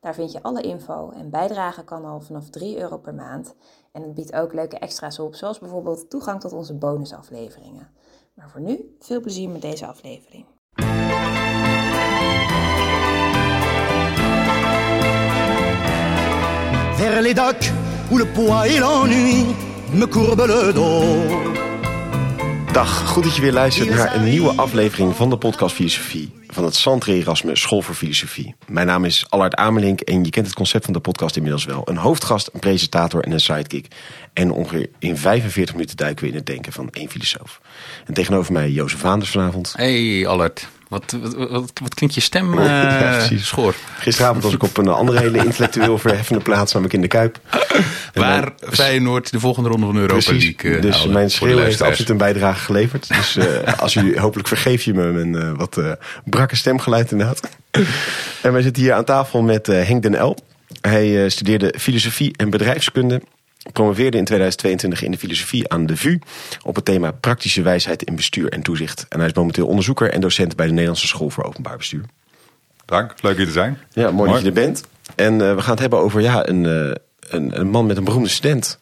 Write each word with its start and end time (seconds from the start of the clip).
Daar 0.00 0.14
vind 0.14 0.32
je 0.32 0.42
alle 0.42 0.62
info 0.62 1.10
en 1.10 1.30
bijdragen 1.30 1.84
kan 1.84 2.04
al 2.04 2.20
vanaf 2.20 2.50
3 2.50 2.78
euro 2.78 2.98
per 2.98 3.14
maand. 3.14 3.54
En 3.92 4.02
het 4.02 4.14
biedt 4.14 4.32
ook 4.32 4.52
leuke 4.52 4.78
extra's 4.78 5.18
op, 5.18 5.34
zoals 5.34 5.58
bijvoorbeeld 5.58 6.10
toegang 6.10 6.40
tot 6.40 6.52
onze 6.52 6.74
bonusafleveringen. 6.74 7.88
Maar 8.34 8.50
voor 8.50 8.60
nu, 8.60 8.96
veel 8.98 9.20
plezier 9.20 9.48
met 9.48 9.62
deze 9.62 9.86
aflevering. 9.86 10.46
Vers 16.96 17.20
les 17.20 17.72
où 18.10 18.18
le 18.18 18.26
poids 18.26 18.64
et 18.64 18.78
l'ennui 18.78 19.54
me 19.92 20.06
le 20.46 20.72
dos. 20.72 21.69
Dag, 22.72 23.08
goed 23.08 23.22
dat 23.24 23.34
je 23.36 23.40
weer 23.40 23.52
luistert 23.52 23.88
naar 23.88 24.14
een 24.14 24.24
nieuwe 24.24 24.52
aflevering 24.52 25.16
van 25.16 25.30
de 25.30 25.38
podcast 25.38 25.74
Filosofie 25.74 26.32
van 26.46 26.64
het 26.64 26.74
Santre 26.74 27.12
Erasmus 27.12 27.60
School 27.60 27.82
voor 27.82 27.94
Filosofie. 27.94 28.54
Mijn 28.66 28.86
naam 28.86 29.04
is 29.04 29.26
Allard 29.28 29.54
Amelink 29.54 30.00
en 30.00 30.24
je 30.24 30.30
kent 30.30 30.46
het 30.46 30.54
concept 30.54 30.84
van 30.84 30.92
de 30.92 31.00
podcast 31.00 31.36
inmiddels 31.36 31.64
wel. 31.64 31.82
Een 31.84 31.96
hoofdgast, 31.96 32.50
een 32.52 32.60
presentator 32.60 33.22
en 33.22 33.32
een 33.32 33.40
sidekick. 33.40 33.86
En 34.32 34.50
ongeveer 34.50 34.90
in 34.98 35.16
45 35.16 35.74
minuten 35.74 35.96
duiken 35.96 36.24
we 36.24 36.30
in 36.30 36.36
het 36.36 36.46
denken 36.46 36.72
van 36.72 36.90
één 36.90 37.10
filosoof. 37.10 37.60
En 38.06 38.14
tegenover 38.14 38.52
mij 38.52 38.70
Jozef 38.70 39.00
Vaanders 39.00 39.30
vanavond. 39.30 39.72
Hey 39.76 40.26
Allard, 40.26 40.68
wat, 40.90 41.16
wat, 41.22 41.50
wat, 41.50 41.70
wat 41.82 41.94
klinkt 41.94 42.14
je 42.14 42.20
stem 42.20 42.58
uh, 42.58 42.64
ja, 42.64 43.16
precies. 43.16 43.46
schoor. 43.46 43.74
Gisteravond 43.98 44.42
was 44.42 44.52
ik 44.52 44.62
op 44.62 44.76
een 44.76 44.88
andere 44.88 45.18
hele 45.18 45.44
intellectueel 45.44 45.98
verheffende 45.98 46.42
plaats, 46.42 46.72
namelijk 46.72 46.94
in 46.94 47.00
de 47.00 47.08
Kuip. 47.08 47.40
Waar 48.14 48.52
Feyenoord 48.70 49.30
de 49.30 49.40
volgende 49.40 49.68
ronde 49.68 49.86
van 49.86 49.94
de 49.94 50.00
Europa 50.00 50.24
Precies, 50.24 50.44
League 50.44 50.76
uh, 50.76 50.82
dus 50.82 51.06
mijn 51.06 51.30
schreeuw 51.30 51.58
heeft 51.58 51.82
absoluut 51.82 52.10
een 52.10 52.16
bijdrage 52.16 52.60
geleverd. 52.60 53.08
Dus 53.08 53.36
eh, 53.36 53.78
als 53.82 53.94
jullie, 53.94 54.18
hopelijk 54.18 54.48
vergeef 54.48 54.82
je 54.82 54.94
me 54.94 55.12
mijn 55.12 55.34
eh, 55.34 55.52
wat 55.56 55.76
eh, 55.76 55.92
brakke 56.24 56.56
stemgeluid 56.56 57.10
inderdaad. 57.10 57.40
en 58.42 58.52
wij 58.52 58.62
zitten 58.62 58.82
hier 58.82 58.92
aan 58.92 59.04
tafel 59.04 59.42
met 59.42 59.68
eh, 59.68 59.82
Henk 59.82 60.02
den 60.02 60.14
El. 60.14 60.36
Hij 60.80 61.24
eh, 61.24 61.30
studeerde 61.30 61.74
filosofie 61.78 62.34
en 62.36 62.50
bedrijfskunde. 62.50 63.22
Promoveerde 63.72 64.18
in 64.18 64.24
2022 64.24 65.02
in 65.02 65.10
de 65.10 65.18
filosofie 65.18 65.68
aan 65.68 65.86
de 65.86 65.96
VU 65.96 66.18
op 66.62 66.74
het 66.74 66.84
thema 66.84 67.10
praktische 67.10 67.62
wijsheid 67.62 68.02
in 68.02 68.16
bestuur 68.16 68.48
en 68.48 68.62
toezicht. 68.62 69.06
En 69.08 69.18
hij 69.18 69.28
is 69.28 69.34
momenteel 69.34 69.66
onderzoeker 69.66 70.10
en 70.10 70.20
docent 70.20 70.56
bij 70.56 70.66
de 70.66 70.72
Nederlandse 70.72 71.06
School 71.06 71.30
voor 71.30 71.44
Openbaar 71.44 71.76
Bestuur. 71.76 72.04
Dank, 72.84 73.14
leuk 73.22 73.36
hier 73.36 73.46
te 73.46 73.52
zijn. 73.52 73.78
Ja, 73.92 74.10
mooi, 74.10 74.30
dat 74.30 74.40
je 74.40 74.46
er 74.46 74.52
bent. 74.52 74.84
En 75.14 75.32
eh, 75.32 75.54
we 75.54 75.60
gaan 75.60 75.70
het 75.70 75.80
hebben 75.80 75.98
over 75.98 76.20
ja, 76.20 76.48
een, 76.48 76.66
eh, 76.66 76.94
een, 77.20 77.60
een 77.60 77.68
man 77.68 77.86
met 77.86 77.96
een 77.96 78.04
beroemde 78.04 78.28
student. 78.28 78.78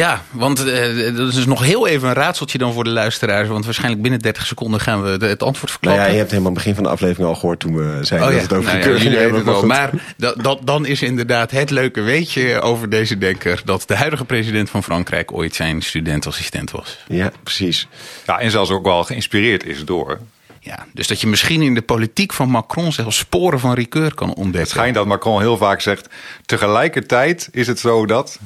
Ja, 0.00 0.22
want 0.30 0.66
uh, 0.66 1.16
dat 1.16 1.28
is 1.28 1.34
dus 1.34 1.46
nog 1.46 1.64
heel 1.64 1.86
even 1.86 2.08
een 2.08 2.14
raadseltje 2.14 2.58
dan 2.58 2.72
voor 2.72 2.84
de 2.84 2.90
luisteraars. 2.90 3.48
Want 3.48 3.64
waarschijnlijk 3.64 4.02
binnen 4.02 4.20
30 4.20 4.46
seconden 4.46 4.80
gaan 4.80 5.02
we 5.02 5.18
de, 5.18 5.26
het 5.26 5.42
antwoord 5.42 5.70
Nou 5.70 5.70
verklappen. 5.70 6.04
ja, 6.04 6.10
je 6.10 6.18
hebt 6.18 6.30
helemaal 6.30 6.52
het 6.52 6.60
begin 6.60 6.74
van 6.74 6.84
de 6.84 6.90
aflevering 6.90 7.28
al 7.28 7.34
gehoord 7.34 7.60
toen 7.60 7.76
we 7.76 7.98
zeiden 8.04 8.28
Oh 8.28 8.34
dat 8.34 8.42
het 8.42 8.52
over 8.52 8.72
nou 8.72 8.94
ja, 8.94 9.02
jullie 9.02 9.18
hebben. 9.18 9.46
het 9.46 9.62
maar 9.62 9.90
dat, 10.16 10.60
dan 10.64 10.86
is 10.86 11.02
inderdaad 11.02 11.50
het 11.50 11.70
leuke 11.70 12.00
weetje 12.00 12.60
over 12.60 12.90
deze 12.90 13.18
denker... 13.18 13.62
dat 13.64 13.82
de 13.86 13.96
huidige 13.96 14.24
president 14.24 14.70
van 14.70 14.82
Frankrijk 14.82 15.32
ooit 15.32 15.54
zijn 15.54 15.82
studentassistent 15.82 16.70
was. 16.70 16.98
Ja, 17.08 17.32
precies. 17.42 17.88
Ja, 18.26 18.40
en 18.40 18.50
zelfs 18.50 18.70
ook 18.70 18.84
wel 18.84 19.04
geïnspireerd 19.04 19.64
is 19.64 19.84
door. 19.84 20.18
Ja, 20.60 20.86
dus 20.92 21.06
dat 21.06 21.20
je 21.20 21.26
misschien 21.26 21.62
in 21.62 21.74
de 21.74 21.82
politiek 21.82 22.32
van 22.32 22.48
Macron 22.48 22.92
zelfs 22.92 23.18
sporen 23.18 23.60
van 23.60 23.74
Ricoeur 23.74 24.14
kan 24.14 24.28
ontdekken. 24.28 24.60
Het 24.60 24.70
schijnt 24.70 24.94
dat 24.94 25.06
Macron 25.06 25.40
heel 25.40 25.56
vaak 25.56 25.80
zegt, 25.80 26.08
tegelijkertijd 26.46 27.48
is 27.52 27.66
het 27.66 27.78
zo 27.78 28.06
dat... 28.06 28.38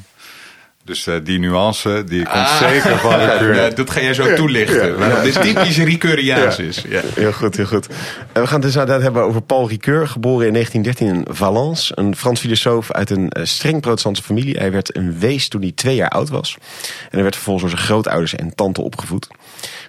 Dus 0.84 1.06
uh, 1.06 1.14
die 1.22 1.38
nuance, 1.38 2.04
die 2.06 2.22
komt 2.22 2.34
Ah. 2.36 2.58
zeker 2.58 2.98
van 2.98 3.14
Ricoeur. 3.20 3.54
Ja, 3.54 3.68
dat 3.70 3.90
ga 3.90 4.00
jij 4.00 4.14
zo 4.14 4.34
toelichten. 4.34 4.86
Ja. 4.88 4.94
Waarom 4.94 5.22
dit 5.22 5.40
typisch 5.42 5.76
Ricoeuriaans 5.78 6.58
is. 6.58 6.84
Ja. 6.88 7.00
Heel 7.14 7.32
goed, 7.32 7.56
heel 7.56 7.66
goed. 7.66 7.86
En 8.32 8.40
we 8.42 8.46
gaan 8.46 8.52
het 8.54 8.62
dus 8.62 8.72
inderdaad 8.72 9.02
hebben 9.02 9.22
over 9.22 9.42
Paul 9.42 9.68
Ricoeur, 9.68 10.08
geboren 10.08 10.46
in 10.46 10.52
1913 10.52 11.28
in 11.30 11.34
Valence. 11.36 11.92
Een 11.96 12.16
Frans 12.16 12.40
filosoof 12.40 12.92
uit 12.92 13.10
een 13.10 13.28
eh, 13.30 13.44
streng 13.44 13.80
protestantse 13.80 14.22
familie. 14.22 14.56
Hij 14.56 14.72
werd 14.72 14.96
een 14.96 15.18
wees 15.18 15.48
toen 15.48 15.60
hij 15.60 15.72
twee 15.74 15.94
jaar 15.94 16.08
oud 16.08 16.28
was. 16.28 16.56
En 17.00 17.08
hij 17.10 17.22
werd 17.22 17.34
vervolgens 17.34 17.64
door 17.66 17.74
zijn 17.78 17.88
grootouders 17.88 18.34
en 18.34 18.54
tante 18.54 18.80
opgevoed. 18.82 19.28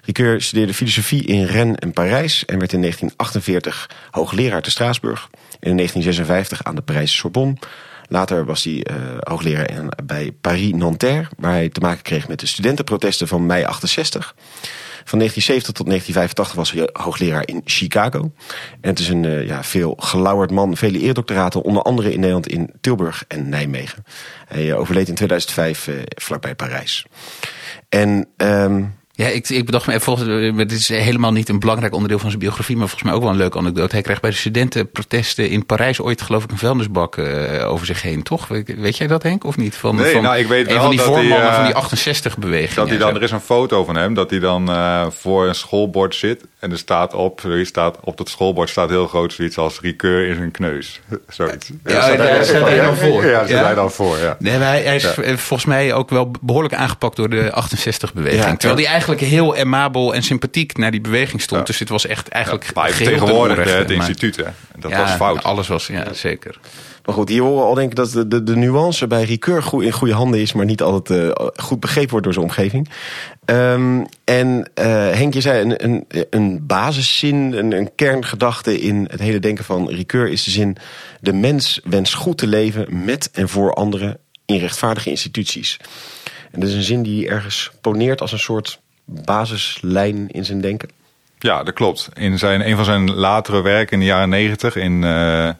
Ricoeur 0.04 0.42
studeerde 0.42 0.74
filosofie 0.74 1.24
in 1.24 1.44
Rennes 1.44 1.76
en 1.78 1.92
Parijs 1.92 2.44
en 2.44 2.58
werd 2.58 2.72
in 2.72 2.80
1948 2.80 3.90
hoogleraar 4.10 4.62
te 4.62 4.70
Straatsburg. 4.70 5.28
En 5.60 5.70
in 5.70 5.76
1956 5.76 6.64
aan 6.64 6.74
de 6.74 6.82
Parijse 6.82 7.14
Sorbonne. 7.14 7.54
Later 8.08 8.44
was 8.44 8.64
hij 8.64 8.72
uh, 8.90 8.96
hoogleraar 9.18 9.84
bij 10.04 10.32
Paris-Nanterre, 10.40 11.28
waar 11.36 11.52
hij 11.52 11.68
te 11.68 11.80
maken 11.80 12.02
kreeg 12.02 12.28
met 12.28 12.40
de 12.40 12.46
studentenprotesten 12.46 13.28
van 13.28 13.46
mei 13.46 13.64
68. 13.64 14.34
Van 15.04 15.18
1970 15.18 15.72
tot 15.74 15.86
1985 15.86 16.54
was 16.54 16.72
hij 16.72 17.04
hoogleraar 17.04 17.46
in 17.46 17.62
Chicago. 17.64 18.32
En 18.80 18.90
het 18.90 18.98
is 18.98 19.08
een 19.08 19.24
uh, 19.24 19.46
ja, 19.46 19.64
veel 19.64 19.94
gelauwerd 19.98 20.50
man, 20.50 20.76
vele 20.76 20.98
eerdoctoraten, 20.98 21.62
onder 21.62 21.82
andere 21.82 22.12
in 22.12 22.18
Nederland 22.18 22.46
in 22.46 22.70
Tilburg 22.80 23.24
en 23.28 23.48
Nijmegen. 23.48 24.04
Hij 24.46 24.66
uh, 24.66 24.78
overleed 24.78 25.08
in 25.08 25.14
2005 25.14 25.90
vlakbij 26.08 26.54
Parijs. 26.54 27.06
En... 27.88 28.28
Um, 28.36 28.94
ja, 29.16 29.26
ik, 29.26 29.48
ik 29.48 29.64
bedacht 29.64 29.86
me 29.86 29.92
even, 29.92 30.04
volgens, 30.04 30.56
het 30.56 30.72
is 30.72 30.88
helemaal 30.88 31.32
niet 31.32 31.48
een 31.48 31.58
belangrijk 31.58 31.92
onderdeel 31.92 32.18
van 32.18 32.28
zijn 32.28 32.40
biografie, 32.40 32.76
maar 32.76 32.88
volgens 32.88 33.08
mij 33.08 33.18
ook 33.18 33.22
wel 33.22 33.30
een 33.32 33.38
leuke 33.38 33.58
anekdote. 33.58 33.94
Hij 33.94 34.02
kreeg 34.02 34.20
bij 34.20 34.30
de 34.30 34.36
studentenprotesten 34.36 35.48
in 35.50 35.66
Parijs 35.66 36.00
ooit, 36.00 36.22
geloof 36.22 36.44
ik, 36.44 36.50
een 36.50 36.58
vuilnisbak 36.58 37.16
uh, 37.16 37.70
over 37.70 37.86
zich 37.86 38.02
heen, 38.02 38.22
toch? 38.22 38.48
Weet 38.76 38.96
jij 38.96 39.06
dat, 39.06 39.22
Henk, 39.22 39.44
of 39.44 39.56
niet? 39.56 39.76
Van, 39.76 39.96
nee, 39.96 40.12
van 40.12 40.22
nou, 40.22 40.36
ik 40.36 40.46
weet 40.46 40.66
een 40.66 40.72
wel 40.72 40.80
van 40.80 40.90
die 40.90 40.98
dat 40.98 41.06
voormannen 41.06 41.50
hij, 41.50 41.70
uh, 41.70 41.80
van 41.82 41.98
die 42.04 42.12
68-beweging. 42.12 42.74
Dat 42.74 42.88
hij 42.88 42.98
dan, 42.98 43.14
er 43.14 43.22
is 43.22 43.30
een 43.30 43.40
foto 43.40 43.84
van 43.84 43.96
hem, 43.96 44.14
dat 44.14 44.30
hij 44.30 44.38
dan 44.38 44.70
uh, 44.70 45.06
voor 45.10 45.46
een 45.48 45.54
schoolbord 45.54 46.14
zit 46.14 46.44
en 46.66 46.72
er 46.72 46.78
staat 46.78 47.14
op, 47.14 47.44
er 47.44 47.66
staat, 47.66 47.98
op 48.00 48.16
dat 48.16 48.28
schoolbord 48.28 48.68
staat 48.68 48.88
heel 48.88 49.06
groot 49.06 49.32
zoiets 49.32 49.58
als 49.58 49.80
Ricoeur 49.80 50.28
is 50.28 50.38
een 50.38 50.50
kneus. 50.50 51.00
Zoiets. 51.28 51.70
Ja, 51.84 52.16
daar 52.16 52.44
staat 52.44 52.68
hij 52.68 52.80
dan 52.80 52.96
voor. 52.96 53.26
Ja, 53.26 53.74
dan 53.74 53.90
voor, 53.90 54.18
ja. 54.18 54.36
Nee, 54.38 54.52
hij, 54.52 54.82
hij 54.82 54.96
is 54.96 55.02
ja. 55.02 55.36
volgens 55.36 55.64
mij 55.64 55.92
ook 55.92 56.10
wel 56.10 56.30
behoorlijk 56.40 56.74
aangepakt 56.74 57.16
door 57.16 57.30
de 57.30 57.50
68-beweging. 57.50 58.44
Ja, 58.44 58.56
terwijl 58.56 58.80
hij 58.80 58.90
eigenlijk 58.90 59.20
heel 59.20 59.56
amabel 59.56 60.14
en 60.14 60.22
sympathiek 60.22 60.76
naar 60.76 60.90
die 60.90 61.00
beweging 61.00 61.40
stond. 61.42 61.60
Ja. 61.60 61.66
Dus 61.66 61.78
dit 61.78 61.88
was 61.88 62.06
echt 62.06 62.28
eigenlijk 62.28 62.64
ja, 62.64 62.70
maar 62.74 62.92
tegenwoordig 62.92 63.74
het 63.74 63.90
instituut, 63.90 64.36
hè. 64.36 64.44
Dat 64.78 64.90
ja, 64.90 65.00
was 65.00 65.10
fout. 65.10 65.42
alles 65.42 65.68
was, 65.68 65.86
ja, 65.86 66.12
zeker. 66.12 66.58
Maar 67.06 67.14
goed, 67.14 67.28
hier 67.28 67.42
horen 67.42 67.56
we 67.56 67.62
al 67.62 67.74
denk 67.74 67.90
ik 67.90 67.96
dat 67.96 68.10
de, 68.10 68.28
de, 68.28 68.42
de 68.42 68.56
nuance 68.56 69.06
bij 69.06 69.24
Ricoeur 69.24 69.62
goed, 69.62 69.84
in 69.84 69.92
goede 69.92 70.14
handen 70.14 70.40
is, 70.40 70.52
maar 70.52 70.64
niet 70.64 70.82
altijd 70.82 71.20
uh, 71.20 71.46
goed 71.56 71.80
begrepen 71.80 72.10
wordt 72.10 72.24
door 72.24 72.34
zijn 72.34 72.46
omgeving. 72.46 72.88
Um, 73.44 74.06
en 74.24 74.70
uh, 74.74 74.84
Henk, 75.10 75.34
je 75.34 75.40
zei 75.40 75.60
een, 75.60 75.84
een, 75.84 76.06
een 76.30 76.66
basiszin, 76.66 77.52
een, 77.52 77.72
een 77.72 77.94
kerngedachte 77.94 78.80
in 78.80 79.08
het 79.10 79.20
hele 79.20 79.38
denken 79.38 79.64
van 79.64 79.88
Ricoeur 79.88 80.28
is 80.28 80.44
de 80.44 80.50
zin: 80.50 80.76
de 81.20 81.32
mens 81.32 81.80
wenst 81.84 82.14
goed 82.14 82.38
te 82.38 82.46
leven 82.46 83.04
met 83.04 83.30
en 83.32 83.48
voor 83.48 83.74
anderen 83.74 84.18
in 84.46 84.58
rechtvaardige 84.58 85.10
instituties. 85.10 85.76
En 86.50 86.60
dat 86.60 86.68
is 86.68 86.74
een 86.74 86.82
zin 86.82 87.02
die 87.02 87.28
ergens 87.28 87.70
poneert 87.80 88.20
als 88.20 88.32
een 88.32 88.38
soort 88.38 88.80
basislijn 89.04 90.28
in 90.30 90.44
zijn 90.44 90.60
denken. 90.60 90.88
Ja, 91.38 91.62
dat 91.62 91.74
klopt. 91.74 92.08
In 92.14 92.38
zijn, 92.38 92.68
een 92.68 92.76
van 92.76 92.84
zijn 92.84 93.14
latere 93.14 93.62
werken 93.62 93.92
in 93.92 93.98
de 93.98 94.06
jaren 94.06 94.28
negentig 94.28 94.76
in 94.76 95.02
uh, 95.02 95.50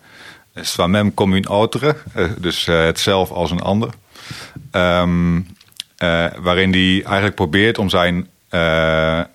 Soi-même 0.60 1.14
comme 1.14 1.36
une 1.36 1.48
autre, 1.48 1.96
uh, 2.16 2.28
dus 2.38 2.66
uh, 2.66 2.84
het 2.84 3.00
zelf 3.00 3.30
als 3.30 3.50
een 3.50 3.60
ander. 3.60 3.88
Um, 4.72 5.46
waarin 6.42 6.72
hij 6.72 7.02
eigenlijk 7.04 7.34
probeert 7.34 7.78
om 7.78 7.88
zijn 7.88 8.28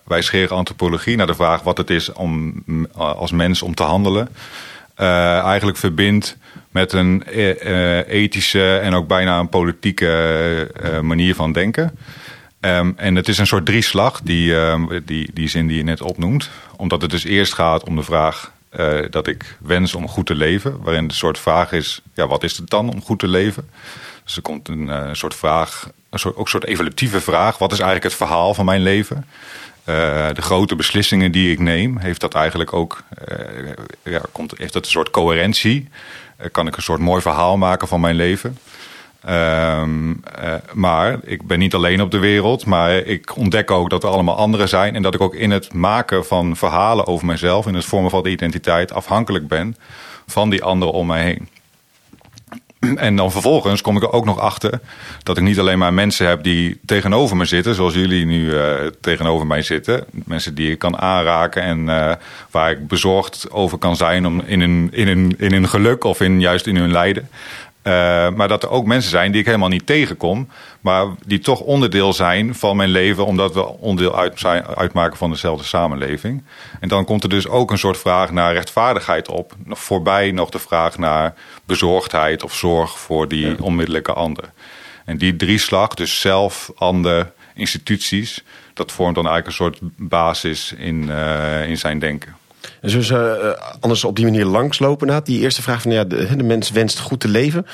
wijsgerige 0.04 0.54
antropologie 0.54 1.16
naar 1.16 1.28
de 1.28 1.36
vraag 1.36 1.64
wat 1.64 1.78
het 1.78 1.90
is 1.90 2.14
om 2.14 2.64
als 2.94 3.32
mens 3.32 3.62
om 3.62 3.76
te 3.76 3.84
handelen, 3.84 4.30
eigenlijk 4.96 5.78
verbindt 5.78 6.38
met 6.72 6.94
een 6.94 7.24
ethische 8.08 8.78
en 8.78 8.94
ook 8.94 9.08
bijna 9.08 9.40
een 9.40 9.50
politieke 9.50 11.02
manier 11.02 11.36
van 11.36 11.52
denken. 11.52 11.98
Um, 12.60 12.94
en 12.98 13.16
het 13.16 13.28
is 13.28 13.38
een 13.38 13.48
soort 13.48 13.66
drieslag, 13.66 14.22
die, 14.24 14.54
um, 14.54 15.02
die, 15.06 15.30
die 15.34 15.48
zin 15.48 15.68
die 15.68 15.78
je 15.78 15.84
net 15.84 16.02
opnoemt. 16.02 16.50
Omdat 16.76 17.02
het 17.02 17.12
dus 17.12 17.24
eerst 17.24 17.54
gaat 17.54 17.84
om 17.84 17.96
de 17.96 18.04
vraag 18.04 18.52
uh, 18.80 19.00
dat 19.10 19.28
ik 19.28 19.58
wens 19.60 19.96
om 19.96 20.08
goed 20.08 20.26
te 20.26 20.36
leven. 20.36 20.82
Waarin 20.82 21.08
de 21.08 21.14
soort 21.14 21.40
vraag 21.40 21.72
is, 21.72 22.02
ja, 22.14 22.28
wat 22.28 22.44
is 22.44 22.58
het 22.58 22.70
dan 22.70 22.90
om 22.90 23.02
goed 23.02 23.20
te 23.20 23.28
leven? 23.28 23.70
Dus 24.24 24.36
er 24.36 24.42
komt 24.42 24.68
een 24.68 24.88
uh, 24.88 25.10
soort 25.12 25.36
vraag, 25.36 25.90
een 26.10 26.20
soort, 26.20 26.36
ook 26.36 26.44
een 26.44 26.52
soort 26.52 26.66
evolutieve 26.66 27.22
vraag. 27.22 27.58
Wat 27.58 27.72
is 27.72 27.80
eigenlijk 27.80 28.08
het 28.08 28.28
verhaal 28.28 28.54
van 28.54 28.66
mijn 28.66 28.82
leven? 28.82 29.26
Uh, 29.86 29.96
de 30.34 30.42
grote 30.42 30.76
beslissingen 30.76 31.32
die 31.32 31.52
ik 31.52 31.60
neem, 31.60 31.98
heeft 31.98 32.22
dat 32.22 32.34
eigenlijk 32.34 32.74
ook, 32.74 33.04
ja, 34.04 34.22
komt, 34.32 34.58
heeft 34.58 34.74
dat 34.74 34.86
een 34.86 34.92
soort 34.92 35.10
coherentie? 35.10 35.90
kan 36.52 36.68
ik 36.68 36.76
een 36.76 36.84
soort 36.84 37.00
mooi 37.00 37.22
verhaal 37.22 37.58
maken 37.58 37.88
van 37.88 38.00
mijn 38.00 38.16
leven? 38.16 38.58
Ehm, 39.22 40.12
eh, 40.36 40.54
maar 40.74 41.20
ik 41.24 41.48
ben 41.48 41.60
niet 41.60 41.74
alleen 41.74 42.02
op 42.02 42.12
de 42.12 42.20
wereld, 42.20 42.66
maar 42.66 42.92
ik 42.94 43.38
ontdek 43.38 43.72
ook 43.72 43.90
dat 43.90 44.04
er 44.04 44.10
allemaal 44.10 44.36
anderen 44.36 44.70
zijn. 44.70 44.96
En 44.96 45.02
dat 45.02 45.14
ik 45.14 45.22
ook 45.22 45.36
in 45.36 45.52
het 45.52 45.74
maken 45.74 46.26
van 46.26 46.56
verhalen 46.56 47.08
over 47.08 47.26
mezelf, 47.26 47.68
in 47.68 47.74
het 47.74 47.86
vormen 47.86 48.10
van 48.10 48.24
de 48.24 48.30
identiteit, 48.30 48.94
afhankelijk 48.94 49.48
ben 49.48 49.76
van 50.28 50.50
die 50.50 50.64
anderen 50.64 50.94
om 50.94 51.08
mij 51.08 51.24
heen. 51.24 51.50
En 52.96 53.16
dan 53.16 53.32
vervolgens 53.32 53.82
kom 53.82 53.96
ik 53.96 54.04
er 54.04 54.12
ook 54.12 54.26
nog 54.26 54.40
achter 54.40 54.80
dat 55.24 55.38
ik 55.38 55.44
niet 55.44 55.60
alleen 55.60 55.78
maar 55.78 55.94
mensen 55.94 56.28
heb 56.28 56.44
die 56.44 56.80
tegenover 56.86 57.38
me 57.38 57.46
zitten, 57.46 57.76
zoals 57.76 57.94
jullie 57.94 58.26
nu 58.26 58.58
eh, 58.58 58.74
tegenover 59.02 59.48
mij 59.48 59.62
zitten. 59.62 60.06
Mensen 60.12 60.56
die 60.56 60.72
ik 60.72 60.80
kan 60.80 60.98
aanraken 60.98 61.62
en 61.64 61.80
uh, 61.80 62.12
waar 62.52 62.72
ik 62.72 62.88
bezorgd 62.88 63.52
over 63.52 63.78
kan 63.78 63.96
zijn 63.96 64.26
om 64.26 64.42
in 64.46 64.62
hun, 64.62 64.90
in, 64.92 65.08
hun, 65.08 65.36
in 65.38 65.52
hun 65.52 65.70
geluk 65.70 66.04
of 66.04 66.22
in, 66.22 66.40
juist 66.40 66.68
in 66.68 66.76
hun 66.76 66.92
lijden. 66.92 67.30
Uh, 67.84 67.94
maar 68.30 68.48
dat 68.48 68.64
er 68.64 68.70
ook 68.70 68.86
mensen 68.86 69.10
zijn 69.10 69.32
die 69.32 69.40
ik 69.40 69.46
helemaal 69.46 69.70
niet 69.70 69.86
tegenkom, 69.86 70.48
maar 70.82 71.06
die 71.26 71.40
toch 71.40 71.60
onderdeel 71.60 72.14
zijn 72.14 72.56
van 72.56 72.76
mijn 72.76 72.90
leven, 72.90 73.26
omdat 73.26 73.54
we 73.54 73.68
onderdeel 73.68 74.18
uit 74.18 74.40
zijn, 74.40 74.66
uitmaken 74.66 75.18
van 75.18 75.30
dezelfde 75.32 75.66
samenleving. 75.66 76.44
En 76.80 76.88
dan 76.88 77.06
komt 77.06 77.24
er 77.24 77.30
dus 77.30 77.48
ook 77.48 77.72
een 77.72 77.78
soort 77.78 77.98
vraag 77.98 78.32
naar 78.32 78.54
rechtvaardigheid 78.54 79.30
op. 79.30 79.56
Voorbij 79.68 80.32
nog 80.32 80.50
de 80.50 80.60
vraag 80.60 80.98
naar 80.98 81.34
bezorgdheid 81.66 82.44
of 82.44 82.54
zorg 82.54 83.00
voor 83.00 83.28
die 83.28 83.48
ja. 83.48 83.56
onmiddellijke 83.60 84.14
ander. 84.14 84.52
En 85.06 85.18
die 85.18 85.36
drieslag, 85.36 85.94
dus 85.94 86.20
zelf, 86.20 86.72
ander, 86.76 87.32
instituties, 87.54 88.44
dat 88.74 88.92
vormt 88.92 89.16
dan 89.16 89.28
eigenlijk 89.28 89.60
een 89.60 89.66
soort 89.66 89.80
basis 90.10 90.74
in, 90.78 91.04
uh, 91.04 91.70
in 91.70 91.78
zijn 91.78 92.00
denken. 92.00 92.36
En 92.82 92.90
zullen 92.90 93.06
ze 93.06 93.56
uh, 93.60 93.68
anders 93.80 94.04
op 94.04 94.16
die 94.16 94.26
manier 94.26 94.46
langslopen 94.46 95.08
na 95.08 95.22
die 95.22 95.40
eerste 95.40 95.62
vraag 95.62 95.82
van 95.82 95.92
ja, 95.92 96.04
de, 96.04 96.36
de 96.36 96.44
mens 96.44 96.72
wenst 96.72 97.00
goed 97.00 97.20
te 97.20 97.28
leven. 97.28 97.66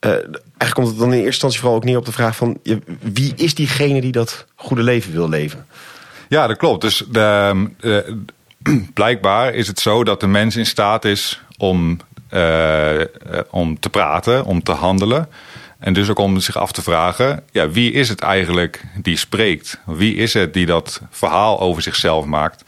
Uh, 0.00 0.10
eigenlijk 0.10 0.72
komt 0.72 0.86
het 0.86 0.98
dan 0.98 1.06
in 1.06 1.12
eerste 1.12 1.26
instantie 1.26 1.60
vooral 1.60 1.76
ook 1.76 1.84
neer 1.84 1.96
op 1.96 2.04
de 2.04 2.12
vraag 2.12 2.36
van 2.36 2.58
wie 3.00 3.32
is 3.36 3.54
diegene 3.54 4.00
die 4.00 4.12
dat 4.12 4.46
goede 4.54 4.82
leven 4.82 5.12
wil 5.12 5.28
leven? 5.28 5.66
Ja, 6.28 6.46
dat 6.46 6.56
klopt. 6.56 6.80
Dus 6.80 7.04
de, 7.10 7.68
de, 7.78 8.22
blijkbaar 8.94 9.54
is 9.54 9.66
het 9.66 9.80
zo 9.80 10.04
dat 10.04 10.20
de 10.20 10.26
mens 10.26 10.56
in 10.56 10.66
staat 10.66 11.04
is 11.04 11.42
om, 11.56 11.98
om 13.50 13.80
te 13.80 13.90
praten, 13.90 14.44
om 14.44 14.62
te 14.62 14.72
handelen. 14.72 15.28
En 15.78 15.92
dus 15.92 16.10
ook 16.10 16.18
om 16.18 16.40
zich 16.40 16.56
af 16.56 16.72
te 16.72 16.82
vragen, 16.82 17.42
ja, 17.52 17.70
wie 17.70 17.92
is 17.92 18.08
het 18.08 18.20
eigenlijk 18.20 18.84
die 18.96 19.16
spreekt? 19.16 19.80
Wie 19.86 20.14
is 20.14 20.34
het 20.34 20.54
die 20.54 20.66
dat 20.66 21.00
verhaal 21.10 21.60
over 21.60 21.82
zichzelf 21.82 22.24
maakt? 22.24 22.64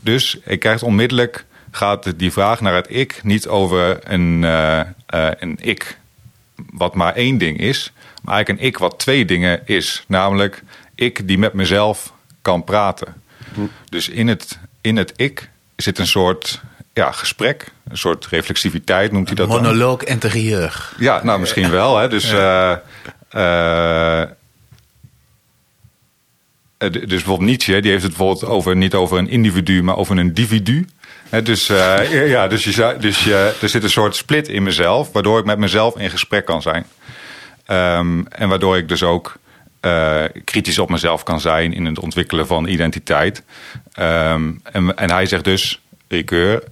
Dus 0.00 0.38
ik 0.44 0.60
krijg 0.60 0.82
onmiddellijk, 0.82 1.44
gaat 1.70 2.18
die 2.18 2.32
vraag 2.32 2.60
naar 2.60 2.74
het 2.74 2.86
ik 2.88 3.20
niet 3.22 3.48
over 3.48 3.98
een, 4.12 4.42
uh, 4.42 4.80
uh, 5.14 5.30
een 5.38 5.58
ik 5.60 5.98
wat 6.72 6.94
maar 6.94 7.14
één 7.14 7.38
ding 7.38 7.58
is, 7.58 7.92
maar 8.22 8.34
eigenlijk 8.34 8.62
een 8.62 8.68
ik 8.68 8.78
wat 8.78 8.98
twee 8.98 9.24
dingen 9.24 9.66
is. 9.66 10.04
Namelijk 10.06 10.62
ik 10.94 11.28
die 11.28 11.38
met 11.38 11.52
mezelf 11.52 12.12
kan 12.42 12.64
praten. 12.64 13.14
Hm. 13.54 13.60
Dus 13.88 14.08
in 14.08 14.28
het, 14.28 14.58
in 14.80 14.96
het 14.96 15.12
ik 15.16 15.50
zit 15.76 15.98
een 15.98 16.06
soort 16.06 16.60
ja, 16.92 17.12
gesprek, 17.12 17.72
een 17.88 17.98
soort 17.98 18.26
reflexiviteit 18.26 19.12
noemt 19.12 19.26
hij 19.26 19.36
dat 19.36 19.48
Monoloog 19.48 19.98
dan. 19.98 20.08
interieur. 20.08 20.92
Ja, 20.98 21.24
nou 21.24 21.40
misschien 21.40 21.70
wel. 21.70 21.96
Hè. 21.96 22.08
Dus, 22.08 22.32
uh, 22.32 22.76
uh, 23.32 24.22
dus 26.88 27.06
bijvoorbeeld 27.08 27.48
Nietzsche, 27.48 27.80
die 27.80 27.90
heeft 27.90 28.02
het 28.02 28.16
bijvoorbeeld 28.16 28.44
over, 28.44 28.76
niet 28.76 28.94
over 28.94 29.18
een 29.18 29.28
individu, 29.28 29.82
maar 29.82 29.96
over 29.96 30.18
een 30.18 30.26
individu. 30.26 30.86
He, 31.28 31.42
dus 31.42 31.70
uh, 31.70 32.28
ja, 32.28 32.48
dus, 32.48 32.64
je, 32.64 32.96
dus 33.00 33.26
er 33.26 33.68
zit 33.68 33.82
een 33.82 33.90
soort 33.90 34.16
split 34.16 34.48
in 34.48 34.62
mezelf, 34.62 35.12
waardoor 35.12 35.38
ik 35.38 35.44
met 35.44 35.58
mezelf 35.58 35.98
in 35.98 36.10
gesprek 36.10 36.44
kan 36.44 36.62
zijn. 36.62 36.86
Um, 37.66 38.26
en 38.28 38.48
waardoor 38.48 38.76
ik 38.76 38.88
dus 38.88 39.02
ook 39.02 39.38
uh, 39.80 40.24
kritisch 40.44 40.78
op 40.78 40.90
mezelf 40.90 41.22
kan 41.22 41.40
zijn 41.40 41.72
in 41.72 41.84
het 41.84 41.98
ontwikkelen 41.98 42.46
van 42.46 42.66
identiteit. 42.66 43.42
Um, 43.98 44.60
en, 44.62 44.96
en 44.96 45.10
hij 45.10 45.26
zegt 45.26 45.44
dus, 45.44 45.80
Ricoeur, 46.08 46.62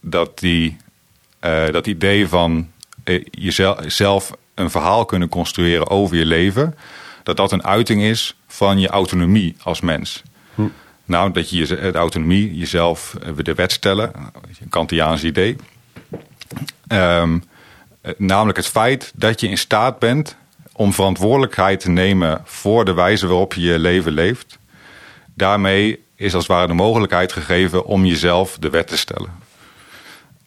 dat 0.00 0.38
die, 0.38 0.76
dat 1.70 1.86
idee 1.86 2.28
van 2.28 2.70
jezelf 3.30 4.30
een 4.54 4.70
verhaal 4.70 5.04
kunnen 5.04 5.28
construeren 5.28 5.88
over 5.90 6.16
je 6.16 6.26
leven, 6.26 6.74
dat 7.28 7.36
dat 7.36 7.52
een 7.52 7.64
uiting 7.64 8.02
is 8.02 8.36
van 8.46 8.78
je 8.78 8.88
autonomie 8.88 9.56
als 9.62 9.80
mens. 9.80 10.22
Hm. 10.54 10.62
Nou, 11.04 11.32
dat 11.32 11.50
je 11.50 11.66
de 11.66 11.92
autonomie 11.92 12.56
jezelf 12.56 13.16
de 13.42 13.54
wet 13.54 13.72
stellen, 13.72 14.12
een 14.60 14.68
Kantiaans 14.68 15.24
idee. 15.24 15.56
Um, 16.92 17.42
namelijk 18.16 18.56
het 18.56 18.66
feit 18.66 19.12
dat 19.14 19.40
je 19.40 19.48
in 19.48 19.58
staat 19.58 19.98
bent 19.98 20.36
om 20.72 20.92
verantwoordelijkheid 20.92 21.80
te 21.80 21.90
nemen 21.90 22.40
voor 22.44 22.84
de 22.84 22.94
wijze 22.94 23.26
waarop 23.26 23.54
je 23.54 23.60
je 23.60 23.78
leven 23.78 24.12
leeft. 24.12 24.58
Daarmee 25.34 26.04
is 26.14 26.34
als 26.34 26.46
het 26.46 26.52
ware 26.52 26.66
de 26.66 26.74
mogelijkheid 26.74 27.32
gegeven 27.32 27.84
om 27.84 28.04
jezelf 28.04 28.56
de 28.58 28.70
wet 28.70 28.86
te 28.86 28.96
stellen. 28.96 29.30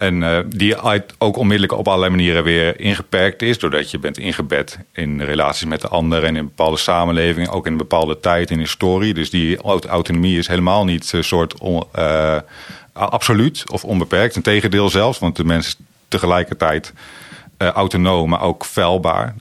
En 0.01 0.21
uh, 0.21 0.39
die 0.47 0.75
ook 1.17 1.37
onmiddellijk 1.37 1.79
op 1.79 1.87
allerlei 1.87 2.11
manieren 2.11 2.43
weer 2.43 2.79
ingeperkt 2.79 3.41
is. 3.41 3.59
Doordat 3.59 3.91
je 3.91 3.99
bent 3.99 4.17
ingebed 4.17 4.77
in 4.91 5.21
relaties 5.21 5.65
met 5.65 5.81
de 5.81 5.87
ander 5.87 6.23
en 6.23 6.35
in 6.35 6.45
bepaalde 6.45 6.77
samenlevingen. 6.77 7.49
Ook 7.49 7.65
in 7.65 7.71
een 7.71 7.77
bepaalde 7.77 8.19
tijd 8.19 8.51
in 8.51 8.59
historie. 8.59 9.13
Dus 9.13 9.29
die 9.29 9.57
autonomie 9.87 10.37
is 10.37 10.47
helemaal 10.47 10.85
niet 10.85 11.11
een 11.13 11.23
soort 11.23 11.55
uh, 11.61 12.37
absoluut 12.93 13.71
of 13.71 13.83
onbeperkt. 13.83 14.35
Integendeel 14.35 14.89
zelfs, 14.89 15.19
want 15.19 15.35
de 15.35 15.43
mens 15.43 15.67
is 15.67 15.77
tegelijkertijd 16.07 16.93
uh, 17.57 17.67
autonoom, 17.67 18.29
maar 18.29 18.41
ook 18.41 18.65
feilbaar. 18.65 19.35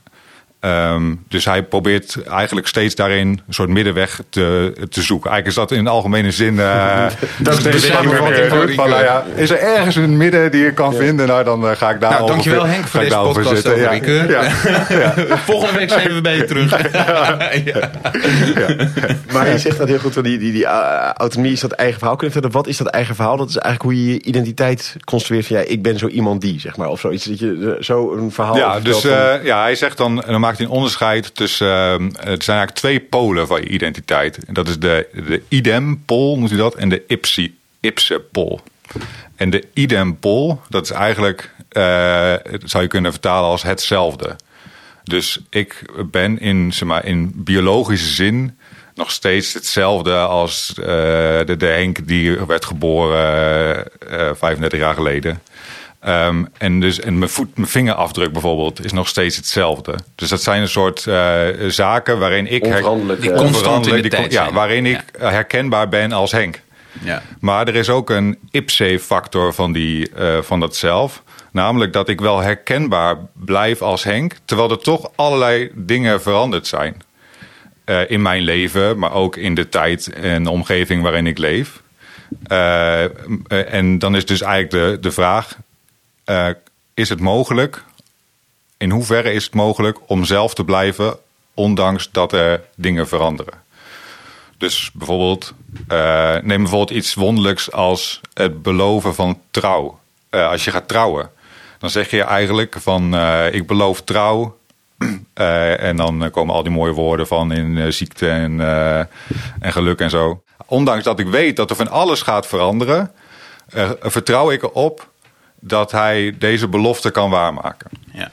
Um, 0.65 1.23
dus 1.27 1.45
hij 1.45 1.63
probeert 1.63 2.23
eigenlijk 2.23 2.67
steeds 2.67 2.95
daarin 2.95 3.27
een 3.27 3.53
soort 3.53 3.69
middenweg 3.69 4.21
te, 4.29 4.73
te 4.89 5.01
zoeken. 5.01 5.31
Eigenlijk 5.31 5.47
is 5.47 5.67
dat 5.67 5.77
in 5.77 5.83
de 5.83 5.89
algemene 5.89 6.31
zin. 6.31 6.53
Uh, 6.53 7.05
dat 7.39 7.57
is 7.57 7.63
de 7.63 7.79
samenvatting 7.79 8.49
van, 8.49 8.69
van 8.69 8.89
nou 8.89 9.03
ja, 9.03 9.23
Is 9.35 9.49
er 9.49 9.59
ergens 9.59 9.95
een 9.95 10.17
midden 10.17 10.51
die 10.51 10.63
je 10.63 10.73
kan 10.73 10.91
ja. 10.91 10.97
vinden? 10.97 11.27
Nou, 11.27 11.43
dan 11.43 11.63
uh, 11.63 11.71
ga 11.71 11.89
ik 11.89 11.99
daar. 11.99 12.11
Nou, 12.11 12.27
dankjewel 12.27 12.65
Henk 12.65 12.87
voor 12.87 12.99
deze 12.99 13.15
podcast 13.15 13.49
zitten. 13.49 13.73
over 13.73 13.89
Ricoeur. 13.89 14.29
Ja. 14.29 14.43
Ja. 14.89 15.13
Volgende 15.51 15.79
week 15.79 15.89
zijn 15.89 16.13
we 16.13 16.21
bij 16.21 16.35
je 16.35 16.45
terug. 16.45 16.69
Maar 19.33 19.49
je 19.49 19.57
zegt 19.57 19.77
dat 19.77 19.87
heel 19.87 19.99
goed. 19.99 20.13
Die, 20.13 20.37
die, 20.37 20.51
die 20.51 20.63
uh, 20.63 21.09
autonomie 21.13 21.51
is 21.53 21.59
dat 21.59 21.71
eigen 21.71 21.97
verhaal 21.97 22.15
kunnen 22.15 22.33
verder. 22.33 22.51
Wat 22.51 22.67
is 22.67 22.77
dat 22.77 22.87
eigen 22.87 23.15
verhaal? 23.15 23.37
Dat 23.37 23.49
is 23.49 23.57
eigenlijk 23.57 23.95
hoe 23.95 24.05
je 24.05 24.13
je 24.13 24.21
identiteit 24.23 24.95
construeert. 25.05 25.47
Van 25.47 25.55
ja, 25.57 25.63
ik 25.63 25.81
ben 25.81 25.97
zo 25.97 26.07
iemand 26.07 26.41
die, 26.41 26.59
zeg 26.59 26.77
maar. 26.77 26.87
Of 26.87 26.99
zoiets. 26.99 27.25
Dat 27.25 27.39
je 27.39 27.77
zo 27.79 28.11
een 28.13 28.31
verhaal. 28.31 28.57
Ja, 28.57 28.79
dus 28.79 28.99
van... 28.99 29.43
ja, 29.43 29.61
hij 29.61 29.75
zegt 29.75 29.97
dan. 29.97 30.23
Maakt 30.51 30.63
een 30.63 30.75
onderscheid 30.75 31.35
tussen. 31.35 31.67
Uh, 31.67 31.93
er 31.93 32.43
zijn 32.43 32.57
eigenlijk 32.57 32.71
twee 32.71 32.99
polen 32.99 33.47
van 33.47 33.61
je 33.61 33.67
identiteit. 33.67 34.45
En 34.45 34.53
dat 34.53 34.67
is 34.67 34.79
de, 34.79 35.07
de 35.13 35.41
idem-pol, 35.47 36.37
moet 36.37 36.51
u 36.51 36.57
dat, 36.57 36.75
en 36.75 36.89
de 36.89 37.03
ipsi, 37.07 37.57
ipse-pol. 37.79 38.59
En 39.35 39.49
de 39.49 39.63
idem-pol, 39.73 40.61
dat 40.69 40.83
is 40.83 40.91
eigenlijk, 40.91 41.49
uh, 41.71 42.33
zou 42.63 42.83
je 42.83 42.87
kunnen 42.87 43.11
vertalen 43.11 43.49
als 43.49 43.63
hetzelfde. 43.63 44.35
Dus 45.03 45.39
ik 45.49 45.81
ben 46.11 46.39
in, 46.39 46.73
zeg 46.73 46.87
maar, 46.87 47.05
in 47.05 47.31
biologische 47.35 48.09
zin 48.09 48.57
nog 48.95 49.11
steeds 49.11 49.53
hetzelfde 49.53 50.15
als 50.15 50.73
uh, 50.79 50.85
de, 50.85 51.55
Henk 51.59 52.07
die 52.07 52.39
werd 52.45 52.65
geboren 52.65 53.85
uh, 54.11 54.29
35 54.33 54.79
jaar 54.79 54.93
geleden. 54.93 55.41
Um, 56.07 56.47
en, 56.57 56.79
dus, 56.79 56.99
en 56.99 57.17
mijn, 57.17 57.29
voet, 57.29 57.57
mijn 57.57 57.67
vingerafdruk 57.67 58.31
bijvoorbeeld 58.31 58.85
is 58.85 58.91
nog 58.91 59.07
steeds 59.07 59.35
hetzelfde. 59.35 59.95
Dus 60.15 60.29
dat 60.29 60.41
zijn 60.41 60.61
een 60.61 60.67
soort 60.67 61.05
uh, 61.05 61.47
zaken 61.67 62.19
waarin 62.19 62.47
ik... 62.47 62.63
Onveranderlijk. 62.65 63.21
Die 63.21 63.31
constant 63.31 63.87
in 63.87 63.95
de 63.95 64.01
die, 64.01 64.11
tijd 64.11 64.31
Ja, 64.31 64.51
waarin 64.51 64.85
ik 64.85 65.03
ja. 65.19 65.29
herkenbaar 65.29 65.89
ben 65.89 66.11
als 66.11 66.31
Henk. 66.31 66.61
Ja. 67.03 67.21
Maar 67.39 67.67
er 67.67 67.75
is 67.75 67.89
ook 67.89 68.09
een 68.09 68.37
ipse-factor 68.51 69.53
van, 69.53 69.71
die, 69.71 70.09
uh, 70.19 70.41
van 70.41 70.59
dat 70.59 70.75
zelf. 70.75 71.23
Namelijk 71.51 71.93
dat 71.93 72.09
ik 72.09 72.21
wel 72.21 72.39
herkenbaar 72.39 73.17
blijf 73.33 73.81
als 73.81 74.03
Henk... 74.03 74.35
terwijl 74.45 74.71
er 74.71 74.79
toch 74.79 75.11
allerlei 75.15 75.71
dingen 75.75 76.21
veranderd 76.21 76.67
zijn. 76.67 77.01
Uh, 77.85 78.09
in 78.09 78.21
mijn 78.21 78.41
leven, 78.41 78.99
maar 78.99 79.13
ook 79.13 79.35
in 79.35 79.55
de 79.55 79.69
tijd 79.69 80.13
en 80.13 80.43
de 80.43 80.49
omgeving 80.49 81.03
waarin 81.03 81.27
ik 81.27 81.37
leef. 81.37 81.81
Uh, 82.51 83.03
en 83.73 83.99
dan 83.99 84.15
is 84.15 84.25
dus 84.25 84.41
eigenlijk 84.41 84.71
de, 84.71 84.97
de 85.01 85.11
vraag... 85.11 85.57
Uh, 86.31 86.47
is 86.93 87.09
het 87.09 87.19
mogelijk, 87.19 87.83
in 88.77 88.91
hoeverre 88.91 89.31
is 89.31 89.43
het 89.43 89.53
mogelijk 89.53 89.97
om 90.07 90.25
zelf 90.25 90.53
te 90.53 90.63
blijven, 90.63 91.17
ondanks 91.53 92.09
dat 92.11 92.33
er 92.33 92.61
dingen 92.75 93.07
veranderen? 93.07 93.53
Dus 94.57 94.91
bijvoorbeeld, 94.93 95.53
uh, 95.91 96.35
neem 96.41 96.61
bijvoorbeeld 96.61 96.97
iets 96.97 97.13
wonderlijks 97.13 97.71
als 97.71 98.21
het 98.33 98.61
beloven 98.61 99.15
van 99.15 99.39
trouw. 99.51 99.99
Uh, 100.29 100.49
als 100.49 100.65
je 100.65 100.71
gaat 100.71 100.87
trouwen, 100.87 101.29
dan 101.79 101.89
zeg 101.89 102.09
je 102.09 102.23
eigenlijk 102.23 102.75
van 102.79 103.15
ik 103.51 103.67
beloof 103.67 104.01
trouw. 104.01 104.57
en 105.89 105.95
dan 105.95 106.29
komen 106.31 106.55
al 106.55 106.63
die 106.63 106.71
mooie 106.71 106.93
woorden 106.93 107.27
van 107.27 107.51
in 107.51 107.93
ziekte 107.93 108.29
en, 108.29 108.59
en 109.59 109.71
geluk 109.71 109.99
en 109.99 110.09
zo. 110.09 110.43
Ondanks 110.65 111.03
dat 111.03 111.19
ik 111.19 111.27
weet 111.27 111.55
dat 111.55 111.69
er 111.69 111.75
van 111.75 111.87
alles 111.87 112.21
gaat 112.21 112.47
veranderen, 112.47 113.11
vertrouw 114.01 114.51
ik 114.51 114.63
erop 114.63 115.10
dat 115.61 115.91
hij 115.91 116.35
deze 116.39 116.67
belofte 116.67 117.11
kan 117.11 117.29
waarmaken. 117.29 117.89
Ja. 118.11 118.31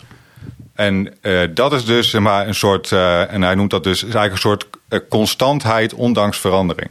En 0.75 1.15
eh, 1.21 1.41
dat 1.51 1.73
is 1.73 1.85
dus 1.85 2.11
zeg 2.11 2.21
maar, 2.21 2.47
een 2.47 2.55
soort, 2.55 2.93
eh, 2.93 3.33
en 3.33 3.43
hij 3.43 3.55
noemt 3.55 3.71
dat 3.71 3.85
dus 3.85 3.97
is 3.97 4.03
eigenlijk 4.03 4.33
een 4.33 4.39
soort 4.39 4.67
eh, 4.89 4.99
constantheid 5.09 5.95
ondanks 5.95 6.39
verandering. 6.39 6.91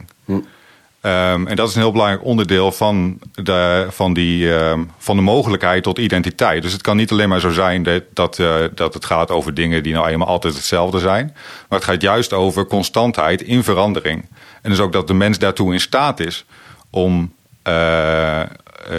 Ehm, 1.00 1.46
en 1.46 1.56
dat 1.56 1.68
is 1.68 1.74
een 1.74 1.80
heel 1.80 1.92
belangrijk 1.92 2.24
onderdeel 2.24 2.72
van 2.72 3.18
de, 3.32 3.86
van, 3.90 4.12
die, 4.12 4.54
ehm, 4.54 4.84
van 4.98 5.16
de 5.16 5.22
mogelijkheid 5.22 5.82
tot 5.82 5.98
identiteit. 5.98 6.62
Dus 6.62 6.72
het 6.72 6.82
kan 6.82 6.96
niet 6.96 7.10
alleen 7.10 7.28
maar 7.28 7.40
zo 7.40 7.50
zijn 7.50 7.82
dat, 7.82 8.02
dat, 8.12 8.38
eh, 8.38 8.56
dat 8.74 8.94
het 8.94 9.04
gaat 9.04 9.30
over 9.30 9.54
dingen 9.54 9.82
die 9.82 9.92
nou 9.92 10.08
eenmaal 10.08 10.28
altijd 10.28 10.54
hetzelfde 10.54 10.98
zijn. 10.98 11.26
Maar 11.68 11.78
het 11.78 11.88
gaat 11.88 12.02
juist 12.02 12.32
over 12.32 12.66
constantheid 12.66 13.42
in 13.42 13.64
verandering. 13.64 14.24
En 14.62 14.70
dus 14.70 14.80
ook 14.80 14.92
dat 14.92 15.06
de 15.06 15.14
mens 15.14 15.38
daartoe 15.38 15.72
in 15.72 15.80
staat 15.80 16.20
is 16.20 16.44
om 16.90 17.36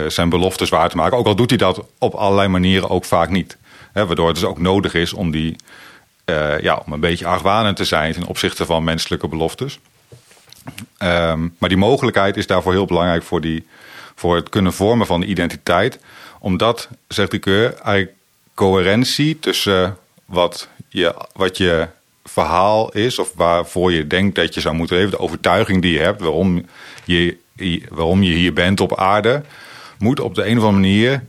zijn 0.08 0.28
beloftes 0.28 0.68
waar 0.68 0.88
te 0.88 0.96
maken. 0.96 1.18
Ook 1.18 1.26
al 1.26 1.36
doet 1.36 1.50
hij 1.50 1.58
dat 1.58 1.84
op 1.98 2.14
allerlei 2.14 2.48
manieren 2.48 2.90
ook 2.90 3.04
vaak 3.04 3.28
niet. 3.28 3.58
Waardoor 3.92 4.26
het 4.26 4.36
dus 4.36 4.44
ook 4.44 4.58
nodig 4.58 4.94
is 4.94 5.12
om, 5.12 5.30
die, 5.30 5.56
eh, 6.24 6.60
ja, 6.60 6.82
om 6.86 6.92
een 6.92 7.00
beetje 7.00 7.26
argwanend 7.26 7.76
te 7.76 7.84
zijn 7.84 8.12
ten 8.12 8.26
opzichte 8.26 8.66
van 8.66 8.84
menselijke 8.84 9.28
beloftes. 9.28 9.78
Ehm, 10.98 11.48
maar 11.58 11.68
die 11.68 11.78
mogelijkheid 11.78 12.36
is 12.36 12.46
daarvoor 12.46 12.72
heel 12.72 12.84
belangrijk 12.84 13.22
voor, 13.22 13.40
die, 13.40 13.66
voor 14.14 14.36
het 14.36 14.48
kunnen 14.48 14.72
vormen 14.72 15.06
van 15.06 15.20
de 15.20 15.26
identiteit. 15.26 15.98
Omdat, 16.38 16.88
zegt 17.08 17.32
Ricoeur, 17.32 17.74
eigenlijk 17.74 18.16
coherentie 18.54 19.38
tussen 19.38 19.96
wat 20.24 20.68
je, 20.88 21.14
wat 21.32 21.56
je 21.56 21.88
verhaal 22.24 22.92
is... 22.92 23.18
of 23.18 23.32
waarvoor 23.34 23.92
je 23.92 24.06
denkt 24.06 24.34
dat 24.34 24.54
je 24.54 24.60
zou 24.60 24.74
moeten 24.74 24.96
leven... 24.96 25.10
de 25.10 25.18
overtuiging 25.18 25.82
die 25.82 25.92
je 25.92 25.98
hebt, 25.98 26.20
waarom 26.20 26.66
je, 27.04 27.36
waarom 27.88 28.22
je 28.22 28.32
hier 28.32 28.52
bent 28.52 28.80
op 28.80 28.98
aarde... 28.98 29.42
moet 30.00 30.20
op 30.20 30.34
de 30.34 30.46
een 30.46 30.58
of 30.58 30.64
andere 30.64 30.72
manier 30.72 31.24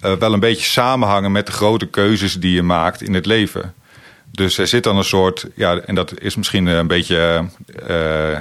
eh, 0.00 0.12
wel 0.12 0.32
een 0.32 0.40
beetje 0.40 0.70
samenhangen... 0.70 1.32
met 1.32 1.46
de 1.46 1.52
grote 1.52 1.86
keuzes 1.86 2.34
die 2.34 2.52
je 2.52 2.62
maakt 2.62 3.02
in 3.02 3.14
het 3.14 3.26
leven... 3.26 3.74
Dus 4.30 4.58
er 4.58 4.66
zit 4.66 4.82
dan 4.82 4.96
een 4.96 5.04
soort, 5.04 5.46
ja, 5.54 5.78
en 5.78 5.94
dat 5.94 6.20
is 6.20 6.36
misschien 6.36 6.66
een 6.66 6.86
beetje 6.86 7.48
eh, 7.86 8.38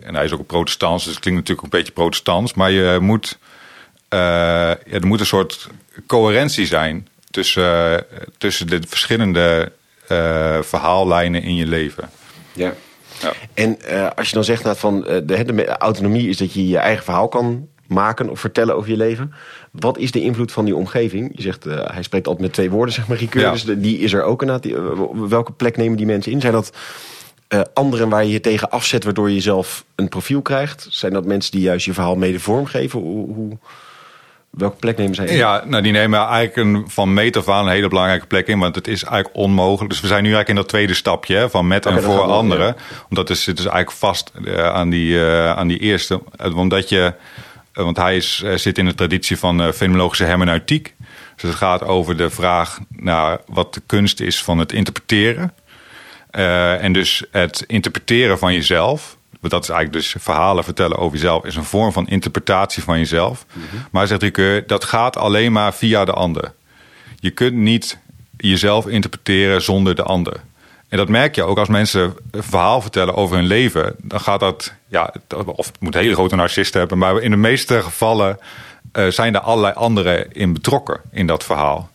en 0.00 0.14
hij 0.14 0.24
is 0.24 0.32
ook 0.32 0.38
een 0.38 0.46
protestant, 0.46 1.04
dus 1.04 1.12
het 1.12 1.18
klinkt 1.20 1.40
natuurlijk 1.40 1.66
een 1.66 1.78
beetje 1.78 1.92
protestants. 1.92 2.54
Maar 2.54 2.70
je 2.70 2.98
moet, 3.00 3.38
eh, 4.08 4.18
ja, 4.18 4.78
er 4.90 5.06
moet 5.06 5.20
een 5.20 5.26
soort 5.26 5.68
coherentie 6.06 6.66
zijn 6.66 7.08
tussen, 7.30 8.10
eh, 8.10 8.18
tussen 8.38 8.66
de 8.66 8.80
verschillende 8.88 9.72
eh, 10.08 10.58
verhaallijnen 10.62 11.42
in 11.42 11.56
je 11.56 11.66
leven. 11.66 12.10
Ja. 12.52 12.74
Ja. 13.20 13.32
En 13.54 13.80
eh, 13.80 14.10
als 14.16 14.28
je 14.28 14.34
dan 14.34 14.44
zegt 14.44 14.64
nou, 14.64 14.76
van 14.76 15.06
eh, 15.06 15.20
de, 15.24 15.44
de 15.44 15.66
autonomie 15.66 16.28
is 16.28 16.36
dat 16.36 16.52
je 16.52 16.68
je 16.68 16.78
eigen 16.78 17.04
verhaal 17.04 17.28
kan 17.28 17.68
maken 17.92 18.28
of 18.28 18.40
vertellen 18.40 18.76
over 18.76 18.90
je 18.90 18.96
leven. 18.96 19.32
Wat 19.70 19.98
is 19.98 20.10
de 20.10 20.20
invloed 20.20 20.52
van 20.52 20.64
die 20.64 20.76
omgeving? 20.76 21.30
Je 21.34 21.42
zegt, 21.42 21.66
eh, 21.66 21.78
hij 21.92 22.02
spreekt 22.02 22.26
altijd 22.26 22.44
met 22.44 22.52
twee 22.54 22.70
woorden, 22.70 22.94
zeg 22.94 23.08
maar, 23.08 23.16
Ricoeur. 23.16 23.44
Ja. 23.44 23.52
Dus 23.52 23.64
de- 23.64 23.80
die 23.80 23.98
is 23.98 24.12
er 24.12 24.22
ook 24.22 24.40
inderdaad. 24.40 24.64
Die, 24.64 24.76
eh, 24.76 25.28
welke 25.28 25.52
plek 25.52 25.76
nemen 25.76 25.96
die 25.96 26.06
mensen 26.06 26.32
in? 26.32 26.40
Zijn 26.40 26.52
dat 26.52 26.72
eh, 27.48 27.60
anderen 27.74 28.08
waar 28.08 28.24
je 28.24 28.30
je 28.32 28.40
tegen 28.40 28.70
afzet, 28.70 29.04
waardoor 29.04 29.30
je 29.30 29.40
zelf 29.40 29.84
een 29.94 30.08
profiel 30.08 30.42
krijgt? 30.42 30.86
Zijn 30.90 31.12
dat 31.12 31.24
mensen 31.24 31.52
die 31.52 31.60
juist 31.60 31.84
je 31.84 31.92
verhaal 31.92 32.16
mede 32.16 32.40
vormgeven? 32.40 33.00
Hoe, 33.00 33.34
hoe, 33.34 33.58
welke 34.50 34.76
plek 34.76 34.96
nemen 34.96 35.14
zij 35.14 35.26
in? 35.26 35.36
Ja, 35.36 35.64
nou 35.66 35.82
die 35.82 35.92
nemen 35.92 36.18
eigenlijk 36.18 36.56
een, 36.56 36.90
van 36.90 37.14
meet 37.14 37.36
af 37.36 37.48
aan 37.48 37.64
een 37.66 37.72
hele 37.72 37.88
belangrijke 37.88 38.26
plek 38.26 38.46
in. 38.46 38.58
Want 38.58 38.74
het 38.74 38.88
is 38.88 39.04
eigenlijk 39.04 39.36
onmogelijk. 39.36 39.90
Dus 39.90 40.00
we 40.00 40.06
zijn 40.06 40.22
nu 40.22 40.28
eigenlijk 40.28 40.48
in 40.58 40.64
dat 40.64 40.68
tweede 40.68 40.94
stapje 40.94 41.36
hè, 41.36 41.50
van 41.50 41.66
met 41.66 41.86
en 41.86 42.02
voor 42.02 42.20
anderen. 42.20 42.66
ja. 42.66 42.74
Omdat 43.08 43.28
het 43.28 43.38
zit 43.38 43.56
dus 43.56 43.66
eigenlijk 43.66 43.98
vast 43.98 44.32
aan, 44.56 44.90
die, 44.90 45.24
eh, 45.26 45.50
aan 45.56 45.68
die 45.68 45.78
eerste. 45.78 46.20
Omdat 46.54 46.88
je, 46.88 47.12
want 47.72 47.96
hij 47.96 48.16
is, 48.16 48.42
eh, 48.44 48.54
zit 48.54 48.78
in 48.78 48.84
de 48.84 48.94
traditie 48.94 49.38
van 49.38 49.62
eh, 49.62 49.72
fenomenologische 49.72 50.24
hermeneutiek. 50.24 50.94
Dus 51.34 51.50
het 51.50 51.54
gaat 51.54 51.82
over 51.82 52.16
de 52.16 52.30
vraag 52.30 52.78
naar 52.88 53.40
wat 53.46 53.74
de 53.74 53.82
kunst 53.86 54.20
is 54.20 54.42
van 54.42 54.58
het 54.58 54.72
interpreteren. 54.72 55.52
Eh, 56.30 56.82
en 56.82 56.92
dus 56.92 57.24
het 57.30 57.64
interpreteren 57.66 58.38
van 58.38 58.52
jezelf. 58.52 59.16
want 59.40 59.52
Dat 59.52 59.62
is 59.62 59.68
eigenlijk 59.68 60.04
dus 60.04 60.14
verhalen 60.18 60.64
vertellen 60.64 60.98
over 60.98 61.16
jezelf. 61.16 61.44
Is 61.44 61.56
een 61.56 61.64
vorm 61.64 61.92
van 61.92 62.08
interpretatie 62.08 62.82
van 62.82 62.98
jezelf. 62.98 63.46
Maar 63.90 64.06
zegt 64.06 64.22
Ricoeur, 64.22 64.66
dat 64.66 64.84
gaat 64.84 65.16
alleen 65.16 65.52
maar 65.52 65.74
via 65.74 66.04
de 66.04 66.12
ander. 66.12 66.52
Je 67.20 67.30
kunt 67.30 67.54
niet 67.54 67.98
jezelf 68.36 68.86
interpreteren 68.86 69.62
zonder 69.62 69.94
de 69.94 70.02
ander. 70.02 70.40
En 70.92 70.98
dat 70.98 71.08
merk 71.08 71.34
je 71.34 71.42
ook 71.42 71.58
als 71.58 71.68
mensen 71.68 72.14
een 72.30 72.42
verhaal 72.42 72.80
vertellen 72.80 73.14
over 73.14 73.36
hun 73.36 73.46
leven. 73.46 73.94
Dan 73.98 74.20
gaat 74.20 74.40
dat, 74.40 74.72
ja, 74.88 75.14
of 75.44 75.66
het 75.66 75.80
moet 75.80 75.94
hele 75.94 76.14
grote 76.14 76.36
narcisten 76.36 76.80
hebben. 76.80 76.98
Maar 76.98 77.20
in 77.20 77.30
de 77.30 77.36
meeste 77.36 77.82
gevallen 77.82 78.38
eh, 78.92 79.06
zijn 79.06 79.34
er 79.34 79.40
allerlei 79.40 79.74
anderen 79.74 80.32
in 80.32 80.52
betrokken 80.52 81.00
in 81.10 81.26
dat 81.26 81.44
verhaal. 81.44 81.90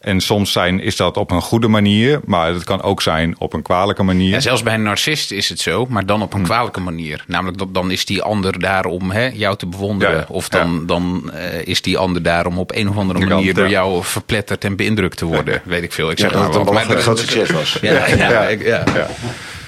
En 0.00 0.20
soms 0.20 0.52
zijn, 0.52 0.80
is 0.80 0.96
dat 0.96 1.16
op 1.16 1.30
een 1.30 1.40
goede 1.40 1.68
manier, 1.68 2.20
maar 2.24 2.52
het 2.52 2.64
kan 2.64 2.82
ook 2.82 3.02
zijn 3.02 3.34
op 3.38 3.52
een 3.52 3.62
kwalijke 3.62 4.02
manier. 4.02 4.30
Ja, 4.30 4.40
zelfs 4.40 4.62
bij 4.62 4.74
een 4.74 4.82
narcist 4.82 5.30
is 5.30 5.48
het 5.48 5.60
zo, 5.60 5.86
maar 5.88 6.06
dan 6.06 6.22
op 6.22 6.34
een 6.34 6.42
kwalijke 6.42 6.80
manier. 6.80 7.24
Namelijk, 7.26 7.58
dat, 7.58 7.74
dan 7.74 7.90
is 7.90 8.04
die 8.04 8.22
ander 8.22 8.60
daar 8.60 8.84
om 8.84 9.10
hè, 9.10 9.26
jou 9.32 9.56
te 9.56 9.66
bewonderen. 9.66 10.16
Ja, 10.16 10.24
of 10.28 10.48
dan, 10.48 10.86
dan 10.86 11.30
eh, 11.32 11.66
is 11.66 11.82
die 11.82 11.98
ander 11.98 12.22
daar 12.22 12.46
om 12.46 12.58
op 12.58 12.72
een 12.74 12.88
of 12.88 12.96
andere 12.96 13.18
kant, 13.18 13.30
manier 13.30 13.54
door 13.54 13.68
jou 13.68 14.04
verpletterd 14.04 14.64
en 14.64 14.76
beïndrukt 14.76 15.16
te 15.16 15.24
worden. 15.24 15.60
Weet 15.64 15.82
ik 15.82 15.92
veel. 15.92 16.10
Ik 16.10 16.18
zeg 16.18 16.32
dat 16.32 16.54
het 16.54 16.68
een 16.90 16.98
groot 16.98 17.18
succes 17.18 17.50
was. 17.50 17.78
Ja, 17.80 17.92
ja, 18.06 18.14
Ja. 18.30 18.42
ik- 18.48 18.64
ja. 18.66 18.84
Ja. 18.94 19.08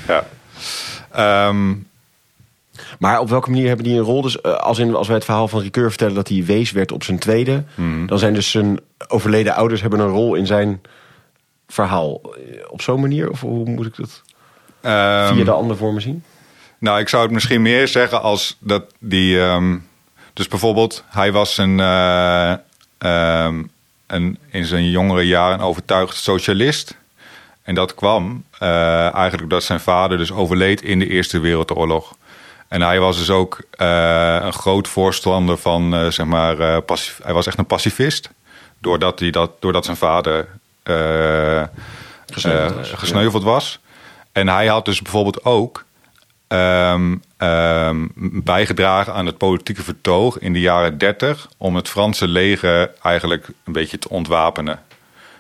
ja. 0.09 0.27
Ehm, 1.13 1.73
Maar 2.99 3.21
op 3.21 3.29
welke 3.29 3.51
manier 3.51 3.67
hebben 3.67 3.85
die 3.85 3.95
een 3.95 4.05
rol? 4.05 4.23
Dus 4.23 4.41
eh, 4.41 4.53
als, 4.57 4.79
in, 4.79 4.95
als 4.95 5.07
wij 5.07 5.17
het 5.17 5.25
verhaal 5.25 5.49
van 5.49 5.61
Ricoeur 5.61 5.89
vertellen 5.89 6.15
dat 6.15 6.29
hij 6.29 6.45
wees 6.45 6.71
werd 6.73 6.93
op 6.93 7.03
zijn 7.03 7.19
tweede, 7.19 7.65
dan 8.07 8.19
zijn 8.19 8.35
dus 8.35 8.51
zijn 8.51 8.81
overleden 9.09 9.55
ouders 9.55 9.81
hebben 9.81 10.01
een 10.01 10.09
rol 10.09 10.35
in 10.35 10.47
zijn 10.47 10.81
verhaal. 11.69 12.21
Eh, 12.23 12.61
Op 12.69 12.83
zo'n 12.83 13.01
manier? 13.01 13.31
Of 13.31 13.41
hoe 13.41 13.65
moet 13.69 13.87
ik 13.87 13.97
dat 13.97 14.23
ehm, 14.81 15.35
via 15.35 15.45
de 15.45 15.51
ander 15.51 15.77
voor 15.77 15.93
me 15.95 16.01
zien? 16.01 16.23
Nou, 16.79 17.01
ik 17.01 17.09
zou 17.09 17.23
het 17.23 17.33
misschien 17.33 17.63
meer 17.63 17.89
zeggen 17.89 18.23
als 18.23 18.57
dat 18.61 18.85
die. 18.99 19.41
ehm, 19.41 19.77
dus 20.33 20.49
bijvoorbeeld, 20.49 21.05
hij 21.09 21.33
was 21.33 21.59
een, 21.59 21.81
eh, 21.81 22.53
ehm, 22.99 23.63
een, 24.07 24.39
in 24.51 24.65
zijn 24.65 24.91
jongere 24.91 25.27
jaren 25.27 25.59
een 25.59 25.65
overtuigd 25.65 26.17
socialist. 26.17 26.97
En 27.63 27.75
dat 27.75 27.95
kwam 27.95 28.45
eigenlijk 28.59 29.39
doordat 29.39 29.63
zijn 29.63 29.81
vader 29.81 30.19
dus 30.19 30.33
overleed 30.33 30.83
in 30.83 30.99
de 30.99 31.09
Eerste 31.09 31.39
Wereldoorlog. 31.39 32.15
En 32.75 32.83
hij 32.83 33.01
was 33.01 33.19
dus 33.19 33.31
ook 33.31 33.61
eh, 33.71 34.39
een 34.41 34.53
groot 34.53 34.89
voorstander 34.89 35.59
van, 35.59 35.95
eh, 35.95 36.11
zeg 36.11 36.27
maar, 36.27 36.59
eh, 36.59 36.97
hij 37.23 37.33
was 37.33 37.47
echt 37.47 37.59
een 37.59 37.67
pacifist. 37.67 38.31
Doordat, 38.79 39.21
hij 39.21 39.31
dat, 39.31 39.51
doordat 39.61 39.85
zijn 39.85 39.97
vader 39.97 40.49
Gesneuveld 42.27 42.75
was, 42.75 42.91
ja. 42.91 42.97
gesneuveld 42.97 43.43
was. 43.43 43.79
En 44.33 44.49
hij 44.49 44.67
had 44.67 44.85
dus 44.85 45.03
bijvoorbeeld 45.03 45.45
ook 45.45 45.85
ehm, 46.49 47.17
ehm, 47.37 48.07
bijgedragen 48.43 49.15
aan 49.15 49.27
het 49.27 49.39
politieke 49.39 49.83
vertoog 49.83 50.39
in 50.39 50.53
de 50.53 50.61
jaren 50.61 50.99
30 50.99 51.49
om 51.57 51.77
het 51.77 51.89
Franse 51.89 52.29
leger 52.29 52.91
eigenlijk 53.03 53.49
een 53.65 53.73
beetje 53.73 53.99
te 53.99 54.09
ontwapenen. 54.09 54.83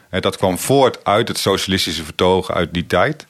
Hè, 0.09 0.21
dat 0.21 0.37
kwam 0.37 0.59
voort 0.59 1.05
uit 1.05 1.29
het 1.29 1.39
socialistische 1.39 2.05
vertoog 2.05 2.51
uit 2.51 2.75
die 2.75 2.87
tijd. 2.87 3.27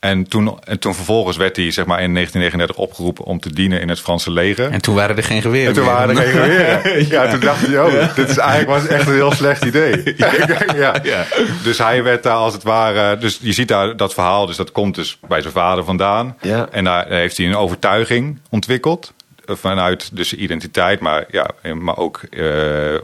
En 0.00 0.28
toen, 0.28 0.58
en 0.64 0.78
toen 0.78 0.94
vervolgens 0.94 1.36
werd 1.36 1.56
hij 1.56 1.70
zeg 1.70 1.84
maar, 1.86 2.00
in 2.02 2.14
1939 2.14 2.76
opgeroepen 2.76 3.24
om 3.24 3.40
te 3.40 3.52
dienen 3.52 3.80
in 3.80 3.88
het 3.88 4.00
Franse 4.00 4.30
leger. 4.30 4.70
En 4.70 4.80
toen 4.82 4.94
waren 4.94 5.16
er 5.16 5.22
geen 5.22 5.42
geweren 5.42 5.66
En 5.68 5.74
toen 5.74 5.84
meer. 5.84 5.92
waren 5.92 6.16
er 6.16 6.22
geen 6.22 6.42
geweren. 6.42 7.08
Ja, 7.14 7.30
toen 7.30 7.40
dacht 7.40 7.66
hij, 7.66 7.80
oh, 7.80 8.14
dit 8.14 8.28
is 8.28 8.36
eigenlijk 8.36 8.68
was 8.70 8.86
echt 8.86 9.06
een 9.06 9.14
heel 9.14 9.32
slecht 9.32 9.64
idee. 9.64 10.14
ja. 10.74 10.94
Dus 11.62 11.78
hij 11.78 12.02
werd 12.02 12.22
daar 12.22 12.34
als 12.34 12.52
het 12.52 12.62
ware... 12.62 13.18
Dus 13.18 13.38
je 13.42 13.52
ziet 13.52 13.68
daar 13.68 13.96
dat 13.96 14.14
verhaal, 14.14 14.46
dus 14.46 14.56
dat 14.56 14.72
komt 14.72 14.94
dus 14.94 15.18
bij 15.28 15.40
zijn 15.40 15.52
vader 15.52 15.84
vandaan. 15.84 16.36
Ja. 16.40 16.68
En 16.70 16.84
daar 16.84 17.06
heeft 17.08 17.36
hij 17.36 17.46
een 17.46 17.56
overtuiging 17.56 18.38
ontwikkeld. 18.50 19.12
eh, 19.44 19.54
Vanuit 19.56 20.16
dus 20.16 20.34
identiteit, 20.34 21.00
maar, 21.00 21.24
ja, 21.30 21.50
maar 21.74 21.96
ook 21.96 22.20
eh, 22.30 22.44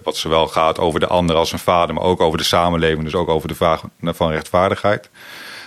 wat 0.03 0.17
zowel 0.17 0.47
gaat 0.47 0.79
over 0.79 1.01
de 1.01 1.07
ander 1.07 1.37
als 1.37 1.49
zijn 1.49 1.61
vader... 1.61 1.95
maar 1.95 2.05
ook 2.05 2.21
over 2.21 2.39
de 2.39 2.45
samenleving, 2.45 3.05
dus 3.05 3.15
ook 3.15 3.29
over 3.29 3.49
de 3.49 3.55
vraag 3.55 3.83
van 4.01 4.31
rechtvaardigheid. 4.31 5.11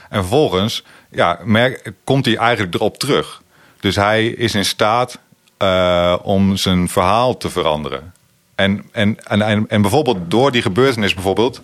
En 0.09 0.19
vervolgens 0.19 0.83
ja, 1.09 1.39
merk, 1.43 1.91
komt 2.03 2.25
hij 2.25 2.37
eigenlijk 2.37 2.75
erop 2.75 2.97
terug. 2.97 3.41
Dus 3.79 3.95
hij 3.95 4.27
is 4.27 4.55
in 4.55 4.65
staat 4.65 5.19
eh, 5.57 6.15
om 6.21 6.57
zijn 6.57 6.89
verhaal 6.89 7.37
te 7.37 7.49
veranderen. 7.49 8.13
En, 8.55 8.83
en, 8.91 9.17
en, 9.25 9.41
en, 9.41 9.65
en 9.69 9.81
bijvoorbeeld 9.81 10.31
door 10.31 10.51
die 10.51 10.61
gebeurtenis 10.61 11.13
bijvoorbeeld... 11.13 11.61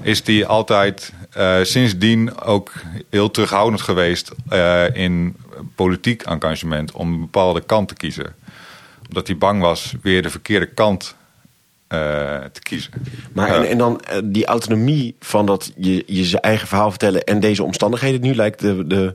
is 0.00 0.26
hij 0.26 0.46
altijd 0.46 1.12
eh, 1.30 1.56
sindsdien 1.62 2.40
ook 2.40 2.72
heel 3.10 3.30
terughoudend 3.30 3.80
geweest... 3.80 4.30
eh, 4.48 4.94
in 4.94 5.36
politiek 5.74 6.22
engagement 6.22 6.92
om 6.92 7.12
een 7.12 7.20
bepaalde 7.20 7.60
kant 7.60 7.88
te 7.88 7.94
kiezen. 7.94 8.34
Omdat 9.08 9.26
hij 9.26 9.36
bang 9.36 9.60
was 9.60 9.94
weer 10.02 10.22
de 10.22 10.30
verkeerde 10.30 10.66
kant 10.66 11.14
te 12.52 12.60
kiezen. 12.62 12.92
Maar 13.32 13.48
en, 13.48 13.68
en 13.68 13.78
dan 13.78 14.00
eh, 14.00 14.18
die 14.24 14.46
autonomie 14.46 15.16
van 15.20 15.46
dat 15.46 15.72
je 15.76 16.02
je 16.06 16.40
eigen 16.40 16.68
verhaal 16.68 16.90
vertellen 16.90 17.24
en 17.24 17.40
deze 17.40 17.62
omstandigheden. 17.64 18.20
Nu 18.20 18.34
lijkt 18.34 18.60
de, 18.60 18.86
de 18.86 19.14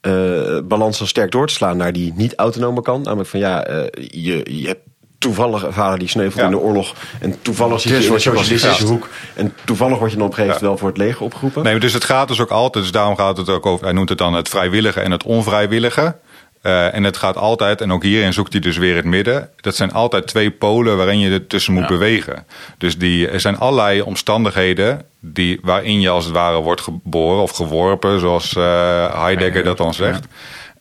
eh, 0.00 0.68
balans 0.68 0.98
dan 0.98 1.06
sterk 1.06 1.30
door 1.30 1.46
te 1.46 1.54
slaan 1.54 1.76
naar 1.76 1.92
die 1.92 2.12
niet-autonome 2.16 2.82
kant. 2.82 3.04
Namelijk 3.04 3.28
van 3.28 3.40
ja, 3.40 3.64
eh, 3.64 3.84
je, 4.10 4.46
je 4.60 4.66
hebt 4.66 4.80
toevallige 5.18 5.72
vader 5.72 5.98
die 5.98 6.08
sneuvelt 6.08 6.40
Ja. 6.40 6.44
in 6.44 6.50
de 6.50 6.58
oorlog. 6.58 6.94
En 7.20 7.42
toevallig 7.42 7.80
zit 7.80 7.90
je 7.90 8.02
in 8.02 8.08
wel 8.08 8.18
socialistische 8.18 8.84
hoek. 8.86 9.08
En 9.34 9.54
toevallig 9.64 9.98
word 9.98 10.10
je 10.10 10.16
dan 10.16 10.26
op 10.26 10.32
een 10.32 10.36
gegeven 10.38 10.60
moment 10.60 10.60
Ja. 10.60 10.66
wel 10.66 10.76
voor 10.78 10.88
het 10.88 10.98
leger 10.98 11.22
opgeroepen. 11.22 11.62
Nee, 11.62 11.78
dus 11.78 11.92
het 11.92 12.04
gaat 12.04 12.28
dus 12.28 12.40
ook 12.40 12.50
altijd, 12.50 12.84
dus 12.84 12.92
daarom 12.92 13.16
gaat 13.16 13.36
het 13.36 13.48
ook 13.48 13.66
over, 13.66 13.84
hij 13.84 13.94
noemt 13.94 14.08
het 14.08 14.18
dan 14.18 14.34
het 14.34 14.48
vrijwillige 14.48 15.00
en 15.00 15.10
het 15.10 15.24
onvrijwillige. 15.24 16.16
Eh, 16.62 16.94
en 16.94 17.04
het 17.04 17.16
gaat 17.16 17.36
altijd, 17.36 17.80
en 17.80 17.92
ook 17.92 18.02
hierin 18.02 18.32
zoekt 18.32 18.52
hij 18.52 18.60
dus 18.60 18.76
weer 18.76 18.96
het 18.96 19.04
midden. 19.04 19.48
Dat 19.60 19.76
zijn 19.76 19.92
altijd 19.92 20.26
twee 20.26 20.50
polen 20.50 20.96
waarin 20.96 21.18
je 21.18 21.30
er 21.30 21.46
tussen 21.46 21.72
moet 21.72 21.82
Ja. 21.82 21.88
bewegen. 21.88 22.46
Dus 22.78 22.98
die, 22.98 23.28
er 23.28 23.40
zijn 23.40 23.58
allerlei 23.58 24.00
omstandigheden 24.02 25.02
die, 25.20 25.58
waarin 25.62 26.00
je 26.00 26.08
als 26.08 26.24
het 26.24 26.34
ware 26.34 26.60
wordt 26.60 26.80
geboren 26.80 27.42
of 27.42 27.50
geworpen, 27.50 28.20
zoals 28.20 28.56
eh, 28.56 29.22
Heidegger 29.22 29.64
dat 29.64 29.76
dan 29.76 29.94
zegt. 29.94 30.24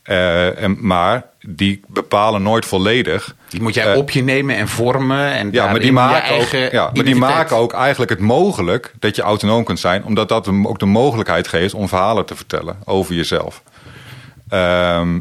Eh, 0.03 0.63
en, 0.63 0.77
maar 0.79 1.25
die 1.39 1.81
bepalen 1.87 2.41
nooit 2.41 2.65
volledig. 2.65 3.35
Die 3.49 3.61
moet 3.61 3.73
jij 3.73 3.95
op 3.95 4.11
je 4.11 4.23
nemen 4.23 4.55
en 4.55 4.67
vormen. 4.67 5.31
En 5.31 5.49
Ja, 5.51 5.71
maar 5.71 5.79
die, 5.79 5.91
maken 5.91 6.35
ook, 6.35 6.71
ja, 6.71 6.89
maar 6.93 7.03
die 7.05 7.15
maken 7.15 7.57
ook 7.57 7.73
eigenlijk 7.73 8.11
het 8.11 8.19
mogelijk 8.19 8.93
dat 8.99 9.15
je 9.15 9.21
autonoom 9.21 9.63
kunt 9.63 9.79
zijn, 9.79 10.03
omdat 10.05 10.29
dat 10.29 10.45
hem 10.45 10.67
ook 10.67 10.79
de 10.79 10.85
mogelijkheid 10.85 11.47
geeft 11.47 11.73
om 11.73 11.87
verhalen 11.87 12.25
te 12.25 12.35
vertellen 12.35 12.75
over 12.85 13.15
jezelf. 13.15 13.61
Ehm, 14.49 15.19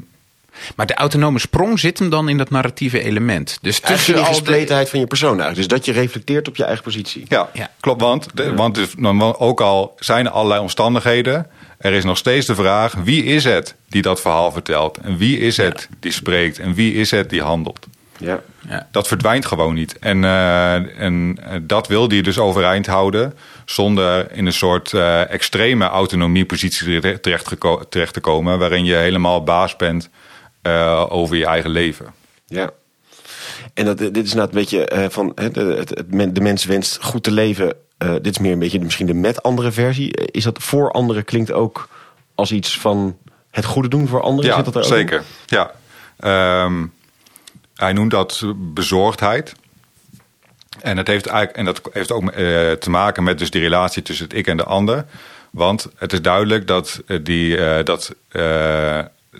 Maar 0.76 0.86
de 0.86 0.94
autonome 0.94 1.38
sprong 1.38 1.78
zit 1.80 1.98
hem 1.98 2.10
dan 2.10 2.28
in 2.28 2.36
dat 2.38 2.50
narratieve 2.50 3.02
element. 3.02 3.58
Dus 3.62 3.80
Tussen 3.80 4.14
die 4.14 4.22
de... 4.22 4.28
gespletenheid 4.28 4.88
van 4.90 5.00
je 5.00 5.06
persoon 5.06 5.40
eigenlijk. 5.40 5.56
Dus 5.68 5.78
dat 5.78 5.84
je 5.84 5.92
reflecteert 6.00 6.48
op 6.48 6.56
je 6.56 6.64
eigen 6.64 6.84
positie. 6.84 7.24
ja, 7.28 7.48
Ja. 7.52 7.70
klopt. 7.80 8.00
Want, 8.00 8.26
de, 8.34 8.54
want 8.54 8.74
dus, 8.74 8.88
dan- 8.98 9.36
ook 9.38 9.60
al 9.60 9.94
zijn 9.98 10.26
er 10.26 10.32
allerlei 10.32 10.60
omstandigheden, 10.60 11.46
er 11.78 11.92
is 11.92 12.04
nog 12.04 12.16
steeds 12.16 12.46
de 12.46 12.54
vraag: 12.54 12.94
wie 13.04 13.24
is 13.24 13.44
het 13.44 13.74
die 13.88 14.02
dat 14.02 14.20
verhaal 14.20 14.52
vertelt? 14.52 14.96
En 14.98 15.16
wie 15.16 15.38
is 15.38 15.56
het 15.56 15.88
die 16.00 16.12
spreekt? 16.12 16.58
En 16.58 16.74
wie 16.74 16.94
is 16.94 17.10
het 17.10 17.30
die 17.30 17.42
handelt? 17.42 17.86
Ja. 18.18 18.40
Ja. 18.68 18.88
Dat 18.92 19.08
verdwijnt 19.08 19.46
gewoon 19.46 19.74
niet. 19.74 19.98
En, 19.98 20.24
eh, 20.24 20.74
en 20.74 21.38
eh, 21.42 21.56
dat 21.62 21.88
wil 21.88 22.08
hij 22.08 22.20
dus 22.20 22.38
overeind 22.38 22.86
houden. 22.86 23.34
Zonder 23.64 24.32
in 24.32 24.46
een 24.46 24.52
soort 24.52 24.92
eh, 24.92 25.30
extreme 25.30 25.84
autonomiepositie 25.84 27.00
terecht, 27.00 27.22
terecht, 27.22 27.48
geko- 27.48 27.82
terecht 27.88 28.12
te 28.14 28.20
komen. 28.20 28.58
Waarin 28.58 28.84
je 28.84 28.94
helemaal 28.94 29.44
baas 29.44 29.76
bent 29.76 30.08
eh, 30.62 31.06
over 31.08 31.36
je 31.36 31.46
eigen 31.46 31.70
leven. 31.70 32.14
Ja. 32.46 32.70
En 33.74 33.84
dat, 33.84 33.98
dit 33.98 34.16
is 34.16 34.30
inderdaad 34.30 34.54
een 34.54 34.60
beetje 34.60 34.84
eh, 34.84 35.08
van 35.08 35.32
het, 35.34 35.54
de 36.34 36.40
mens 36.40 36.64
wenst 36.64 37.02
goed 37.02 37.22
te 37.22 37.30
leven. 37.30 37.74
Eh, 37.98 38.12
dit 38.12 38.26
is 38.26 38.38
meer 38.38 38.52
een 38.52 38.58
beetje 38.58 38.80
misschien 38.80 39.06
de 39.06 39.14
met 39.14 39.42
andere 39.42 39.72
versie. 39.72 40.16
Is 40.16 40.44
dat 40.44 40.62
voor 40.62 40.90
anderen 40.90 41.24
klinkt 41.24 41.52
ook 41.52 41.88
als 42.34 42.52
iets 42.52 42.78
van 42.78 43.16
het 43.50 43.64
goede 43.64 43.88
doen 43.88 44.08
voor 44.08 44.22
anderen? 44.22 44.50
Ja, 44.50 44.56
Zit 44.56 44.64
dat 44.64 44.74
er 44.74 44.80
ook 44.80 44.96
zeker. 44.96 45.22
Ja. 45.46 45.70
Ehm, 46.18 46.86
hij 47.74 47.92
noemt 47.92 48.10
dat 48.10 48.42
bezorgdheid. 48.56 49.54
En, 50.80 50.96
het 50.96 51.06
heeft 51.06 51.26
eigenlijk, 51.26 51.58
en 51.58 51.64
dat 51.64 51.80
heeft 51.92 52.12
ook 52.12 52.32
te 52.80 52.90
maken 52.90 53.22
met 53.22 53.38
dus 53.38 53.50
die 53.50 53.60
relatie 53.60 54.02
tussen 54.02 54.24
het 54.24 54.36
ik 54.36 54.46
en 54.46 54.56
de 54.56 54.64
ander. 54.64 55.04
Want 55.50 55.88
het 55.96 56.12
is 56.12 56.22
duidelijk 56.22 56.66
dat, 56.66 57.02
die, 57.22 57.82
dat 57.82 58.14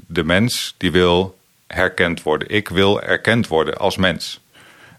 de 0.07 0.25
mens 0.25 0.75
die 0.77 0.91
wil 0.91 1.39
herkend 1.67 2.23
worden. 2.23 2.49
Ik 2.51 2.69
wil 2.69 3.03
erkend 3.03 3.49
worden 3.49 3.79
als 3.79 3.97
mens. 3.97 4.41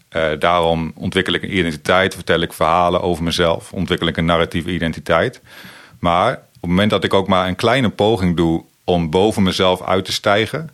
Eh, 0.08 0.30
daarom 0.38 0.92
ontwikkel 0.94 1.32
ik 1.32 1.42
een 1.42 1.56
identiteit, 1.56 2.14
vertel 2.14 2.40
ik 2.40 2.52
verhalen 2.52 3.02
over 3.02 3.24
mezelf, 3.24 3.72
ontwikkel 3.72 4.06
ik 4.06 4.16
een 4.16 4.24
narratieve 4.24 4.70
identiteit. 4.70 5.40
Maar 5.98 6.32
op 6.32 6.60
het 6.60 6.70
moment 6.70 6.90
dat 6.90 7.04
ik 7.04 7.14
ook 7.14 7.28
maar 7.28 7.48
een 7.48 7.56
kleine 7.56 7.88
poging 7.88 8.36
doe 8.36 8.64
om 8.84 9.10
boven 9.10 9.42
mezelf 9.42 9.82
uit 9.82 10.04
te 10.04 10.12
stijgen 10.12 10.70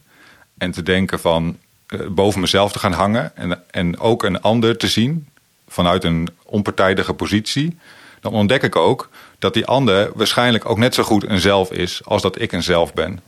en 0.58 0.70
te 0.70 0.82
denken 0.82 1.20
van 1.20 1.58
eh, 1.86 2.06
boven 2.06 2.40
mezelf 2.40 2.72
te 2.72 2.78
gaan 2.78 2.92
hangen 2.92 3.36
en, 3.36 3.62
en 3.70 3.98
ook 3.98 4.22
een 4.22 4.40
ander 4.40 4.76
te 4.76 4.88
zien 4.88 5.28
vanuit 5.68 6.04
een 6.04 6.28
onpartijdige 6.42 7.14
positie, 7.14 7.78
dan 8.20 8.32
ontdek 8.32 8.62
ik 8.62 8.76
ook 8.76 9.08
dat 9.38 9.54
die 9.54 9.66
ander 9.66 10.10
waarschijnlijk 10.14 10.68
ook 10.70 10.78
net 10.78 10.94
zo 10.94 11.02
goed 11.02 11.28
een 11.28 11.40
zelf 11.40 11.72
is 11.72 12.00
als 12.04 12.22
dat 12.22 12.40
ik 12.40 12.52
een 12.52 12.62
zelf 12.62 12.92
ben. 12.94 13.20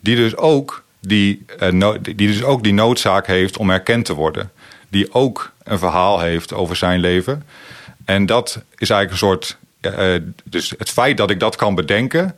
Die 0.00 0.16
dus 0.16 0.36
ook 0.36 0.84
die, 1.00 1.44
eh, 1.58 1.70
no- 1.72 2.00
die 2.00 2.14
dus 2.14 2.42
ook 2.42 2.62
die 2.62 2.72
noodzaak 2.74 3.26
heeft 3.26 3.56
om 3.56 3.70
erkend 3.70 4.04
te 4.04 4.14
worden. 4.14 4.50
Die 4.88 5.14
ook 5.14 5.52
een 5.62 5.78
verhaal 5.78 6.20
heeft 6.20 6.52
over 6.52 6.76
zijn 6.76 7.00
leven. 7.00 7.42
En 8.04 8.26
dat 8.26 8.62
is 8.76 8.90
eigenlijk 8.90 9.10
een 9.10 9.16
soort. 9.28 9.56
eh, 9.80 10.14
eh, 10.14 10.22
dus 10.44 10.74
het 10.78 10.90
feit 10.90 11.16
dat 11.16 11.30
ik 11.30 11.40
dat 11.40 11.56
kan 11.56 11.74
bedenken, 11.74 12.36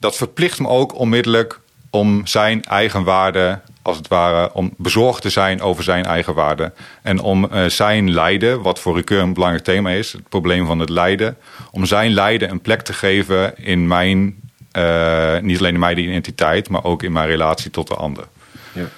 dat 0.00 0.16
verplicht 0.16 0.58
me 0.60 0.68
ook 0.68 0.94
onmiddellijk 0.98 1.60
om 1.90 2.26
zijn 2.26 2.64
eigen 2.64 3.04
waarde, 3.04 3.60
als 3.86 3.96
het 3.96 4.08
ware, 4.08 4.52
om 4.52 4.74
bezorgd 4.76 5.22
te 5.22 5.30
zijn 5.30 5.60
over 5.60 5.84
zijn 5.84 6.04
eigen 6.04 6.34
waarde. 6.34 6.72
En 7.02 7.20
om 7.20 7.44
eh, 7.44 7.64
zijn 7.66 8.10
lijden, 8.10 8.62
wat 8.62 8.80
voor 8.80 8.96
Ricoeur 8.96 9.22
een 9.22 9.34
belangrijk 9.34 9.64
thema 9.64 9.90
is, 9.90 10.12
het 10.12 10.28
probleem 10.28 10.66
van 10.66 10.78
het 10.78 10.88
lijden, 10.88 11.36
om 11.70 11.86
zijn 11.86 12.12
lijden 12.12 12.50
een 12.50 12.60
plek 12.60 12.82
te 12.82 12.92
geven 12.92 13.58
in 13.58 13.86
mijn, 13.86 14.34
eh, 14.72 15.38
niet 15.38 15.58
alleen 15.58 15.74
in 15.74 15.80
mijn 15.80 15.98
identiteit, 15.98 16.68
maar 16.68 16.84
ook 16.84 17.02
in 17.02 17.12
mijn 17.12 17.28
relatie 17.28 17.70
tot 17.70 17.88
de 17.88 17.94
ander. 17.94 18.24
Ja. 18.72 18.88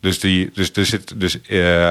Dus, 0.00 0.20
die, 0.20 0.50
dus, 0.54 0.72
er 0.72 0.86
zit, 0.86 1.20
dus 1.20 1.42
eh, 1.42 1.88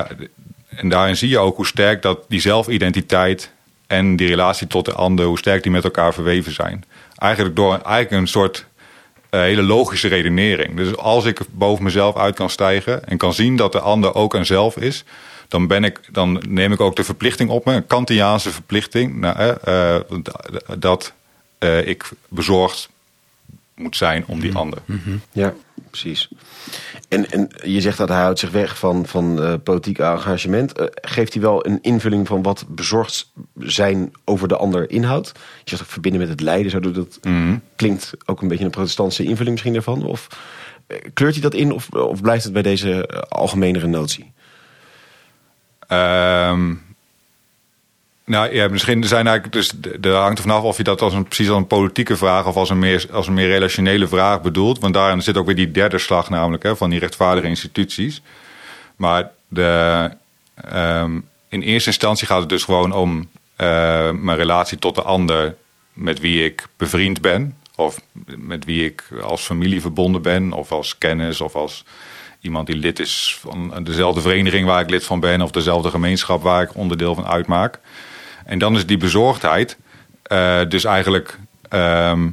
en 0.70 0.90
daarin 0.90 1.18
zie 1.18 1.30
je 1.30 1.40
ook 1.40 1.56
hoe 1.56 1.66
sterk 1.66 2.02
dat 2.02 2.26
die 2.28 2.42
zelfidentiteit 2.42 3.52
en 3.88 4.16
die 4.16 4.28
relatie 4.28 4.68
tot 4.68 4.86
de 4.86 4.94
ander, 4.94 5.26
hoe 5.26 5.38
sterk 5.38 5.64
die 5.64 5.72
met 5.72 5.84
elkaar 5.84 6.14
verweven 6.14 6.54
zijn. 6.54 6.84
Eigenlijk 7.16 7.56
door 7.56 7.72
eigenlijk 7.72 8.12
een 8.12 8.28
soort 8.28 8.66
hele 9.40 9.62
logische 9.62 10.08
redenering. 10.08 10.76
Dus 10.76 10.98
als 10.98 11.26
ik 11.26 11.40
boven 11.52 11.84
mezelf 11.84 12.18
uit 12.18 12.36
kan 12.36 12.50
stijgen 12.50 13.08
en 13.08 13.18
kan 13.18 13.34
zien 13.34 13.56
dat 13.56 13.72
de 13.72 13.80
ander 13.80 14.16
ook 14.16 14.34
een 14.34 14.46
zelf 14.46 14.78
is, 14.78 15.04
dan, 15.48 15.68
ben 15.68 15.84
ik, 15.84 16.00
dan 16.12 16.44
neem 16.48 16.72
ik 16.72 16.82
ook 16.82 16.96
de 16.96 17.04
verplichting 17.04 17.50
op 17.50 17.66
me, 17.66 17.74
een 17.74 17.88
Kantiaanse 17.88 18.52
verplichting, 18.52 19.16
nou, 19.16 19.38
eh, 19.38 19.96
eh, 19.96 20.02
dat 20.78 21.14
eh, 21.58 21.88
ik 21.88 22.10
bezorgd 22.28 22.90
moet 23.76 23.98
zijn 23.98 24.24
om 24.28 24.40
die 24.40 24.56
ander. 24.56 24.80
Ja, 25.32 25.54
precies. 26.00 26.30
En, 27.10 27.30
en 27.30 27.50
je 27.64 27.82
zegt 27.82 27.98
dat 27.98 28.10
hij 28.10 28.22
houdt 28.22 28.40
zich 28.40 28.52
weg 28.52 28.78
van, 28.78 29.06
van 29.06 29.44
eh, 29.44 29.54
politiek 29.64 30.00
engagement. 30.00 30.74
Eh, 30.74 30.86
geeft 30.92 31.34
hij 31.34 31.42
wel 31.42 31.66
een 31.66 31.80
invulling 31.82 32.28
van 32.28 32.42
wat 32.42 32.66
bezorgd 32.68 33.32
zijn 33.58 34.12
over 34.26 34.48
de 34.48 34.58
ander 34.58 34.90
inhoudt? 34.90 35.32
Je 35.64 35.70
zegt 35.70 35.82
ook 35.82 35.88
verbinden 35.88 36.22
met 36.22 36.30
het 36.30 36.42
lijden. 36.42 36.72
Zo 36.72 36.80
dat 36.80 36.96
dat 36.96 37.20
klinkt 37.76 38.12
ook 38.26 38.42
een 38.42 38.48
beetje 38.48 38.66
een 38.66 38.72
protestantse 38.72 39.24
invulling 39.24 39.50
misschien 39.50 39.74
daarvan. 39.74 40.06
Of 40.06 40.28
eh, 40.88 40.98
kleurt 41.14 41.34
hij 41.34 41.42
dat 41.42 41.54
in 41.54 41.72
of, 41.72 41.90
of 41.90 42.22
blijft 42.22 42.44
het 42.44 42.54
bij 42.54 42.62
deze 42.62 43.26
algemenere 43.30 43.88
notie? 43.88 44.32
Ehm, 45.88 46.74
nou 48.26 48.56
ja, 48.56 48.68
misschien 48.68 49.04
zijn 49.04 49.28
eigenlijk 49.28 49.56
dus 49.56 49.74
er 50.02 50.16
hangt 50.16 50.38
er 50.38 50.44
vanaf 50.44 50.64
of 50.64 50.78
je 50.78 50.84
dat 50.84 51.02
als 51.02 51.14
een 51.14 51.24
precies 51.24 51.50
als 51.50 51.58
een 51.58 51.68
politieke 51.68 52.18
vraag 52.18 52.46
of 52.46 52.56
als 52.56 52.70
een 52.70 52.80
meer 52.80 53.08
als 53.12 53.28
een 53.28 53.34
meer 53.34 53.48
relationele 53.48 54.08
vraag 54.08 54.42
bedoelt, 54.42 54.80
want 54.80 54.94
daarin 54.94 55.22
zit 55.22 55.38
ook 55.38 55.46
weer 55.46 55.56
die 55.56 55.72
derde 55.72 55.98
slag 55.98 56.30
namelijk 56.30 56.64
hè, 56.64 56.76
van 56.76 56.90
die 56.90 57.00
rechtvaardige 57.00 57.48
instituties. 57.48 58.22
Maar 58.96 59.32
de, 59.48 60.12
ehm, 60.56 61.20
in 61.50 61.62
eerste 61.62 61.90
instantie 61.90 62.28
gaat 62.28 62.40
het 62.40 62.50
dus 62.50 62.64
gewoon 62.64 62.92
om 62.92 63.30
eh, 63.56 64.12
mijn 64.12 64.38
relatie 64.38 64.78
tot 64.80 64.96
de 64.96 65.02
ander 65.02 65.56
met 65.94 66.20
wie 66.20 66.46
ik 66.46 66.68
bevriend 66.78 67.22
ben 67.22 67.58
of 67.76 68.02
met 68.26 68.66
wie 68.66 68.86
ik 68.86 69.04
als 69.22 69.42
familie 69.42 69.82
verbonden 69.82 70.22
ben 70.22 70.52
of 70.52 70.72
als 70.72 70.98
kennis 70.98 71.42
of 71.42 71.56
als 71.56 71.84
iemand 72.42 72.68
die 72.68 72.76
lid 72.76 73.00
is 73.00 73.38
van 73.40 73.84
dezelfde 73.84 74.22
vereniging 74.22 74.66
waar 74.66 74.82
ik 74.82 74.90
lid 74.90 75.04
van 75.04 75.20
ben 75.20 75.42
of 75.42 75.52
dezelfde 75.52 75.90
gemeenschap 75.90 76.42
waar 76.42 76.62
ik 76.62 76.76
onderdeel 76.76 77.16
van 77.16 77.26
uitmaak. 77.26 77.80
En 78.46 78.60
dan 78.60 78.76
is 78.76 78.86
die 78.86 78.98
bezorgdheid 78.98 79.78
eh, 80.24 80.60
dus 80.68 80.84
eigenlijk 80.84 81.40
ehm, 81.70 82.28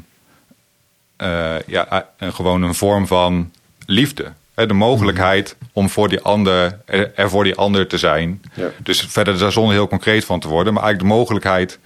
eh, 1.17 1.61
ja, 1.67 2.07
eh, 2.17 2.33
gewoon 2.33 2.63
een 2.63 2.75
vorm 2.75 3.07
van 3.07 3.53
liefde. 3.87 4.33
Hè, 4.55 4.67
De 4.67 4.75
mogelijkheid 4.75 5.57
om 5.73 5.89
voor 5.89 6.09
die 6.09 6.21
ander, 6.21 6.79
er, 6.85 7.13
er 7.15 7.31
voor 7.31 7.45
die 7.45 7.55
ander 7.55 7.87
te 7.87 7.99
zijn. 7.99 8.43
Ja. 8.55 8.69
Dus 8.79 9.01
verder 9.01 9.39
daar 9.39 9.53
zonder 9.53 9.75
heel 9.75 9.89
concreet 9.89 10.25
van 10.25 10.41
te 10.41 10.49
worden, 10.49 10.73
maar 10.75 10.83
eigenlijk 10.83 11.13
de 11.13 11.19
mogelijkheid 11.19 11.79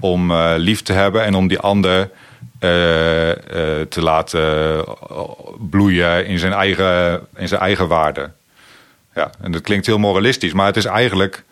om 0.00 0.32
lief 0.56 0.82
te 0.82 0.92
hebben 0.92 1.24
en 1.24 1.34
om 1.34 1.46
die 1.48 1.58
ander 1.58 2.10
te 3.88 4.00
laten 4.00 4.84
bloeien 5.70 6.26
in 6.26 6.38
zijn 6.38 6.52
eigen, 6.52 7.26
in 7.36 7.48
zijn 7.48 7.60
eigen 7.60 7.88
waarde. 7.88 8.30
Ja, 9.14 9.30
en 9.40 9.52
dat 9.52 9.62
klinkt 9.62 9.86
heel 9.86 9.98
moralistisch, 9.98 10.52
maar 10.52 10.66
het 10.66 10.76
is 10.76 10.84
eigenlijk. 10.84 11.44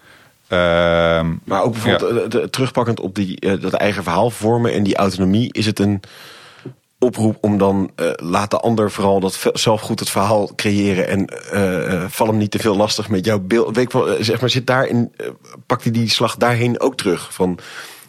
Ehm, 0.54 1.32
Maar 1.44 1.62
ook 1.62 1.72
bijvoorbeeld 1.72 2.14
ja. 2.14 2.20
eh, 2.22 2.28
de- 2.30 2.50
terugpakkend 2.50 3.00
op 3.00 3.14
die, 3.14 3.40
eh, 3.40 3.60
dat 3.60 3.72
eigen 3.72 4.02
verhaal 4.02 4.30
vormen 4.30 4.72
en 4.72 4.82
die 4.82 4.96
autonomie. 4.96 5.52
Is 5.52 5.66
het 5.66 5.78
een 5.78 6.00
oproep 6.98 7.36
om 7.40 7.58
dan 7.58 7.90
eh, 7.96 8.10
laat 8.16 8.50
de 8.50 8.58
ander 8.58 8.90
vooral 8.90 9.20
dat 9.20 9.50
zelf 9.52 9.80
goed 9.80 10.00
het 10.00 10.10
verhaal 10.10 10.50
creëren 10.56 11.08
en 11.08 11.30
val 12.10 12.26
hem 12.26 12.36
niet 12.36 12.50
te 12.50 12.58
veel 12.58 12.76
lastig 12.76 13.08
met 13.08 13.24
jouw 13.24 13.38
beeld. 13.38 13.74
Weet 13.76 13.84
ik 13.84 13.92
wel, 13.92 14.16
zeg 14.20 14.40
maar, 14.40 14.50
zit 14.50 14.66
daarin, 14.66 15.12
pakt 15.66 15.82
hij 15.82 15.92
die 15.92 16.08
slag 16.10 16.36
daarheen 16.36 16.80
ook 16.80 16.96
terug? 16.96 17.34
Van 17.34 17.58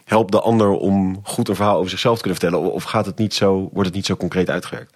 help 0.05 0.31
de 0.31 0.39
ander 0.41 0.69
om 0.69 1.19
goed 1.23 1.49
een 1.49 1.55
verhaal 1.55 1.77
over 1.77 1.89
zichzelf 1.89 2.15
te 2.15 2.21
kunnen 2.21 2.39
vertellen? 2.39 2.71
Of 2.71 2.84
gaat 2.84 3.05
het 3.05 3.17
niet 3.17 3.34
zo, 3.34 3.69
wordt 3.73 3.88
het 3.88 3.93
niet 3.95 4.05
zo 4.05 4.15
concreet 4.15 4.49
uitgewerkt? 4.49 4.93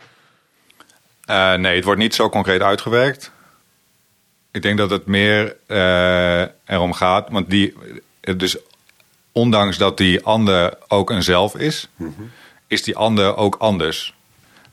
Nee, 1.58 1.76
het 1.76 1.84
wordt 1.84 2.00
niet 2.00 2.16
zo 2.16 2.30
concreet 2.30 2.62
uitgewerkt. 2.62 3.32
Ik 4.60 4.66
denk 4.66 4.78
dat 4.78 4.90
het 4.90 5.06
meer 5.06 5.56
eh, 5.68 6.42
erom 6.66 6.94
gaat. 6.94 7.30
Want 7.30 7.50
die, 7.50 7.74
dus 8.38 8.58
ondanks 9.32 9.78
dat 9.78 9.98
die 9.98 10.24
ander 10.26 10.74
ook 10.88 11.10
een 11.10 11.24
zelf 11.24 11.56
is, 11.56 11.88
is 12.68 12.84
die 12.84 12.96
ander 12.96 13.36
ook 13.38 13.56
anders. 13.60 14.14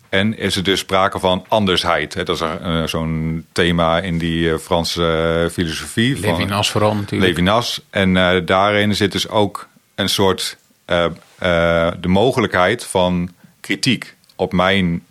En 0.09 0.39
is 0.39 0.57
er 0.57 0.63
dus 0.63 0.79
sprake 0.81 1.19
van 1.19 1.45
andersheid. 1.49 2.15
Hè? 2.15 2.23
Dat 2.25 2.35
is 2.37 2.41
een- 2.41 2.67
een- 2.69 2.89
zo'n 2.89 3.47
thema 3.53 4.01
in 4.01 4.19
die 4.19 4.51
eh, 4.53 4.59
Franse 4.59 5.49
filosofie. 5.53 6.17
van- 6.21 6.31
Levinas 6.31 6.71
vooral 6.71 6.95
natuurlijk. 6.95 7.31
Levinas. 7.31 7.81
En 7.91 8.45
daarin 8.47 8.95
zit 8.97 9.13
dus 9.13 9.29
ook 9.29 9.69
een 9.95 10.09
soort 10.09 10.57
eh, 10.85 11.05
eh, 11.05 11.93
de 12.01 12.09
mogelijkheid 12.09 12.85
van 12.85 13.31
kritiek 13.61 14.15
op 14.37 14.53
mijn 14.53 15.05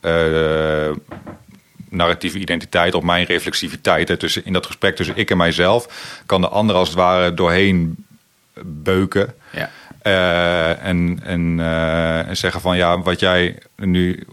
eh, 0.00 0.90
narratieve 1.90 2.38
identiteit, 2.38 2.94
op 2.94 3.02
mijn 3.02 3.24
reflexiviteit. 3.24 4.08
Hè. 4.08 4.16
Tussen, 4.16 4.44
in 4.44 4.52
dat 4.52 4.66
gesprek 4.66 4.96
tussen 4.96 5.16
ik 5.16 5.30
en 5.30 5.36
mijzelf 5.36 5.88
kan 6.26 6.40
de 6.40 6.48
ander 6.48 6.76
als 6.76 6.88
het 6.88 6.96
ware 6.96 7.34
doorheen 7.34 8.04
beuken. 8.62 9.34
Ja. 9.52 9.70
Eh, 10.02 10.84
en, 10.84 11.20
en, 11.22 11.60
eh, 11.60 12.28
en 12.28 12.36
zeggen 12.36 12.60
van 12.60 12.76
ja, 12.76 13.02
wat 13.02 13.20
jij 13.20 13.58
nu, 13.76 14.26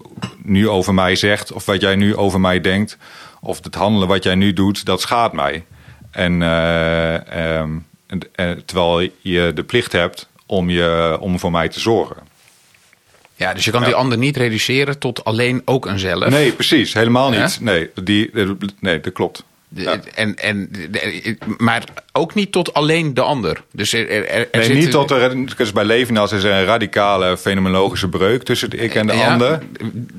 nu 0.43 0.69
over 0.69 0.93
mij 0.93 1.15
zegt, 1.15 1.51
of 1.51 1.65
wat 1.65 1.81
jij 1.81 1.95
nu 1.95 2.15
over 2.15 2.39
mij 2.39 2.61
denkt, 2.61 2.97
of 3.41 3.63
het 3.63 3.75
handelen 3.75 4.07
wat 4.07 4.23
jij 4.23 4.35
nu 4.35 4.53
doet, 4.53 4.85
dat 4.85 5.01
schaadt 5.01 5.33
mij. 5.33 5.65
En, 6.11 6.41
eh, 6.41 7.55
ehm, 7.57 7.69
en 8.07 8.19
terwijl 8.65 9.09
je 9.21 9.51
de 9.53 9.63
plicht 9.63 9.91
hebt 9.91 10.29
om, 10.45 10.69
je, 10.69 11.17
om 11.19 11.39
voor 11.39 11.51
mij 11.51 11.69
te 11.69 11.79
zorgen. 11.79 12.17
Ja, 13.37 13.53
dus 13.53 13.65
je 13.65 13.71
kan 13.71 13.83
die 13.83 13.93
ander 13.95 14.17
niet 14.17 14.37
reduceren 14.37 14.99
tot 14.99 15.23
alleen 15.23 15.61
ook 15.65 15.85
een 15.85 15.99
zelf. 15.99 16.29
Nee, 16.29 16.51
precies, 16.51 16.93
helemaal 16.93 17.33
Ja? 17.33 17.41
niet. 17.43 17.57
Nee, 17.61 17.89
die, 18.03 18.31
nee, 18.79 18.99
dat 18.99 19.13
klopt. 19.13 19.43
De- 19.69 19.81
Ja. 19.81 19.99
En, 20.15 20.35
en, 20.35 20.69
de- 20.91 21.37
maar 21.57 21.83
ook 22.13 22.33
niet 22.33 22.51
tot 22.51 22.73
alleen 22.73 23.13
de 23.13 23.21
ander. 23.21 23.63
Dus 23.71 23.93
er, 23.93 24.09
er, 24.09 24.27
er 24.29 24.47
Nee, 24.51 24.63
zit- 24.63 24.75
niet 24.75 24.91
tot 24.91 25.11
er, 25.11 25.55
dus 25.57 25.71
bij 25.71 25.85
Levinas 25.85 26.31
is 26.31 26.43
er 26.43 26.51
een 26.51 26.65
radicale 26.65 27.37
fenomenologische 27.37 28.07
breuk 28.09 28.43
tussen 28.43 28.69
de 28.69 28.77
ik 28.77 28.95
en 28.95 29.07
de 29.07 29.13
Ja, 29.13 29.31
ander. 29.31 29.59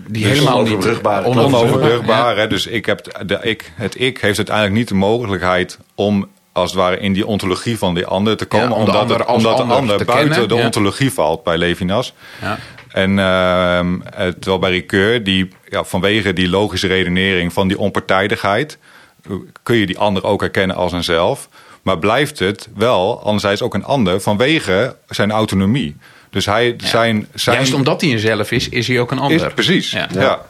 Die 0.07 0.23
Dus 0.23 0.33
helemaal 0.33 0.63
niet 0.63 0.71
onoverbrugbare 0.73 1.27
Onoverbrugbaar. 1.27 2.37
hè. 2.37 2.47
Dus 2.47 2.67
ik 2.67 2.87
heb 2.87 3.23
de 3.27 3.39
ik, 3.43 3.73
het 3.75 4.01
ik 4.01 4.19
heeft 4.19 4.37
uiteindelijk 4.37 4.77
niet 4.77 4.89
de 4.89 4.95
mogelijkheid 4.95 5.79
om 5.95 6.29
als 6.59 6.71
het 6.71 6.81
ware 6.81 6.99
in 6.99 7.13
die 7.13 7.27
ontologie 7.27 7.79
van 7.79 7.95
die 7.95 8.07
ander 8.07 8.37
te 8.37 8.47
komen. 8.47 8.69
Ja, 8.69 8.75
om 8.75 8.85
de 8.85 8.91
omdat 8.91 9.01
ander 9.01 9.19
het, 9.19 9.29
omdat 9.29 9.57
de 9.57 9.63
ander 9.63 9.77
ander 9.77 9.97
te 9.97 10.05
buiten 10.05 10.31
kennen, 10.31 10.49
de 10.49 10.55
ja. 10.55 10.65
ontologie 10.65 11.13
valt 11.13 11.43
bij 11.43 11.59
Levinas. 11.59 12.13
Ja. 12.41 12.59
En 12.89 13.19
ehm, 13.19 14.01
eh, 14.03 14.27
terwijl 14.27 14.59
bij 14.59 14.71
Ricoeur, 14.71 15.25
die 15.25 15.49
ja, 15.69 15.85
vanwege 15.85 16.33
die 16.33 16.49
logische 16.49 16.87
redenering 16.87 17.53
van 17.53 17.69
die 17.69 17.79
onpartijdigheid, 17.79 18.79
eh, 19.23 19.33
kun 19.63 19.77
je 19.77 19.87
die 19.87 19.99
ander 19.99 20.25
ook 20.25 20.41
herkennen 20.41 20.77
als 20.77 20.93
een 20.93 21.05
zelf. 21.05 21.49
Maar 21.83 21.99
blijft 21.99 22.39
het 22.39 22.69
wel, 22.75 23.23
anderzijds 23.23 23.63
ook 23.63 23.75
een 23.75 23.85
ander, 23.85 24.21
vanwege 24.21 24.97
zijn 25.09 25.31
autonomie. 25.31 25.97
Dus 26.31 26.47
hij 26.47 26.75
zijn. 26.77 27.27
zijn 27.35 27.57
Juist 27.57 27.75
omdat 27.75 28.01
hij 28.01 28.13
een 28.13 28.19
zelf 28.19 28.51
is, 28.51 28.69
is 28.69 28.89
hij 28.89 29.01
ook 29.01 29.11
een 29.11 29.19
ander. 29.19 29.47
is, 29.47 29.55
precies. 29.55 29.91
Ja. 29.91 30.09
Ja. 30.13 30.21
Ja. 30.21 30.41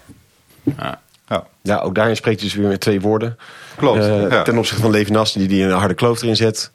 Ja. 0.62 1.00
Ja. 1.28 1.46
Ja, 1.62 1.78
ook 1.78 1.94
daarin 1.94 2.16
spreekt 2.16 2.40
hij 2.40 2.48
dus 2.48 2.58
weer 2.58 2.68
met 2.68 2.80
twee 2.80 3.00
woorden. 3.00 3.38
Klopt, 3.78 4.00
Eh, 4.04 4.30
ja. 4.30 4.42
Ten 4.42 4.58
opzichte 4.58 4.82
van 4.82 4.90
Levinas, 4.90 5.32
die, 5.32 5.48
die 5.48 5.64
een 5.64 5.70
harde 5.70 5.94
kloof 5.94 6.22
erin 6.22 6.36
zet. 6.36 6.70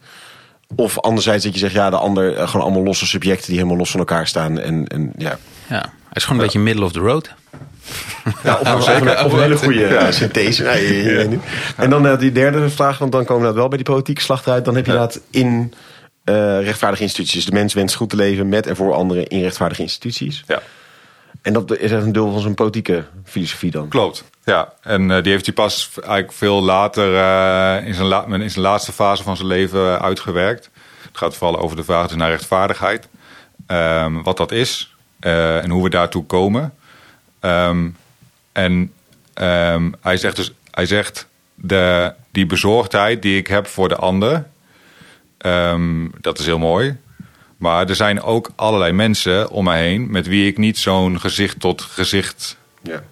Of 0.76 1.00
anderzijds 1.00 1.44
dat 1.44 1.54
je 1.54 1.60
zegt, 1.60 1.74
ja, 1.74 1.90
de 1.90 1.96
ander, 1.98 2.36
eh, 2.36 2.48
gewoon 2.48 2.66
allemaal 2.66 2.84
losse 2.84 3.06
subjecten 3.06 3.46
die 3.48 3.56
helemaal 3.56 3.78
los 3.78 3.92
van 3.92 4.00
elkaar 4.00 4.28
staan. 4.28 4.60
En, 4.60 4.88
en 4.88 5.14
ja, 5.18 5.38
Ja. 5.70 5.80
Hij 5.80 6.22
is 6.22 6.24
gewoon 6.24 6.38
een 6.40 6.46
beetje 6.46 6.60
middle 6.60 6.86
of 6.86 6.92
the 6.92 7.00
road. 7.00 7.30
ja 8.44 8.56
of, 8.56 8.74
of 8.76 8.88
een, 8.88 9.10
of 9.26 9.34
een 9.34 9.42
hele 9.42 9.58
goede 9.58 9.86
eh, 9.86 10.12
synthese. 10.12 10.64
Ja, 10.64 10.72
weet 11.16 11.30
niet. 11.30 11.44
En 11.78 11.90
dan 11.90 12.08
eh, 12.08 12.20
die 12.20 12.32
derde 12.32 12.70
vraag, 12.70 12.98
want 12.98 13.12
dan 13.12 13.26
komen 13.26 13.48
we 13.48 13.54
wel 13.54 13.68
bij 13.68 13.78
die 13.78 13.86
politieke 13.86 14.22
slacht 14.22 14.48
uit. 14.48 14.66
Dan 14.66 14.76
heb 14.76 14.86
je 14.86 14.92
inderdaad 14.92 15.22
in 15.30 15.74
eh, 16.24 16.64
rechtvaardige 16.64 17.04
instituties. 17.04 17.46
De 17.46 17.52
mens 17.52 17.74
wenst 17.74 17.96
goed 17.96 18.10
te 18.10 18.16
leven 18.16 18.50
met 18.50 18.68
en 18.68 18.76
voor 18.76 18.94
anderen 18.94 19.28
in 19.28 19.42
rechtvaardige 19.42 19.82
instituties. 19.82 20.44
Ja. 20.48 20.62
En 21.44 21.54
dat 21.54 21.78
is 21.78 21.92
echt 21.92 22.04
een 22.04 22.12
deel 22.12 22.32
van 22.32 22.42
zijn 22.42 22.54
politieke 22.54 23.06
filosofie 23.24 23.72
dan. 23.72 23.88
Klopt. 23.88 24.24
Ja, 24.44 24.74
en 24.82 25.12
eh, 25.12 25.24
die 25.24 25.32
heeft 25.32 25.46
hij 25.46 25.54
pas 25.54 25.90
eigenlijk 25.96 26.32
veel 26.32 26.62
later 26.62 27.16
eh, 27.16 27.88
in, 27.88 27.94
zijn 27.94 28.42
in 28.42 28.52
zijn 28.52 28.66
laatste 28.66 28.92
fase 28.92 29.24
van 29.24 29.36
zijn 29.36 29.48
leven 29.48 30.02
uitgewerkt. 30.02 30.70
Het 31.02 31.18
gaat 31.18 31.36
vooral 31.36 31.60
over 31.60 31.76
de 31.76 31.84
vraag 31.84 32.08
dus 32.08 32.18
naar 32.18 32.30
rechtvaardigheid. 32.30 33.08
Ehm, 33.68 34.22
wat 34.22 34.38
dat 34.38 34.52
is 34.52 34.96
eh, 35.20 35.64
en 35.64 35.70
hoe 35.70 35.84
we 35.84 35.90
daartoe 35.90 36.26
komen. 36.26 36.74
Ehm, 37.40 37.90
en 38.52 38.94
ehm, 39.34 39.92
hij 40.02 40.18
zegt 40.18 40.36
dus, 40.36 40.54
hij 40.72 40.86
zegt 40.86 41.28
de, 41.56 42.14
die 42.32 42.46
bezorgdheid 42.46 43.22
die 43.22 43.38
ik 43.38 43.48
heb 43.48 43.68
voor 43.68 43.90
de 43.90 43.96
ander, 43.96 44.46
dat 46.22 46.40
is 46.40 46.46
heel 46.46 46.60
mooi. 46.60 46.98
Maar 47.64 47.90
er 47.90 47.96
zijn 47.96 48.22
ook 48.22 48.50
allerlei 48.56 48.92
mensen 48.92 49.50
om 49.50 49.64
me 49.64 49.74
heen 49.76 50.12
met 50.12 50.28
wie 50.28 50.48
ik 50.48 50.58
niet 50.58 50.78
zo'n 50.78 51.20
gezicht 51.20 51.60
tot 51.60 51.82
gezicht 51.82 52.58
Ja. 52.82 53.04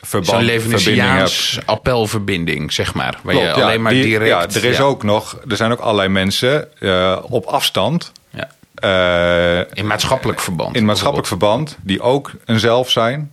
verband, 0.00 0.26
Zo'n 0.40 0.48
verbinding 0.48 0.62
heb. 0.62 0.70
Levensiaans 0.70 1.58
appelverbinding, 1.64 2.72
zeg 2.72 2.94
maar. 2.94 3.18
Waar 3.22 3.34
je 3.34 3.40
Klopt, 3.40 3.56
ja, 3.56 3.62
alleen 3.64 3.82
maar 3.82 3.92
die- 3.92 4.02
direct... 4.02 4.30
Ja, 4.30 4.60
er, 4.60 4.64
is 4.64 4.76
ja. 4.76 4.82
Ook 4.82 5.02
nog, 5.02 5.38
er 5.48 5.56
zijn 5.56 5.72
ook 5.72 5.78
allerlei 5.78 6.08
mensen 6.08 6.80
eh, 6.80 7.18
op 7.22 7.44
afstand. 7.44 8.12
Ja. 8.30 8.48
eh, 8.74 9.66
In 9.78 9.86
maatschappelijk 9.86 10.40
verband. 10.40 10.76
in 10.76 10.84
maatschappelijk 10.84 11.28
verband. 11.28 11.76
Die 11.82 12.00
ook 12.00 12.30
een 12.44 12.60
zelf 12.60 12.90
zijn. 12.90 13.32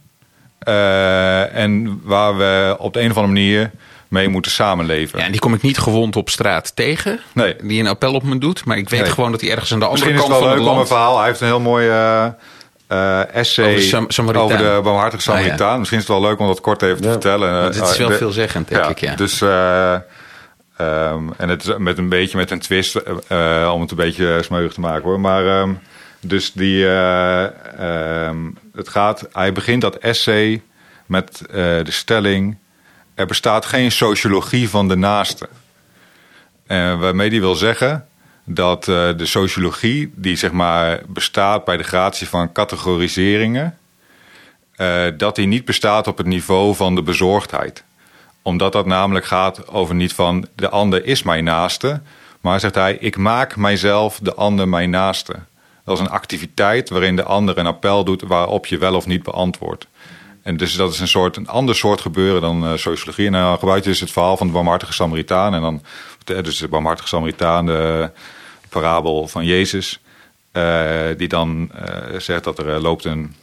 Eh, 0.59 1.55
en 1.55 2.01
waar 2.03 2.37
we 2.37 2.75
op 2.79 2.93
de 2.93 2.99
een 3.01 3.11
of 3.11 3.17
andere 3.17 3.33
manier 3.33 3.71
mee 4.11 4.29
moeten 4.29 4.51
samenleven. 4.51 5.19
Ja, 5.19 5.25
en 5.25 5.31
die 5.31 5.39
kom 5.41 5.53
ik 5.53 5.61
niet 5.61 5.77
gewond 5.77 6.15
op 6.15 6.29
straat 6.29 6.75
tegen. 6.75 7.19
Nee. 7.33 7.55
Die 7.63 7.79
een 7.79 7.87
appel 7.87 8.13
op 8.13 8.23
me 8.23 8.37
doet. 8.37 8.65
Maar 8.65 8.77
ik 8.77 8.89
weet 8.89 9.01
Nee. 9.01 9.09
gewoon 9.11 9.31
dat 9.31 9.41
hij 9.41 9.51
ergens 9.51 9.73
aan 9.73 9.79
de 9.79 9.85
andere 9.85 10.05
Misschien 10.05 10.23
is 10.23 10.29
kant 10.29 10.43
het 10.43 10.49
wel 10.49 10.57
van 10.57 10.67
leuk 10.67 10.67
het 10.67 10.67
om 10.67 10.71
een 10.71 10.75
land... 10.75 10.87
verhaal. 10.87 11.17
Hij 11.17 11.27
heeft 11.27 11.41
een 11.41 11.47
heel 11.47 11.59
mooi 11.59 11.87
eh, 11.89 12.25
eh, 12.87 13.35
essay 13.35 13.65
Over 13.65 13.77
de 13.79 13.85
Sam- 13.85 14.09
Samaritaan. 14.11 14.43
over 14.45 14.57
de 14.57 14.79
barmhartige 14.83 15.31
Ah, 15.31 15.35
ja. 15.37 15.41
Samaritaan. 15.43 15.77
Misschien 15.79 15.99
is 15.99 16.07
het 16.07 16.17
wel 16.17 16.29
leuk 16.29 16.39
om 16.39 16.47
dat 16.47 16.61
kort 16.61 16.81
even 16.81 16.97
te 17.01 17.03
Ja. 17.05 17.11
vertellen. 17.11 17.51
Want 17.61 17.75
het 17.75 17.83
is 17.83 17.91
Eh, 17.91 17.97
wel 17.97 18.07
de- 18.07 18.15
veelzeggend, 18.15 18.67
denk 18.67 18.85
ik, 18.85 18.99
ja. 18.99 19.15
Dus, 19.15 19.41
eh, 19.41 19.93
ehm, 20.77 21.23
en 21.37 21.49
het 21.49 21.63
is 21.67 21.73
met 21.77 21.97
een 21.97 22.09
beetje 22.09 22.37
met 22.37 22.51
een 22.51 22.59
twist, 22.59 23.03
om 23.73 23.81
het 23.81 23.91
een 23.91 23.97
beetje 23.97 24.39
smeuig 24.43 24.73
te 24.73 24.79
maken 24.79 25.03
hoor. 25.03 25.19
Maar 25.19 25.45
ehm, 25.47 25.73
dus 26.19 26.51
die, 26.53 26.85
eh, 26.87 27.43
ehm, 27.79 28.37
het 28.75 28.89
gaat, 28.89 29.27
hij 29.33 29.53
begint 29.53 29.81
dat 29.81 29.95
essay 29.95 30.61
met 31.05 31.41
eh, 31.49 31.55
de 31.55 31.91
stelling, 31.91 32.57
er 33.15 33.25
bestaat 33.25 33.65
geen 33.65 33.91
sociologie 33.91 34.69
van 34.69 34.87
de 34.87 34.95
naaste. 34.95 35.49
En 36.67 36.99
waarmee 36.99 37.29
die 37.29 37.39
wil 37.39 37.55
zeggen 37.55 38.05
dat 38.43 38.87
eh, 38.87 39.17
de 39.17 39.25
sociologie, 39.25 40.13
die 40.15 40.35
zeg 40.35 40.51
maar 40.51 41.01
bestaat 41.07 41.65
bij 41.65 41.77
de 41.77 41.83
gratie 41.83 42.27
van 42.27 42.51
categoriseringen, 42.51 43.77
eh, 44.75 45.05
dat 45.17 45.35
die 45.35 45.47
niet 45.47 45.65
bestaat 45.65 46.07
op 46.07 46.17
het 46.17 46.27
niveau 46.27 46.75
van 46.75 46.95
de 46.95 47.01
bezorgdheid. 47.01 47.83
Omdat 48.41 48.71
dat 48.71 48.85
namelijk 48.85 49.25
gaat 49.25 49.67
over 49.67 49.95
niet 49.95 50.13
van 50.13 50.47
de 50.55 50.69
ander 50.69 51.05
is 51.05 51.23
mijn 51.23 51.43
naaste, 51.43 52.01
maar 52.41 52.59
zegt 52.59 52.75
hij, 52.75 52.97
ik 52.99 53.17
maak 53.17 53.55
mijzelf 53.55 54.19
de 54.21 54.33
ander 54.33 54.67
mijn 54.67 54.89
naaste. 54.89 55.35
Dat 55.85 55.95
is 55.95 56.01
een 56.01 56.09
activiteit 56.09 56.89
waarin 56.89 57.15
de 57.15 57.23
ander 57.23 57.57
een 57.57 57.65
appel 57.65 58.03
doet 58.03 58.21
waarop 58.21 58.65
je 58.65 58.77
wel 58.77 58.95
of 58.95 59.05
niet 59.05 59.23
beantwoordt. 59.23 59.87
En 60.43 60.57
dus 60.57 60.75
dat 60.75 60.93
is 60.93 60.99
een, 60.99 61.07
soort, 61.07 61.37
een 61.37 61.47
ander 61.47 61.75
soort 61.75 62.01
gebeuren 62.01 62.41
dan 62.41 62.63
eh, 62.65 62.71
sociologie. 62.75 63.25
En 63.25 63.31
dan 63.31 63.57
gebruikt 63.57 63.83
hij 63.83 63.91
dus 63.93 64.01
het 64.01 64.11
verhaal 64.11 64.37
van 64.37 64.47
de 64.47 64.53
barmhartige 64.53 64.93
Samaritaan. 64.93 65.53
En 65.53 65.61
dan, 65.61 65.81
dus 66.23 66.57
de 66.57 66.67
barmhartige 66.67 67.07
Samaritaan, 67.07 67.65
de 67.65 68.09
parabel 68.69 69.27
van 69.27 69.45
Jezus. 69.45 69.99
eh, 70.51 70.99
die 71.17 71.27
dan 71.27 71.71
eh, 71.75 72.19
zegt 72.19 72.43
dat 72.43 72.59
er 72.59 72.73
eh, 72.75 72.81
loopt 72.81 73.05
een, 73.05 73.35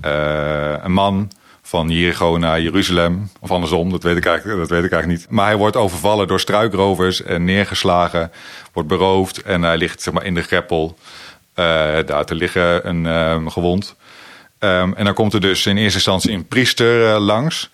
eh, 0.00 0.72
een 0.82 0.92
man 0.92 1.30
van 1.62 1.88
Jericho 1.90 2.36
naar 2.38 2.60
Jeruzalem. 2.60 3.30
Of 3.40 3.50
andersom, 3.50 3.90
dat 3.90 4.02
weet, 4.02 4.16
ik 4.16 4.26
eigenlijk, 4.26 4.58
dat 4.58 4.68
weet 4.70 4.84
ik 4.84 4.92
eigenlijk 4.92 5.20
niet. 5.20 5.30
Maar 5.30 5.46
hij 5.46 5.56
wordt 5.56 5.76
overvallen 5.76 6.26
door 6.26 6.40
struikrovers 6.40 7.22
en 7.22 7.44
neergeslagen. 7.44 8.32
Wordt 8.72 8.88
beroofd 8.88 9.42
en 9.42 9.62
hij 9.62 9.76
ligt 9.76 10.02
zeg 10.02 10.14
maar, 10.14 10.24
in 10.24 10.34
de 10.34 10.42
greppel. 10.42 10.98
eh, 11.54 11.64
daar 12.06 12.24
te 12.24 12.34
liggen, 12.34 12.88
een 12.88 13.06
ehm, 13.06 13.46
gewond. 13.48 13.96
Ehm, 14.58 14.92
en 14.92 15.04
dan 15.04 15.14
komt 15.14 15.32
er 15.34 15.40
dus 15.40 15.66
in 15.66 15.76
eerste 15.76 15.94
instantie 15.94 16.32
een 16.32 16.46
priester 16.48 17.14
eh, 17.14 17.20
langs. 17.20 17.70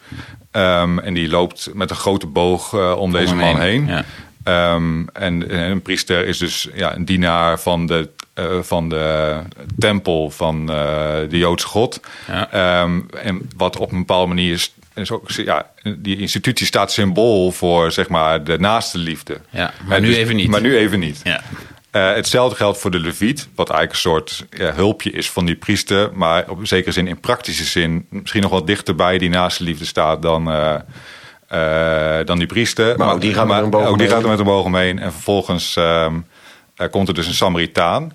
Ehm, 0.50 0.98
en 0.98 1.14
die 1.14 1.28
loopt 1.28 1.68
met 1.74 1.90
een 1.90 1.96
grote 1.96 2.26
boog 2.26 2.74
eh, 2.74 2.94
om 2.98 3.12
deze 3.12 3.34
man 3.34 3.60
heen, 3.60 3.86
heen. 3.86 3.86
ja. 3.86 4.04
Ehm, 4.44 5.06
en, 5.12 5.50
en 5.50 5.70
een 5.70 5.82
priester 5.82 6.26
is 6.26 6.38
dus 6.38 6.68
ja, 6.74 6.94
een 6.96 7.04
dienaar 7.04 7.60
van 7.60 7.86
de, 7.86 8.08
eh, 8.34 8.44
van 8.62 8.88
de 8.88 9.36
tempel 9.78 10.30
van 10.30 10.70
eh, 10.70 10.76
de 11.28 11.38
Joodse 11.38 11.66
God. 11.66 12.00
Ja. 12.26 12.50
En 13.22 13.48
wat 13.56 13.76
op 13.78 13.92
een 13.92 13.98
bepaalde 13.98 14.28
manier 14.28 14.52
is, 14.52 14.74
is 14.94 15.10
ook, 15.10 15.30
ja, 15.30 15.66
die 15.98 16.18
institutie 16.18 16.66
staat 16.66 16.92
symbool 16.92 17.52
voor 17.52 17.92
zeg 17.92 18.08
maar, 18.08 18.44
de 18.44 18.58
naaste 18.58 18.98
liefde. 18.98 19.40
Ja, 19.50 19.72
maar 19.86 19.96
En 19.96 20.02
nu 20.02 20.08
dus- 20.08 20.16
even 20.16 20.36
niet. 20.36 20.48
Maar 20.48 20.60
nu 20.60 20.76
even 20.76 20.98
niet. 20.98 21.20
Ja. 21.24 21.42
Eh, 21.94 22.14
hetzelfde 22.14 22.56
geldt 22.56 22.78
voor 22.78 22.90
de 22.90 22.98
leviet, 22.98 23.48
wat 23.54 23.70
eigenlijk 23.70 23.92
een 23.92 24.10
soort 24.10 24.46
ja, 24.50 24.72
hulpje 24.72 25.10
is 25.10 25.30
van 25.30 25.44
die 25.44 25.54
priester, 25.54 26.10
maar 26.14 26.44
op 26.48 26.66
zekere 26.66 26.92
zin 26.92 27.06
in 27.06 27.20
praktische 27.20 27.64
zin 27.64 28.06
misschien 28.08 28.42
nog 28.42 28.50
wel 28.50 28.64
dichter 28.64 28.94
bij 28.94 29.18
die 29.18 29.28
naaste 29.28 29.64
liefde 29.64 29.84
staat 29.84 30.22
dan, 30.22 30.50
eh, 30.50 30.74
eh, 31.48 32.26
dan 32.26 32.38
die 32.38 32.46
priester. 32.46 32.98
Maar 32.98 33.12
ook 33.12 33.20
die 33.20 33.34
gaat 33.34 33.70
boog 33.70 33.86
ook 33.86 33.98
die 33.98 34.08
gaat 34.08 34.22
er 34.22 34.28
met 34.28 34.38
een 34.38 34.44
boog 34.44 34.64
omheen. 34.64 34.98
En 34.98 35.12
vervolgens 35.12 35.76
ehm, 35.76 36.14
eh, 36.76 36.90
komt 36.90 37.08
er 37.08 37.14
dus 37.14 37.26
een 37.26 37.34
Samaritaan. 37.34 38.12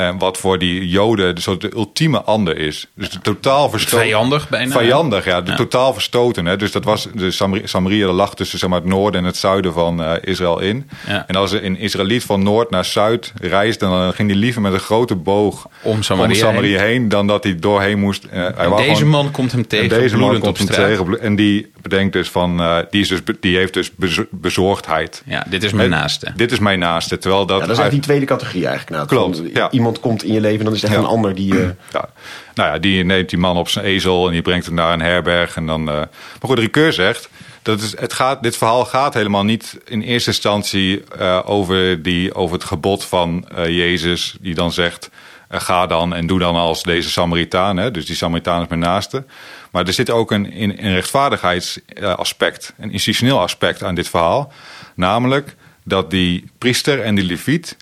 En 0.00 0.18
wat 0.18 0.38
voor 0.38 0.58
die 0.58 0.88
Joden 0.88 1.34
de 1.34 1.40
soort 1.40 1.60
de 1.60 1.72
ultieme 1.74 2.22
ander 2.22 2.56
is. 2.58 2.86
Dus 2.94 3.10
de 3.10 3.20
totaal 3.20 3.70
verstoten. 3.70 4.06
Vijandig 4.06 4.48
bijna. 4.48 4.78
Vijandig, 4.78 5.24
ja. 5.24 5.40
De 5.40 5.50
Ja. 5.50 5.56
totaal 5.56 5.92
verstoten. 5.92 6.46
Hè. 6.46 6.56
Dus 6.56 6.72
dat 6.72 6.84
was 6.84 7.08
de 7.14 7.30
Samari- 7.30 7.66
Samaria 7.66 8.06
dat 8.06 8.14
lag 8.14 8.34
tussen 8.34 8.58
zeg 8.58 8.68
maar, 8.70 8.78
het 8.80 8.88
noorden 8.88 9.20
en 9.20 9.26
het 9.26 9.36
zuiden 9.36 9.72
van 9.72 10.02
eh, 10.02 10.12
Israël 10.20 10.60
in. 10.60 10.88
Ja. 11.06 11.24
En 11.26 11.36
als 11.36 11.52
er 11.52 11.64
een 11.64 11.76
Israëliet 11.78 12.24
van 12.24 12.42
noord 12.42 12.70
naar 12.70 12.84
zuid 12.84 13.32
reisde, 13.40 13.86
dan 13.86 14.12
ging 14.12 14.30
hij 14.30 14.38
liever 14.38 14.60
met 14.62 14.72
een 14.72 14.78
grote 14.80 15.14
boog 15.16 15.66
Om 15.82 16.02
Samaria 16.02 16.80
heen. 16.80 17.08
dan 17.08 17.26
dat 17.26 17.44
hij 17.44 17.56
doorheen 17.58 17.98
moest. 17.98 18.24
Eh, 18.24 18.30
hij 18.32 18.52
En 18.56 18.76
deze 18.76 18.94
gewoon- 18.94 19.08
man 19.08 19.30
komt 19.30 19.50
hem 19.52 19.60
en 19.60 19.66
tegen, 19.68 19.88
deze 19.88 20.16
man 20.16 20.28
bloedend 20.28 20.44
komt 20.44 20.60
op 20.60 20.66
hem 20.66 20.74
straat. 20.74 20.88
tegen. 21.06 21.20
En 21.20 21.36
die 21.36 21.70
bedenkt 21.82 22.12
dus 22.12 22.28
van, 22.30 22.60
eh, 22.60 22.76
die, 22.90 23.00
is 23.00 23.08
dus, 23.08 23.20
die 23.40 23.56
heeft 23.56 23.74
dus 23.74 23.90
bezo- 23.96 24.26
bezorgdheid. 24.30 25.22
Ja, 25.26 25.46
dit 25.48 25.62
is 25.62 25.72
mijn 25.72 25.90
naaste. 25.90 26.32
Dit 26.36 26.52
is 26.52 26.58
mijn 26.58 26.78
naaste. 26.78 27.18
Terwijl 27.18 27.46
dat, 27.46 27.60
Ja, 27.60 27.66
dat 27.66 27.76
is 27.76 27.82
echt 27.82 27.90
die 27.90 28.00
tweede 28.00 28.26
categorie 28.26 28.66
eigenlijk. 28.66 28.96
Nou, 28.96 29.06
Klopt, 29.06 29.36
Van, 29.36 29.50
ja. 29.54 29.70
Iemand 29.70 29.89
komt 29.98 30.22
in 30.24 30.32
je 30.32 30.40
leven, 30.40 30.64
dan 30.64 30.74
is 30.74 30.82
het 30.82 30.90
echt 30.90 31.00
Ja. 31.00 31.06
een 31.06 31.12
ander 31.14 31.34
die... 31.34 31.60
eh, 31.62 31.68
Ja. 31.92 32.08
Nou 32.54 32.72
ja, 32.72 32.78
die 32.78 33.04
neemt 33.04 33.28
die 33.30 33.38
man 33.38 33.56
op 33.56 33.68
zijn 33.68 33.84
ezel 33.84 34.26
en 34.26 34.32
die 34.32 34.42
brengt 34.42 34.66
hem 34.66 34.74
naar 34.74 34.92
een 34.92 35.00
herberg. 35.02 35.56
En 35.56 35.66
dan, 35.66 35.80
eh, 35.88 35.94
Maar 35.94 36.08
goed, 36.40 36.58
Ricoeur 36.58 36.92
zegt, 36.92 37.28
dat 37.62 37.80
is, 37.80 37.98
het 37.98 38.12
gaat, 38.12 38.42
dit 38.42 38.56
verhaal 38.56 38.84
gaat 38.84 39.14
helemaal 39.14 39.44
niet 39.44 39.78
in 39.84 40.00
eerste 40.02 40.30
instantie 40.30 41.04
eh, 41.18 41.40
over, 41.44 42.02
die, 42.02 42.34
over 42.34 42.54
het 42.56 42.64
gebod 42.64 43.04
van 43.04 43.46
Jezus. 43.66 44.36
Die 44.40 44.54
dan 44.54 44.72
zegt, 44.72 45.10
ga 45.48 45.86
dan 45.86 46.14
en 46.14 46.26
doe 46.26 46.38
dan 46.38 46.54
als 46.54 46.82
deze 46.82 47.10
Samaritaan. 47.10 47.76
Hè? 47.76 47.90
Dus 47.90 48.06
die 48.06 48.16
Samaritaan 48.16 48.62
is 48.62 48.68
mijn 48.68 48.80
naaste. 48.80 49.24
Maar 49.70 49.86
er 49.86 49.92
zit 49.92 50.10
ook 50.10 50.30
een, 50.30 50.62
een, 50.62 50.84
een 50.84 50.92
rechtvaardigheidsaspect, 50.94 52.72
een 52.78 52.92
institutioneel 52.92 53.40
aspect 53.40 53.82
aan 53.82 53.94
dit 53.94 54.08
verhaal. 54.08 54.52
Namelijk 54.94 55.54
dat 55.84 56.10
die 56.10 56.44
priester 56.58 57.00
en 57.02 57.14
die 57.14 57.24
leviet 57.24 57.76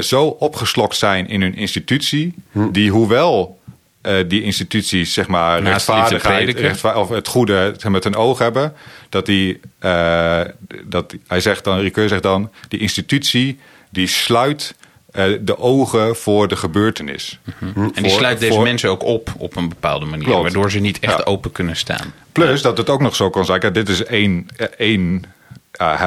zo 0.00 0.24
opgeslokt 0.26 0.96
zijn 0.96 1.28
in 1.28 1.42
hun 1.42 1.54
institutie, 1.54 2.34
die 2.70 2.90
hoewel 2.90 3.60
eh, 4.00 4.14
die 4.28 4.42
instituties 4.42 5.12
zeg 5.12 5.26
maar 5.28 5.62
rechtvaardigheid, 5.62 6.84
of 6.96 7.08
het 7.08 7.28
goede 7.28 7.70
zeg 7.72 7.82
maar, 7.82 7.92
met 7.92 8.04
hun 8.04 8.16
oog 8.16 8.38
hebben, 8.38 8.72
dat 9.08 9.26
die, 9.26 9.60
eh, 9.78 10.40
dat 10.84 11.14
hij 11.26 11.40
zegt 11.40 11.64
dan, 11.64 11.78
Ricoeur 11.78 12.08
zegt 12.08 12.22
dan, 12.22 12.50
die 12.68 12.80
institutie 12.80 13.58
die 13.90 14.06
sluit 14.06 14.74
eh, 15.12 15.24
de 15.40 15.58
ogen 15.58 16.16
voor 16.16 16.48
de 16.48 16.56
gebeurtenis. 16.56 17.38
En 17.60 17.92
die 17.92 18.10
Voor- 18.10 18.10
sluit 18.18 18.40
deze 18.40 18.52
voor- 18.52 18.62
mensen 18.62 18.90
ook 18.90 19.02
op 19.02 19.32
op 19.38 19.56
een 19.56 19.68
bepaalde 19.68 20.06
manier. 20.06 20.24
Klopt. 20.26 20.42
Waardoor 20.42 20.70
ze 20.70 20.78
niet 20.78 20.98
echt 20.98 21.18
Ja. 21.18 21.24
open 21.24 21.52
kunnen 21.52 21.76
staan. 21.76 22.12
Plus 22.32 22.62
dat 22.62 22.76
het 22.78 22.90
ook 22.90 23.00
nog 23.00 23.16
zo 23.16 23.30
kan 23.30 23.44
zijn, 23.44 23.60
kijk, 23.60 23.74
dit 23.74 23.88
is 23.88 24.04
één, 24.04 24.46
eh, 24.56 24.66
één 24.78 25.24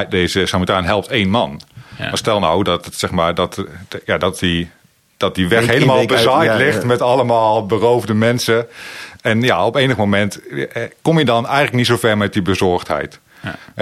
deze 0.09 0.45
Samaritaan 0.45 0.85
helpt 0.85 1.07
één 1.07 1.29
man. 1.29 1.61
Ja. 1.97 2.08
Maar 2.08 2.17
stel 2.17 2.39
nou 2.39 2.63
dat 2.63 2.86
het 2.86 2.95
zeg 2.95 3.12
maar 3.12 3.36
dat, 3.36 3.63
ja, 4.05 4.17
dat 4.17 4.39
die 4.39 4.69
dat 5.17 5.36
die 5.36 5.47
weg 5.47 5.60
Week 5.60 5.69
in, 5.69 5.73
helemaal 5.73 5.97
uit, 5.97 6.08
bezaaid 6.08 6.49
ja, 6.49 6.55
ligt 6.55 6.81
ja. 6.81 6.88
met 6.88 7.01
allemaal 7.01 7.65
beroofde 7.65 8.13
mensen. 8.13 8.67
En 9.21 9.41
ja, 9.41 9.65
op 9.65 9.75
enig 9.75 9.97
moment 9.97 10.47
eh, 10.49 10.84
kom 11.01 11.19
je 11.19 11.25
dan 11.25 11.45
eigenlijk 11.45 11.75
niet 11.75 11.86
zo 11.86 11.97
ver 11.97 12.17
met 12.17 12.34
die 12.34 12.41
bezorgdheid. 12.41 13.19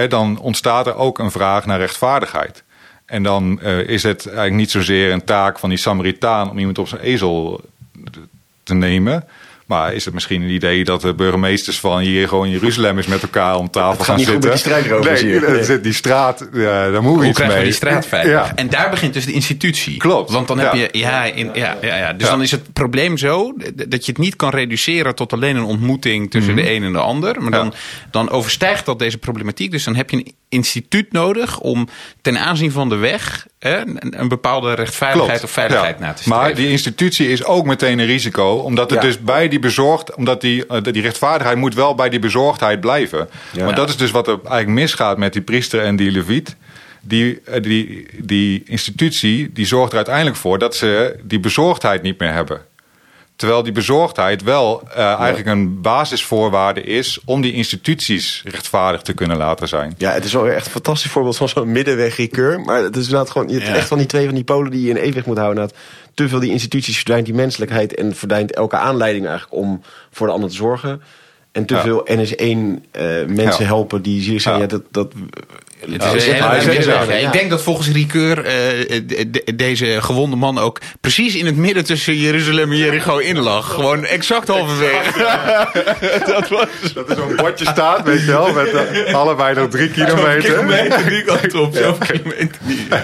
Dan 0.08 0.38
ontstaat 0.38 0.86
er 0.86 0.96
ook 0.96 1.18
een 1.18 1.30
vraag 1.30 1.66
naar 1.66 1.78
rechtvaardigheid. 1.78 2.62
En 3.06 3.22
dan 3.22 3.60
eh, 3.60 3.78
is 3.78 4.02
het 4.02 4.26
eigenlijk 4.26 4.56
niet 4.56 4.70
zozeer 4.70 5.12
een 5.12 5.24
taak 5.24 5.58
van 5.58 5.68
die 5.68 5.78
Samaritaan 5.78 6.50
om 6.50 6.58
iemand 6.58 6.78
op 6.78 6.88
zijn 6.88 7.00
ezel 7.00 7.60
te 8.62 8.74
nemen. 8.74 9.24
Maar 9.66 9.94
is 9.94 10.04
het 10.04 10.14
misschien 10.14 10.42
een 10.42 10.50
idee 10.50 10.84
dat 10.84 11.00
de 11.00 11.14
burgemeesters 11.14 11.80
van 11.80 11.98
hier 11.98 12.28
gewoon 12.28 12.50
Jeruzalem 12.50 12.96
eens 12.96 13.06
met 13.06 13.22
elkaar 13.22 13.56
om 13.56 13.70
tafel 13.70 13.94
gaat 13.96 14.06
gaan 14.06 14.16
niet 14.16 14.28
goed 14.28 14.32
zitten? 14.42 14.50
met 14.50 14.62
die 14.62 14.70
struikrovers 14.72 15.22
nee, 15.22 15.40
Nee. 15.40 15.64
zit 15.64 15.82
die 15.82 15.92
straat, 15.92 16.48
ja, 16.52 16.90
daar 16.90 17.02
moet 17.02 17.12
je 17.12 17.18
Hoe 17.18 17.26
iets 17.26 17.38
mee. 17.46 17.62
die 17.64 17.72
straat 17.72 18.06
veilig? 18.06 18.32
Ja. 18.32 18.52
En 18.54 18.68
daar 18.68 18.90
begint 18.90 19.14
dus 19.14 19.24
de 19.24 19.32
institutie. 19.32 19.96
Klopt, 19.96 20.30
Want 20.30 20.48
dan 20.48 20.58
heb 20.58 20.72
ja. 20.72 20.80
je, 20.80 20.88
ja, 20.98 21.24
in, 21.24 21.50
ja, 21.54 21.76
ja, 21.82 21.96
ja. 21.96 22.12
dus 22.12 22.26
Ja. 22.26 22.30
dan 22.32 22.42
is 22.42 22.50
het 22.50 22.72
probleem 22.72 23.16
zo 23.18 23.54
dat 23.88 24.06
je 24.06 24.12
het 24.12 24.20
niet 24.20 24.36
kan 24.36 24.50
reduceren 24.50 25.14
tot 25.14 25.32
alleen 25.32 25.56
een 25.56 25.64
ontmoeting 25.64 26.30
tussen 26.30 26.56
de 26.56 26.70
een 26.70 26.82
en 26.82 26.92
de 26.92 26.98
ander. 26.98 27.42
Maar 27.42 27.50
dan, 27.50 27.66
Mhm. 27.66 27.74
Ja. 27.76 28.08
dan 28.10 28.30
overstijgt 28.30 28.86
dat 28.86 28.98
deze 28.98 29.18
problematiek. 29.18 29.70
Dus 29.70 29.84
dan 29.84 29.96
heb 29.96 30.10
je 30.10 30.16
een 30.16 30.32
instituut 30.54 31.12
nodig 31.12 31.60
om 31.60 31.88
ten 32.22 32.38
aanzien 32.38 32.72
van 32.72 32.88
de 32.88 32.96
weg 32.96 33.46
hè, 33.58 33.80
een, 34.10 34.28
bepaalde 34.28 34.74
rechtvaardigheid 34.74 35.44
of 35.44 35.50
veiligheid 35.50 35.98
Ja. 35.98 36.04
na 36.06 36.12
te 36.12 36.22
streven. 36.22 36.42
Maar 36.42 36.54
die 36.54 36.68
institutie 36.68 37.28
is 37.28 37.44
ook 37.44 37.66
meteen 37.66 37.98
een 37.98 38.06
risico, 38.06 38.54
omdat 38.54 38.90
het 38.90 39.02
Ja. 39.02 39.06
dus 39.06 39.20
bij 39.20 39.48
die 39.48 39.58
bezorgd, 39.58 40.14
omdat 40.14 40.40
die, 40.40 40.66
eh, 40.66 40.82
die 40.82 41.02
rechtvaardigheid 41.02 41.58
moet 41.58 41.74
wel 41.74 41.94
bij 41.94 42.08
die 42.08 42.18
bezorgdheid 42.18 42.80
blijven. 42.80 43.28
Ja. 43.52 43.64
Maar 43.64 43.74
dat 43.74 43.88
is 43.88 43.96
dus 43.96 44.10
wat 44.10 44.28
er 44.28 44.38
eigenlijk 44.42 44.68
misgaat 44.80 45.18
met 45.18 45.32
die 45.32 45.42
priester 45.42 45.80
en 45.82 45.96
die 45.96 46.10
leviet. 46.10 46.56
Die, 47.00 47.40
eh, 47.44 47.62
die, 47.62 48.06
die 48.18 48.62
institutie 48.66 49.50
die 49.52 49.66
zorgt 49.66 49.90
er 49.90 49.96
uiteindelijk 49.96 50.36
voor 50.36 50.58
dat 50.58 50.76
ze 50.76 51.16
die 51.22 51.40
bezorgdheid 51.40 52.02
niet 52.02 52.18
meer 52.18 52.32
hebben. 52.32 52.60
Terwijl 53.36 53.62
die 53.62 53.72
bezorgdheid 53.72 54.42
wel 54.42 54.82
eh, 54.94 55.04
eigenlijk 55.04 55.46
een 55.46 55.80
basisvoorwaarde 55.80 56.82
is 56.82 57.18
om 57.24 57.40
die 57.40 57.52
instituties 57.52 58.42
rechtvaardig 58.44 59.02
te 59.02 59.12
kunnen 59.12 59.36
laten 59.36 59.68
zijn. 59.68 59.94
Ja, 59.98 60.10
het 60.12 60.24
is 60.24 60.32
wel 60.32 60.48
echt 60.48 60.66
een 60.66 60.72
fantastisch 60.72 61.10
voorbeeld 61.10 61.36
van 61.36 61.48
zo'n 61.48 61.72
middenweg 61.72 62.16
recur. 62.16 62.60
Maar 62.60 62.82
het 62.82 62.96
is 62.96 63.04
inderdaad 63.04 63.30
gewoon 63.30 63.48
je 63.48 63.54
hebt 63.54 63.66
Ja. 63.66 63.74
echt 63.74 63.88
van 63.88 63.98
die 63.98 64.06
twee 64.06 64.24
van 64.26 64.34
die 64.34 64.44
polen 64.44 64.70
die 64.70 64.82
je 64.82 64.90
in 64.90 64.96
evenwicht 64.96 65.26
moet 65.26 65.38
houden. 65.38 65.70
Te 66.14 66.28
veel 66.28 66.40
die 66.40 66.50
instituties 66.50 66.96
verdwijnt 66.96 67.24
die 67.26 67.34
menselijkheid 67.34 67.94
en 67.94 68.14
verdwijnt 68.14 68.52
elke 68.54 68.76
aanleiding 68.76 69.26
eigenlijk 69.26 69.56
om 69.62 69.82
voor 70.10 70.26
de 70.26 70.32
ander 70.32 70.48
te 70.48 70.54
zorgen. 70.56 71.02
En 71.52 71.66
te 71.66 71.74
Ja. 71.74 71.80
veel 71.80 72.06
NS1 72.10 72.84
eh, 72.90 73.02
mensen 73.26 73.62
Ja. 73.62 73.64
helpen 73.66 74.02
die 74.02 74.22
zielig 74.22 74.42
zijn. 74.42 74.54
Ja. 74.54 74.60
Ja. 74.60 74.66
dat, 74.66 74.82
dat, 74.90 75.12
Is 75.86 75.92
is 75.94 76.24
hij 76.38 76.76
is 76.76 76.84
ja. 76.84 77.00
Ik 77.02 77.32
denk 77.32 77.50
dat 77.50 77.62
volgens 77.62 77.88
Ricoeur 77.88 78.38
eh, 78.44 78.44
de- 79.06 79.30
de- 79.30 79.54
deze 79.56 79.96
gewonde 80.00 80.36
man 80.36 80.58
ook 80.58 80.78
precies 81.00 81.34
in 81.36 81.46
het 81.46 81.56
midden 81.56 81.84
tussen 81.84 82.16
Jeruzalem 82.16 82.70
en 82.70 82.76
Jericho 82.76 83.18
in 83.18 83.38
lag. 83.38 83.72
Gewoon 83.74 84.04
exact 84.04 84.48
halverwege. 84.48 85.18
dat 86.32 86.48
was 86.48 86.66
Dat 86.94 87.10
er 87.10 87.16
zo'n 87.16 87.36
bordje 87.36 87.66
staat, 87.66 88.02
weet 88.04 88.20
je 88.20 88.26
wel, 88.26 88.52
met 88.52 88.72
eh, 88.72 89.14
allebei 89.14 89.54
nog 89.54 89.68
drie 89.68 89.90
kilometer. 89.90 90.42
kilometer 90.52 91.08
die 91.08 91.22
kant 91.24 91.54
op. 91.54 91.74
Zoveel 91.74 92.06
kilometer. 92.06 92.58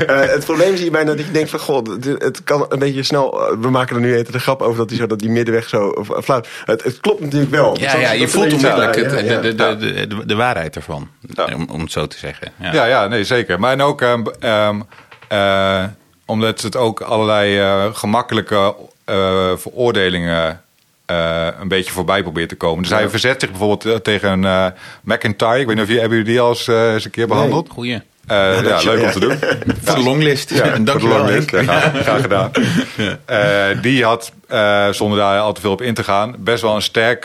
Eh, 0.07 0.33
het 0.33 0.45
probleem 0.45 0.73
is 0.73 0.81
hierbij 0.81 1.05
dat 1.05 1.19
je 1.19 1.31
denkt 1.31 1.51
van, 1.51 1.59
god, 1.59 1.87
het, 1.89 2.05
het 2.05 2.45
kan 2.45 2.67
een 2.69 2.79
beetje 2.79 3.03
snel. 3.03 3.57
We 3.61 3.71
maken 3.71 3.97
er 3.97 4.03
nu 4.03 4.15
even 4.17 4.33
de 4.33 4.39
grap 4.41 4.63
over 4.63 4.77
dat 4.79 4.89
die, 4.89 4.99
zo, 4.99 5.07
dat 5.07 5.19
die 5.19 5.31
middenweg 5.31 5.69
zo 5.69 6.05
flauw. 6.23 6.43
Het, 6.65 6.83
het 6.83 7.01
klopt 7.01 7.21
natuurlijk 7.21 7.51
wel. 7.51 7.79
Ja, 7.81 7.97
ja, 7.97 8.13
je 8.13 8.23
is 8.23 8.31
voelt 8.31 8.53
onmiddellijk 8.53 8.93
de, 8.95 9.03
de, 9.41 9.55
de, 9.55 10.07
de, 10.07 10.27
de 10.27 10.35
waarheid 10.35 10.77
ervan. 10.77 11.09
Ja. 11.35 11.49
Om, 11.55 11.69
om 11.71 11.81
het 11.81 11.93
zo 11.93 12.07
te 12.07 12.19
zeggen. 12.19 12.53
Ja. 12.61 12.70
Ja, 12.73 12.85
ja, 12.85 13.07
nee, 13.07 13.25
zeker. 13.25 13.61
Maar 13.61 13.73
en 13.73 13.83
ook 13.83 14.03
ehm, 14.03 14.81
eh, 15.29 15.85
omdat 16.27 16.61
het 16.61 16.77
ook 16.77 17.01
allerlei 17.01 17.59
eh, 17.59 17.85
gemakkelijke 17.93 18.75
eh, 19.05 19.51
veroordelingen 19.57 20.61
een 21.61 21.69
beetje 21.69 21.93
voorbij 21.93 22.23
probeert 22.23 22.49
te 22.49 22.57
komen. 22.57 22.83
Dus 22.83 22.93
hij 22.93 23.09
verzet 23.09 23.41
zich 23.41 23.51
bijvoorbeeld 23.51 24.05
tegen 24.05 24.45
eh 24.45 24.67
McIntyre. 25.03 25.59
Ik 25.61 25.67
weet 25.67 25.75
niet 25.75 25.85
of 25.85 25.87
jullie 25.87 26.01
hebben 26.01 26.19
jullie 26.19 26.33
die 26.33 26.41
al 26.41 26.49
eens, 26.49 27.05
een 27.05 27.11
keer 27.11 27.27
behandeld? 27.27 27.69
Goeie. 27.71 28.03
Eh, 28.27 28.63
ja, 28.63 28.79
je- 28.79 28.85
leuk 28.85 29.03
om 29.03 29.11
te 29.11 29.21
doen. 29.21 29.39
Voor 29.85 29.95
de 29.95 30.03
longlist. 30.03 30.51
Ja, 30.51 30.65
voor 30.85 31.01
de 31.01 31.09
longlist. 31.09 31.51
Ja, 31.51 31.63
graag, 31.63 32.03
graag 32.03 32.21
gedaan. 32.21 32.51
Die 33.83 34.05
had, 34.05 34.33
zonder 34.97 35.19
daar 35.19 35.41
al 35.41 35.53
te 35.53 35.61
veel 35.61 35.73
op 35.73 35.83
in 35.83 35.95
te 35.95 36.05
gaan, 36.05 36.35
best 36.39 36.63
wel 36.63 36.75
een 36.75 36.83
sterk 36.83 37.23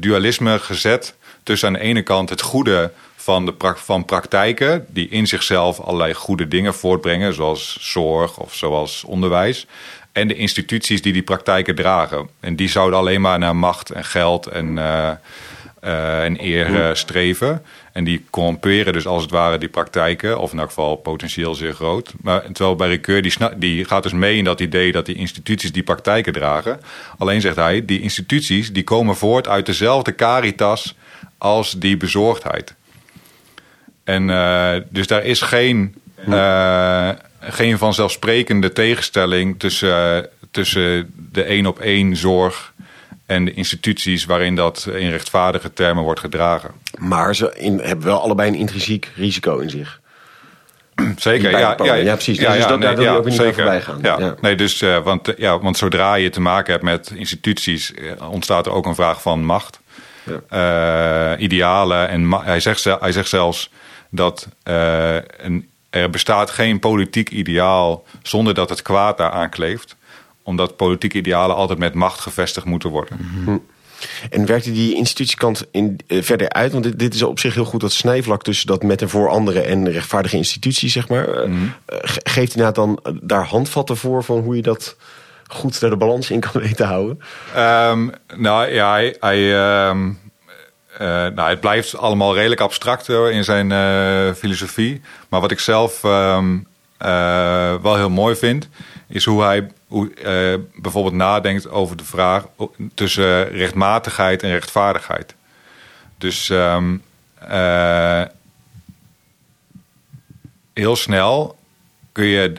dualisme 0.00 0.58
gezet. 0.58 1.14
Tussen 1.42 1.68
aan 1.68 1.74
de 1.74 1.80
ene 1.80 2.02
kant 2.02 2.30
het 2.30 2.40
goede 2.40 2.90
van, 3.26 3.46
de 3.46 3.74
van 3.76 4.04
praktijken, 4.04 4.86
die 4.88 5.08
in 5.08 5.26
zichzelf 5.26 5.80
allerlei 5.80 6.14
goede 6.14 6.48
dingen 6.48 6.74
voortbrengen, 6.74 7.34
zoals 7.34 7.78
zorg 7.80 8.38
of 8.38 8.54
zoals 8.54 9.04
onderwijs. 9.04 9.66
En 10.12 10.28
de 10.28 10.34
instituties 10.34 11.02
die 11.02 11.12
die 11.12 11.22
praktijken 11.22 11.74
dragen. 11.74 12.28
En 12.40 12.56
die 12.56 12.68
zouden 12.68 12.98
alleen 12.98 13.20
maar 13.20 13.38
naar 13.38 13.56
macht 13.56 13.90
en 13.90 14.04
geld 14.04 14.46
en, 14.46 14.78
eh, 14.78 15.10
eh, 15.80 16.24
en 16.24 16.44
eer 16.44 16.82
eh, 16.82 16.94
streven. 16.94 17.62
En 17.92 18.04
die 18.04 18.24
corromperen 18.30 18.92
dus 18.92 19.06
als 19.06 19.22
het 19.22 19.30
ware 19.30 19.58
die 19.58 19.68
praktijken, 19.68 20.38
of 20.38 20.52
in 20.52 20.58
elk 20.58 20.68
geval 20.68 20.96
potentieel 20.96 21.54
zeer 21.54 21.74
groot. 21.74 22.12
Maar 22.20 22.42
terwijl 22.52 22.76
bij 22.76 22.88
Ricoeur, 22.88 23.22
die, 23.22 23.34
die 23.56 23.84
gaat 23.84 24.02
dus 24.02 24.12
mee 24.12 24.36
in 24.36 24.44
dat 24.44 24.60
idee 24.60 24.92
dat 24.92 25.06
die 25.06 25.14
instituties 25.14 25.72
die 25.72 25.82
praktijken 25.82 26.32
dragen. 26.32 26.80
Alleen 27.18 27.40
zegt 27.40 27.56
hij, 27.56 27.84
die 27.84 28.00
instituties 28.00 28.72
die 28.72 28.84
komen 28.84 29.16
voort 29.16 29.48
uit 29.48 29.66
dezelfde 29.66 30.14
caritas 30.14 30.94
als 31.38 31.72
die 31.78 31.96
bezorgdheid. 31.96 32.75
En 34.06 34.30
eh, 34.30 34.72
dus 34.88 35.06
daar 35.06 35.24
is 35.24 35.40
geen, 35.40 35.94
eh, 36.30 37.08
geen 37.40 37.78
vanzelfsprekende 37.78 38.72
tegenstelling 38.72 39.58
tussen, 39.58 40.16
eh, 40.16 40.22
tussen 40.50 41.12
de 41.32 41.42
één 41.42 41.66
op 41.66 41.80
één 41.80 42.16
zorg 42.16 42.72
en 43.26 43.44
de 43.44 43.54
instituties 43.54 44.24
waarin 44.24 44.54
dat 44.54 44.88
in 44.94 45.10
rechtvaardige 45.10 45.72
termen 45.72 46.02
wordt 46.04 46.20
gedragen. 46.20 46.70
Maar 46.98 47.34
ze 47.34 47.52
in, 47.56 47.78
hebben 47.80 48.06
wel 48.06 48.20
allebei 48.20 48.48
een 48.48 48.54
intrinsiek 48.58 49.10
risico 49.14 49.58
in 49.58 49.70
zich. 49.70 50.00
Zeker, 51.16 51.50
ja, 51.50 51.74
polen. 51.74 52.04
Ja, 52.04 52.12
precies. 52.14 52.38
Dus 52.38 52.66
dat- 52.66 52.80
daar 52.80 52.96
wil 52.96 53.04
je 53.04 53.10
ook 53.18 53.24
niet 53.24 53.40
aan 53.40 53.54
voorbij 53.54 53.80
gaan. 53.80 53.98
Ja. 54.02 54.18
Ja. 54.18 54.34
Nee, 54.40 54.54
dus, 54.54 54.80
want, 55.04 55.32
ja, 55.36 55.58
want 55.58 55.76
zodra 55.76 56.14
je 56.14 56.30
te 56.30 56.40
maken 56.40 56.72
hebt 56.72 56.84
met 56.84 57.12
instituties, 57.14 57.92
ontstaat 58.30 58.66
er 58.66 58.72
ook 58.72 58.86
een 58.86 58.94
vraag 58.94 59.22
van 59.22 59.44
macht. 59.44 59.80
idealen. 61.38 62.08
En 62.08 62.28
ma- 62.28 62.42
hij 62.44 62.60
zegt, 62.60 62.80
ze- 62.80 62.96
hij 63.00 63.12
zegt 63.12 63.28
zelfs 63.28 63.70
dat 64.10 64.48
eh, 64.62 65.16
een, 65.36 65.68
er 65.90 66.10
bestaat 66.10 66.50
geen 66.50 66.78
politiek 66.78 67.30
ideaal 67.30 68.04
zonder 68.22 68.54
dat 68.54 68.68
het 68.68 68.82
kwaad 68.82 69.18
daaraan 69.18 69.50
kleeft. 69.50 69.96
Omdat 70.42 70.76
politieke 70.76 71.16
idealen 71.18 71.56
altijd 71.56 71.78
met 71.78 71.94
macht 71.94 72.20
gevestigd 72.20 72.66
moeten 72.66 72.90
worden. 72.90 73.18
En 74.30 74.46
werkte 74.46 74.72
die 74.72 74.94
institutiekant 74.94 75.64
in, 75.70 75.98
eh, 76.06 76.22
verder 76.22 76.48
uit? 76.48 76.72
Want 76.72 76.84
dit, 76.84 76.98
dit 76.98 77.14
is 77.14 77.22
op 77.22 77.38
zich 77.38 77.54
heel 77.54 77.64
goed 77.64 77.80
dat 77.80 77.92
snijvlak 77.92 78.42
tussen 78.42 78.66
dat 78.66 78.82
met 78.82 79.02
en 79.02 79.08
voor 79.08 79.28
anderen 79.28 79.64
en 79.66 79.84
de 79.84 79.90
rechtvaardige 79.90 80.36
institutie, 80.36 80.88
zeg 80.88 81.08
maar. 81.08 81.28
Eh, 81.28 81.48
Mhm. 81.48 81.66
ge- 81.86 82.20
geeft 82.22 82.52
hij 82.54 82.62
nou 82.62 82.74
dan 82.74 83.00
daar 83.22 83.44
handvatten 83.44 83.96
voor 83.96 84.24
van 84.24 84.38
hoe 84.40 84.56
je 84.56 84.62
dat 84.62 84.96
goed 85.46 85.80
daar 85.80 85.90
de 85.90 85.96
balans 85.96 86.30
in 86.30 86.40
kan 86.40 86.50
weten 86.62 86.76
te 86.76 86.84
houden? 86.84 87.20
Ehm, 87.54 88.08
nou 88.36 88.70
ja, 88.72 88.90
hij, 88.92 89.16
hij, 89.20 89.54
ehm, 89.58 90.10
eh, 90.98 91.06
nou, 91.08 91.48
het 91.48 91.60
blijft 91.60 91.96
allemaal 91.96 92.34
redelijk 92.34 92.60
abstract 92.60 93.08
in 93.08 93.44
zijn 93.44 93.72
eh, 93.72 94.34
filosofie. 94.34 95.00
Maar 95.28 95.40
wat 95.40 95.50
ik 95.50 95.60
zelf 95.60 96.04
ehm, 96.04 96.58
eh, 96.96 97.74
wel 97.82 97.96
heel 97.96 98.10
mooi 98.10 98.36
vind, 98.36 98.68
is 99.08 99.24
hoe 99.24 99.42
hij 99.42 99.70
hoe, 99.86 100.10
bijvoorbeeld 100.76 101.14
nadenkt 101.14 101.68
over 101.70 101.96
de 101.96 102.04
vraag 102.04 102.46
tussen 102.94 103.48
rechtmatigheid 103.48 104.42
en 104.42 104.50
rechtvaardigheid. 104.50 105.34
Dus 106.18 106.50
ehm, 106.50 106.96
eh, 107.38 108.22
heel 110.72 110.96
snel 110.96 111.58
kun 112.12 112.24
je, 112.24 112.52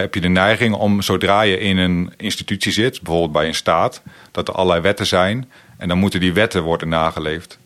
heb 0.00 0.14
je 0.14 0.20
de 0.20 0.28
neiging 0.28 0.74
om 0.74 1.02
zodra 1.02 1.42
je 1.42 1.58
in 1.58 1.76
een 1.78 2.12
institutie 2.16 2.72
zit, 2.72 3.02
bijvoorbeeld 3.02 3.32
bij 3.32 3.46
een 3.46 3.54
staat, 3.54 4.02
dat 4.30 4.48
er 4.48 4.54
allerlei 4.54 4.80
wetten 4.80 5.06
zijn 5.06 5.50
en 5.76 5.88
dan 5.88 5.98
moeten 5.98 6.20
die 6.20 6.32
wetten 6.32 6.62
worden 6.62 6.88
nageleefd. 6.88 7.58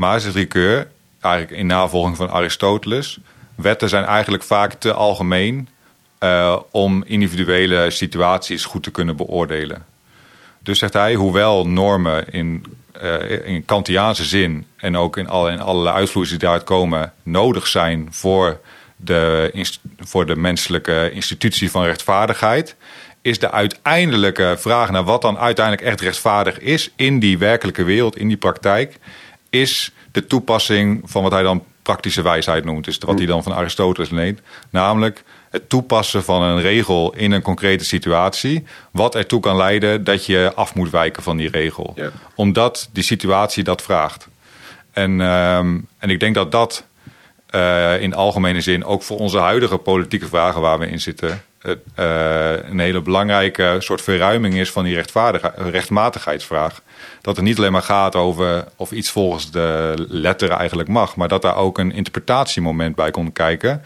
Maar 0.00 0.20
zegt 0.20 0.34
Ricoeur, 0.34 0.88
eigenlijk 1.20 1.56
in 1.60 1.66
navolging 1.66 2.16
van 2.16 2.30
Aristoteles, 2.30 3.18
wetten 3.54 3.88
zijn 3.88 4.04
eigenlijk 4.04 4.42
vaak 4.42 4.72
te 4.72 4.92
algemeen 4.92 5.68
eh, 6.18 6.56
om 6.70 7.02
individuele 7.06 7.90
situaties 7.90 8.64
goed 8.64 8.82
te 8.82 8.90
kunnen 8.90 9.16
beoordelen. 9.16 9.84
Dus 10.58 10.78
zegt 10.78 10.92
hij, 10.92 11.14
hoewel 11.14 11.66
normen 11.66 12.32
in, 12.32 12.64
eh, 12.92 13.46
in 13.46 13.64
Kantiaanse 13.64 14.24
zin 14.24 14.66
en 14.76 14.96
ook 14.96 15.16
in, 15.16 15.28
alle, 15.28 15.50
in 15.50 15.60
allerlei 15.60 15.96
uitvloeisels 15.96 16.38
die 16.38 16.48
daaruit 16.48 16.68
komen 16.68 17.12
nodig 17.22 17.66
zijn 17.66 18.08
voor 18.10 18.60
de, 18.96 19.50
voor 19.98 20.26
de 20.26 20.36
menselijke 20.36 21.10
institutie 21.12 21.70
van 21.70 21.84
rechtvaardigheid, 21.84 22.76
is 23.22 23.38
de 23.38 23.50
uiteindelijke 23.50 24.56
vraag 24.58 24.90
naar 24.90 25.04
wat 25.04 25.22
dan 25.22 25.38
uiteindelijk 25.38 25.86
echt 25.86 26.00
rechtvaardig 26.00 26.58
is 26.58 26.90
in 26.96 27.18
die 27.18 27.38
werkelijke 27.38 27.84
wereld, 27.84 28.16
in 28.16 28.28
die 28.28 28.36
praktijk, 28.36 28.98
is 29.50 29.92
de 30.12 30.26
toepassing 30.26 31.00
van 31.04 31.22
wat 31.22 31.32
hij 31.32 31.42
dan 31.42 31.64
praktische 31.82 32.22
wijsheid 32.22 32.64
noemt. 32.64 32.84
Dus 32.84 32.98
wat 32.98 33.18
hij 33.18 33.26
dan 33.26 33.42
van 33.42 33.54
Aristoteles 33.54 34.10
leent. 34.10 34.40
Namelijk 34.70 35.22
het 35.50 35.68
toepassen 35.68 36.24
van 36.24 36.42
een 36.42 36.60
regel 36.60 37.14
in 37.14 37.32
een 37.32 37.42
concrete 37.42 37.84
situatie. 37.84 38.64
Wat 38.90 39.14
ertoe 39.14 39.40
kan 39.40 39.56
leiden 39.56 40.04
dat 40.04 40.26
je 40.26 40.52
af 40.54 40.74
moet 40.74 40.90
wijken 40.90 41.22
van 41.22 41.36
die 41.36 41.50
regel. 41.50 41.92
Ja. 41.96 42.10
Omdat 42.34 42.88
die 42.92 43.02
situatie 43.02 43.64
dat 43.64 43.82
vraagt. 43.82 44.28
En, 44.92 45.20
ehm, 45.20 45.78
en 45.98 46.10
ik 46.10 46.20
denk 46.20 46.34
dat 46.34 46.52
dat 46.52 46.84
eh, 47.46 48.02
in 48.02 48.14
algemene 48.14 48.60
zin 48.60 48.84
ook 48.84 49.02
voor 49.02 49.18
onze 49.18 49.38
huidige 49.38 49.76
politieke 49.76 50.26
vragen 50.26 50.60
waar 50.60 50.78
we 50.78 50.86
in 50.86 51.00
zitten. 51.00 51.42
Eh, 51.62 52.52
een 52.70 52.78
hele 52.78 53.00
belangrijke 53.00 53.76
soort 53.78 54.02
verruiming 54.02 54.54
is 54.54 54.70
van 54.70 54.84
die 54.84 55.02
rechtmatigheidsvraag. 55.54 56.82
Dat 57.20 57.36
het 57.36 57.44
niet 57.44 57.58
alleen 57.58 57.72
maar 57.72 57.82
gaat 57.82 58.14
over 58.14 58.64
of 58.76 58.92
iets 58.92 59.10
volgens 59.10 59.50
de 59.50 59.94
letter 60.08 60.50
eigenlijk 60.50 60.88
mag, 60.88 61.16
maar 61.16 61.28
dat 61.28 61.42
daar 61.42 61.56
ook 61.56 61.78
een 61.78 61.92
interpretatiemoment 61.92 62.94
bij 62.94 63.10
komt 63.10 63.32
kijken. 63.32 63.82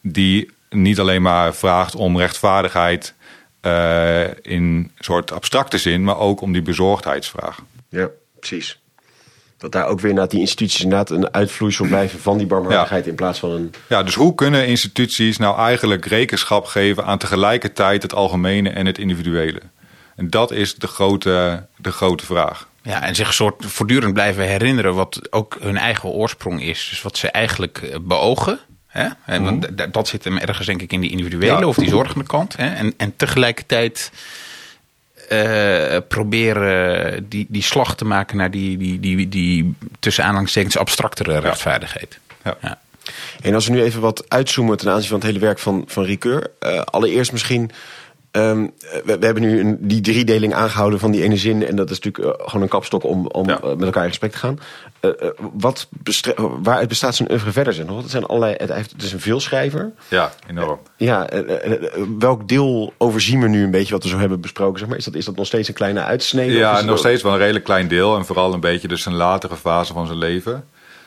Die 0.00 0.50
niet 0.70 0.98
alleen 0.98 1.22
maar 1.22 1.54
vraagt 1.54 1.94
om 1.94 2.18
rechtvaardigheid 2.18 3.14
eh, 3.60 4.24
in 4.42 4.90
soort 4.98 5.32
abstracte 5.32 5.78
zin, 5.78 6.04
maar 6.04 6.18
ook 6.18 6.40
om 6.40 6.52
die 6.52 6.62
bezorgdheidsvraag. 6.62 7.58
Ja, 7.88 8.08
precies. 8.38 8.80
Dat 9.58 9.72
daar 9.72 9.86
ook 9.86 10.00
weer 10.00 10.14
naar 10.14 10.28
die 10.28 10.40
instituties 10.40 10.82
inderdaad 10.82 11.10
een 11.10 11.32
uitvloeisel 11.34 11.86
blijven 11.86 12.20
van 12.20 12.38
die 12.38 12.46
barmhartigheid 12.46 13.06
in 13.06 13.14
plaats 13.14 13.38
van 13.38 13.50
een... 13.50 13.74
Ja, 13.88 14.02
dus 14.02 14.14
hoe 14.14 14.34
kunnen 14.34 14.66
instituties 14.66 15.36
nou 15.36 15.58
eigenlijk 15.58 16.04
rekenschap 16.04 16.64
geven 16.64 17.04
aan 17.04 17.18
tegelijkertijd 17.18 18.02
het 18.02 18.14
algemene 18.14 18.70
en 18.70 18.86
het 18.86 18.98
individuele? 18.98 19.60
En 20.16 20.30
dat 20.30 20.50
is 20.50 20.74
de 20.74 20.86
grote, 20.86 21.66
de 21.76 21.92
grote 21.92 22.24
vraag. 22.26 22.68
Ja, 22.82 23.02
en 23.02 23.14
zich 23.14 23.34
soort 23.34 23.64
voortdurend 23.66 24.12
blijven 24.12 24.44
herinneren 24.44 24.94
wat 24.94 25.32
ook 25.32 25.56
hun 25.60 25.76
eigen 25.76 26.08
oorsprong 26.08 26.62
is. 26.62 26.86
Dus 26.90 27.02
wat 27.02 27.16
ze 27.16 27.30
eigenlijk 27.30 27.78
eh, 27.78 27.96
beogen. 28.00 28.58
Hè? 28.86 29.08
En 29.24 29.60
d- 29.60 29.86
dat 29.92 30.08
zit 30.08 30.24
hem 30.24 30.36
ergens 30.38 30.66
denk 30.66 30.82
ik 30.82 30.92
in 30.92 31.00
die 31.00 31.10
individuele 31.10 31.58
Ja. 31.60 31.66
of 31.66 31.76
die 31.76 31.88
zorgende 31.88 32.26
kant. 32.26 32.56
Hè? 32.56 32.66
En, 32.74 32.94
en 32.96 33.16
tegelijkertijd 33.16 34.10
eh, 35.28 35.96
proberen 36.08 37.28
die, 37.28 37.46
die 37.48 37.62
slag 37.62 37.96
te 37.96 38.04
maken 38.04 38.36
naar 38.36 38.50
die, 38.50 38.76
die, 38.76 39.00
die, 39.00 39.28
die 39.28 39.74
tussen 40.00 40.24
aanhalingstekens 40.24 40.78
abstractere 40.78 41.38
rechtvaardigheid. 41.38 42.18
Ja. 42.44 42.56
Ja. 42.60 42.78
En 43.40 43.54
als 43.54 43.66
we 43.66 43.72
nu 43.72 43.82
even 43.82 44.00
wat 44.00 44.24
uitzoomen 44.28 44.76
ten 44.76 44.90
aanzien 44.90 45.08
van 45.08 45.18
het 45.18 45.26
hele 45.26 45.38
werk 45.38 45.58
van, 45.58 45.84
van 45.86 46.04
Ricoeur. 46.04 46.50
eh, 46.58 46.80
allereerst 46.80 47.32
misschien, 47.32 47.70
ehm, 48.38 48.66
we, 49.04 49.18
we 49.18 49.24
hebben 49.24 49.42
nu 49.42 49.60
een, 49.60 49.78
die 49.80 50.00
driedeling 50.00 50.54
aangehouden 50.54 50.98
van 50.98 51.10
die 51.10 51.22
ene 51.22 51.36
zin. 51.36 51.66
En 51.66 51.76
dat 51.76 51.90
is 51.90 52.00
natuurlijk 52.00 52.40
eh, 52.40 52.46
gewoon 52.46 52.62
een 52.62 52.68
kapstok 52.68 53.04
om, 53.04 53.26
om 53.26 53.48
Ja. 53.48 53.60
eh, 53.60 53.68
met 53.68 53.82
elkaar 53.82 54.02
in 54.02 54.08
gesprek 54.08 54.32
te 54.32 54.38
gaan. 54.38 54.58
Eh, 55.00 55.10
wat 55.52 55.88
waaruit 56.62 56.88
bestaat 56.88 57.14
zijn 57.14 57.30
oeuvre 57.30 57.52
verder 57.52 57.72
zijn? 57.72 57.88
Het, 57.88 58.10
zijn 58.10 58.24
allerlei, 58.24 58.54
het, 58.58 58.94
is 59.02 59.12
een 59.12 59.20
veelschrijver. 59.20 59.92
Ja, 60.08 60.32
enorm. 60.48 60.78
Ja, 60.96 61.28
welk 62.18 62.48
deel 62.48 62.92
overzien 62.98 63.40
we 63.40 63.48
nu 63.48 63.62
een 63.64 63.70
beetje 63.70 63.92
wat 63.92 64.02
we 64.02 64.08
zo 64.08 64.18
hebben 64.18 64.40
besproken? 64.40 64.78
Zeg 64.78 64.88
maar? 64.88 64.98
is, 64.98 65.04
dat, 65.04 65.14
is 65.14 65.24
dat 65.24 65.36
nog 65.36 65.46
steeds 65.46 65.68
een 65.68 65.74
kleine 65.74 66.02
uitsnede? 66.02 66.52
Ja, 66.52 66.74
nog 66.76 66.84
wel- 66.84 66.96
steeds 66.96 67.22
wel 67.22 67.32
een 67.32 67.38
redelijk 67.38 67.64
klein 67.64 67.88
deel. 67.88 68.16
En 68.16 68.24
vooral 68.26 68.54
een 68.54 68.60
beetje 68.60 68.88
dus 68.88 69.06
een 69.06 69.14
latere 69.14 69.56
fase 69.56 69.92
van 69.92 70.06
zijn 70.06 70.18
leven. 70.18 70.64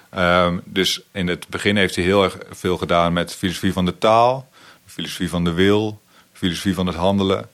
Ehm, 0.10 0.58
dus 0.65 1.02
in 1.12 1.28
het 1.28 1.46
begin 1.50 1.76
heeft 1.78 1.96
hij 1.96 2.04
heel 2.04 2.24
erg 2.24 2.38
veel 2.50 2.78
gedaan 2.78 3.13
met 3.13 3.36
filosofie 3.36 3.74
van 3.74 3.86
de 3.86 3.98
taal, 3.98 4.50
filosofie 4.86 5.30
van 5.30 5.44
de 5.44 5.54
wil, 5.54 6.02
filosofie 6.41 6.73
van 6.73 6.88
het 6.88 6.95
handelen. 6.95 7.45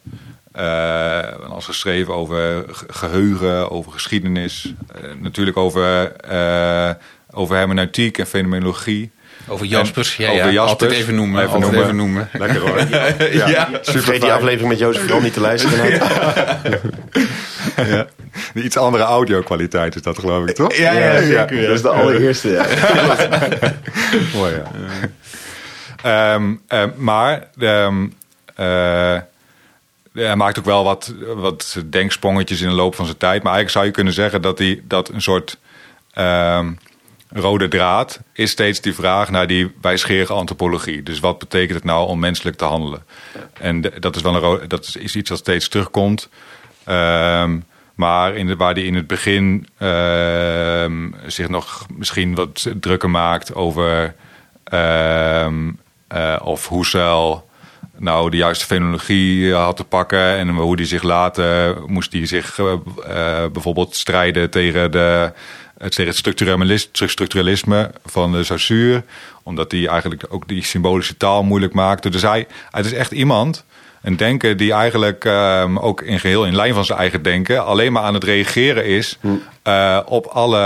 Eh, 0.52 1.18
en 1.18 1.50
als 1.50 1.66
geschreven 1.66 2.14
over 2.14 2.64
ge- 2.72 2.86
geheugen, 2.88 3.72
over 3.72 3.92
geschiedenis, 3.92 4.74
eh, 4.96 5.02
natuurlijk 5.22 5.58
over, 5.58 6.12
eh, 6.16 6.90
over 7.32 7.56
hermeneutiek 7.56 8.18
en 8.18 8.28
fenomenologie. 8.28 9.12
Over 9.48 9.66
Jaspers, 9.66 10.16
ja, 10.16 10.26
over 10.30 10.38
ja, 10.46 10.50
Jaspers. 10.52 10.72
altijd 10.72 10.92
even 10.92 11.16
noemen. 11.16 11.42
Even 11.42 11.54
altijd 11.54 11.72
noemen. 11.72 11.84
even 11.86 11.96
noemen. 11.96 12.30
Lekker 12.34 12.60
hoor. 12.60 12.80
Ja. 13.50 13.70
Vergeet 13.82 14.22
die 14.22 14.32
aflevering 14.32 14.70
met 14.70 14.80
Jozef 14.80 15.02
vooral 15.02 15.22
niet 15.22 15.34
te 15.34 15.40
luisteren. 15.42 15.92
ja. 17.88 18.06
Iets 18.54 18.78
andere 18.78 19.04
audio-kwaliteit 19.04 19.96
is 19.96 20.02
dat 20.02 20.20
geloof 20.20 20.48
ik, 20.48 20.56
toch? 20.56 20.76
Ja, 20.76 20.92
ja, 20.92 21.22
zeker. 21.22 21.62
Dat 21.62 21.76
is 21.76 21.82
de 21.82 21.90
allereerste. 21.90 22.50
Ja. 22.50 22.66
Mooi, 24.36 24.54
ja. 24.54 24.64
Ehm, 26.04 26.56
ehm, 26.68 26.90
maar 26.98 27.48
ehm, 27.60 28.04
eh, 28.04 28.10
hij 30.14 30.36
maakt 30.36 30.60
ook 30.60 30.66
wel 30.66 30.84
wat, 30.84 31.14
wat 31.36 31.84
denksprongetjes 31.86 32.62
in 32.62 32.70
de 32.70 32.76
loop 32.76 32.96
van 32.96 33.06
zijn 33.06 33.18
tijd. 33.18 33.44
Maar 33.44 33.54
eigenlijk 33.54 33.72
zou 33.72 33.86
je 33.86 33.92
kunnen 33.92 34.14
zeggen 34.14 34.42
dat, 34.42 34.58
hij, 34.58 34.82
dat 34.84 35.10
een 35.10 35.22
soort 35.22 35.58
ehm, 36.14 36.72
rode 37.30 37.68
draad 37.68 38.20
is 38.34 38.52
steeds 38.52 38.82
die 38.82 38.94
vraag 38.96 39.30
naar 39.30 39.48
die 39.48 39.72
wijsgerige 39.82 40.34
antropologie. 40.34 41.04
Dus 41.04 41.20
wat 41.20 41.40
betekent 41.40 41.74
het 41.74 41.84
nou 41.84 42.08
om 42.08 42.20
menselijk 42.20 42.58
te 42.58 42.66
handelen? 42.66 43.04
En 43.54 43.82
dat 44.00 44.16
is 44.16 44.22
wel 44.22 44.34
een 44.36 44.40
ro- 44.42 44.68
dat 44.68 44.96
is- 44.96 45.16
iets 45.16 45.30
dat 45.30 45.38
steeds 45.38 45.68
terugkomt. 45.68 46.30
Ehm, 46.84 47.60
maar 47.96 48.36
in 48.36 48.48
de, 48.48 48.56
waar 48.56 48.74
hij 48.74 48.84
in 48.84 48.96
het 48.96 49.08
begin 49.08 49.68
ehm, 49.78 51.10
zich 51.26 51.50
nog 51.50 51.86
misschien 51.94 52.36
wat 52.36 52.68
drukker 52.80 53.10
maakt 53.10 53.56
over 53.56 54.16
ehm, 54.64 55.72
eh, 56.08 56.36
of 56.44 56.70
Husserl 56.70 57.47
nou 58.00 58.30
de 58.30 58.38
juiste 58.38 58.66
fenomenologie 58.66 59.54
had 59.54 59.78
te 59.78 59.84
pakken 59.84 60.38
en 60.38 60.50
hoe 60.50 60.76
die 60.76 60.86
zich 60.86 61.04
later 61.04 61.78
moest 61.86 62.12
die 62.12 62.26
zich 62.26 62.60
eh, 62.60 62.74
eh, 62.74 63.52
bijvoorbeeld 63.52 63.96
strijden 63.96 64.50
tegen 64.50 64.92
de 64.92 65.32
het 65.78 65.92
tegen 65.92 66.16
het 66.94 67.10
structuralisme 67.10 67.92
van 68.06 68.32
de 68.32 68.44
Saussure, 68.44 69.04
omdat 69.44 69.72
hij 69.72 69.88
eigenlijk 69.88 70.26
ook 70.30 70.48
die 70.48 70.64
symbolische 70.64 71.18
taal 71.18 71.44
moeilijk 71.44 71.74
maakte. 71.74 72.10
Dus 72.10 72.22
hij, 72.22 72.48
het 72.72 72.86
is 72.86 72.94
echt 72.94 73.12
iemand, 73.12 73.66
een 74.02 74.18
denker 74.18 74.58
die 74.58 74.72
eigenlijk 74.74 75.26
ehm, 75.26 75.78
ook 75.78 76.02
in 76.02 76.20
geheel 76.20 76.46
in 76.46 76.56
lijn 76.56 76.74
van 76.74 76.86
zijn 76.86 77.00
eigen 77.00 77.22
denken 77.22 77.66
alleen 77.66 77.92
maar 77.92 78.04
aan 78.04 78.14
het 78.14 78.24
reageren 78.24 78.86
is 78.86 79.18
eh, 79.64 80.00
op 80.06 80.26
alle 80.26 80.60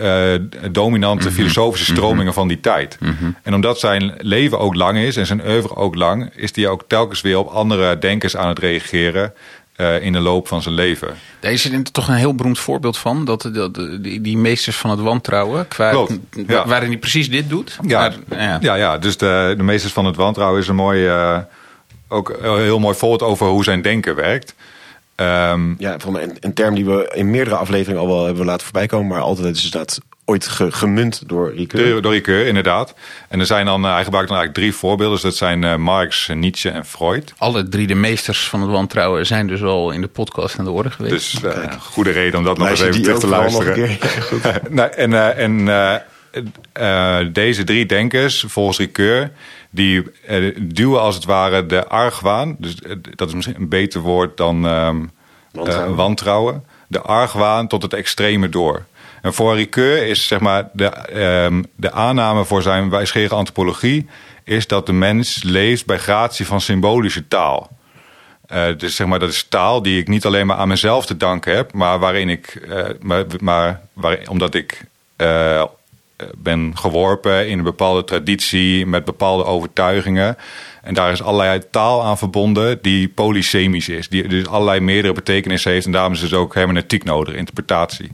eh, 0.00 0.70
dominante 0.72 1.30
filosofische 1.32 1.92
stromingen 1.92 2.34
van 2.34 2.48
die 2.48 2.60
tijd. 2.60 2.98
En 3.42 3.54
omdat 3.54 3.80
zijn 3.80 4.14
leven 4.18 4.58
ook 4.58 4.74
lang 4.74 4.98
is 4.98 5.16
en 5.16 5.26
zijn 5.26 5.46
oeuvre 5.48 5.76
ook 5.76 5.94
lang, 5.94 6.30
is 6.34 6.54
hij 6.56 6.68
ook 6.68 6.84
telkens 6.86 7.20
weer 7.20 7.38
op 7.38 7.48
andere 7.48 7.98
denkers 7.98 8.36
aan 8.36 8.48
het 8.48 8.58
reageren. 8.58 9.32
eh, 9.76 10.02
in 10.02 10.12
de 10.12 10.18
loop 10.20 10.48
van 10.48 10.62
zijn 10.62 10.74
leven. 10.74 11.08
Daar 11.40 11.52
is 11.52 11.64
er 11.64 11.82
toch 11.92 12.08
een 12.08 12.14
heel 12.14 12.34
beroemd 12.34 12.58
voorbeeld 12.58 12.98
van. 12.98 13.24
Dat, 13.24 13.50
dat 13.52 13.74
die, 14.00 14.20
die 14.20 14.36
meesters 14.36 14.76
van 14.76 14.90
het 14.90 15.00
wantrouwen. 15.00 15.68
Qua, 15.68 15.90
Klopt, 15.90 16.18
ja. 16.46 16.66
Waarin 16.66 16.88
hij 16.88 16.98
precies 16.98 17.30
dit 17.30 17.48
doet. 17.48 17.78
Ja, 17.86 17.98
Maar, 18.28 18.40
ja. 18.40 18.58
ja. 18.60 18.74
ja, 18.74 18.98
dus 18.98 19.16
de, 19.16 19.54
de 19.56 19.62
meesters 19.62 19.92
van 19.92 20.04
het 20.04 20.16
wantrouwen 20.16 20.60
is 20.60 20.68
een 20.68 20.74
mooi, 20.74 21.06
eh, 21.06 21.38
ook 22.12 22.28
een 22.40 22.58
heel 22.62 22.78
mooi 22.78 22.96
voorbeeld 22.96 23.30
over 23.30 23.46
hoe 23.46 23.64
zijn 23.64 23.82
denken 23.82 24.14
werkt. 24.14 24.54
Ehm, 25.14 25.74
Ja, 25.78 25.96
een, 26.06 26.36
een 26.40 26.54
term 26.54 26.74
die 26.74 26.84
we 26.84 27.10
in 27.14 27.30
meerdere 27.30 27.56
afleveringen 27.56 28.00
al 28.02 28.08
wel 28.08 28.24
hebben 28.24 28.44
laten 28.44 28.64
voorbij 28.64 28.86
komen. 28.86 29.06
Maar 29.06 29.20
altijd 29.20 29.56
is 29.56 29.70
dat 29.70 29.98
ooit 30.24 30.46
ge- 30.48 30.72
gemunt 30.72 31.22
door 31.26 31.54
Ricoeur. 31.54 32.02
door, 32.02 32.12
Ricoeur, 32.12 32.46
inderdaad. 32.46 32.94
En 33.28 33.40
er 33.40 33.46
zijn 33.46 33.66
dan, 33.66 33.84
eh, 33.84 33.92
hij 33.94 34.04
gebruikt 34.04 34.28
dan 34.28 34.36
eigenlijk 34.38 34.66
drie 34.68 34.80
voorbeelden. 34.80 35.14
Dus 35.14 35.22
dat 35.24 35.36
zijn 35.36 35.64
eh, 35.64 35.76
Marx, 35.76 36.28
Nietzsche 36.34 36.70
en 36.70 36.84
Freud. 36.86 37.32
Alle 37.38 37.68
drie 37.68 37.86
de 37.86 37.94
meesters 37.94 38.48
van 38.48 38.60
het 38.60 38.70
wantrouwen 38.70 39.26
zijn 39.26 39.46
dus 39.46 39.62
al 39.62 39.90
in 39.90 40.00
de 40.00 40.08
podcast 40.08 40.58
aan 40.58 40.64
de 40.64 40.70
orde 40.70 40.90
geweest. 40.90 41.32
Dus 41.32 41.42
eh, 41.44 41.72
goede 41.80 42.10
reden 42.10 42.38
om 42.38 42.44
dat 42.44 42.58
nog 42.58 42.68
eens 42.68 42.80
even 42.80 43.02
terug 43.02 43.18
te 43.18 43.26
luisteren. 43.26 43.68
een 43.68 43.98
keer. 43.98 44.08
Ja, 44.14 44.20
goed. 44.20 44.70
Nou, 44.70 44.90
en 44.92 45.12
eh, 45.12 45.38
en 45.44 45.68
eh, 46.72 47.18
deze 47.32 47.64
drie 47.64 47.86
denkers, 47.86 48.44
volgens 48.48 48.78
Ricoeur, 48.78 49.32
die 49.70 50.02
eh, 50.26 50.56
duwen 50.62 51.00
als 51.00 51.14
het 51.14 51.24
ware 51.24 51.66
de 51.66 51.86
argwaan. 51.86 52.56
Dus 52.58 52.74
eh, 52.74 52.92
dat 53.14 53.28
is 53.28 53.34
misschien 53.34 53.56
een 53.56 53.68
beter 53.68 54.00
woord 54.00 54.36
dan 54.36 54.66
ehm, 54.66 55.04
Wantrouwen. 55.52 55.94
wantrouwen. 55.96 56.64
De 56.86 57.00
argwaan 57.00 57.68
tot 57.68 57.82
het 57.82 57.92
extreme 57.92 58.48
door. 58.48 58.84
En 59.22 59.34
voor 59.34 59.54
Ricoeur 59.54 60.06
is 60.06 60.26
zeg 60.26 60.40
maar 60.40 60.68
de, 60.72 60.84
ehm, 60.86 61.62
de 61.76 61.92
aanname 61.92 62.44
voor 62.44 62.62
zijn 62.62 62.90
wijsgerige 62.90 63.34
antropologie 63.34 64.08
is 64.44 64.66
dat 64.66 64.86
de 64.86 64.92
mens 64.92 65.42
leeft 65.42 65.86
bij 65.86 65.98
gratie 65.98 66.46
van 66.46 66.60
symbolische 66.60 67.28
taal. 67.28 67.78
Dus 68.76 68.96
zeg 68.96 69.06
maar, 69.06 69.18
dat 69.18 69.28
is 69.28 69.46
taal 69.48 69.82
die 69.82 70.00
ik 70.00 70.08
niet 70.08 70.26
alleen 70.26 70.46
maar 70.46 70.56
aan 70.56 70.68
mezelf 70.68 71.06
te 71.06 71.16
danken 71.16 71.56
heb, 71.56 71.72
maar 71.72 71.98
waarin 71.98 72.28
ik, 72.28 72.68
maar, 73.00 73.80
maar 73.94 74.20
omdat 74.28 74.54
ik 74.54 74.84
ben 76.38 76.72
geworpen 76.74 77.48
in 77.48 77.58
een 77.58 77.64
bepaalde 77.64 78.04
traditie 78.04 78.86
met 78.86 79.04
bepaalde 79.04 79.44
overtuigingen. 79.44 80.36
En 80.82 80.94
daar 80.94 81.12
is 81.12 81.22
allerlei 81.22 81.60
taal 81.70 82.02
aan 82.02 82.18
verbonden 82.18 82.78
die 82.82 83.08
polysemisch 83.08 83.88
is, 83.88 84.08
die 84.08 84.28
dus 84.28 84.46
allerlei 84.46 84.80
meerdere 84.80 85.14
betekenissen 85.14 85.72
heeft. 85.72 85.86
En 85.86 85.92
daarom 85.92 86.12
is 86.12 86.20
dus 86.20 86.34
ook 86.34 86.54
hermeneutiek 86.54 87.04
nodig, 87.04 87.34
interpretatie. 87.34 88.10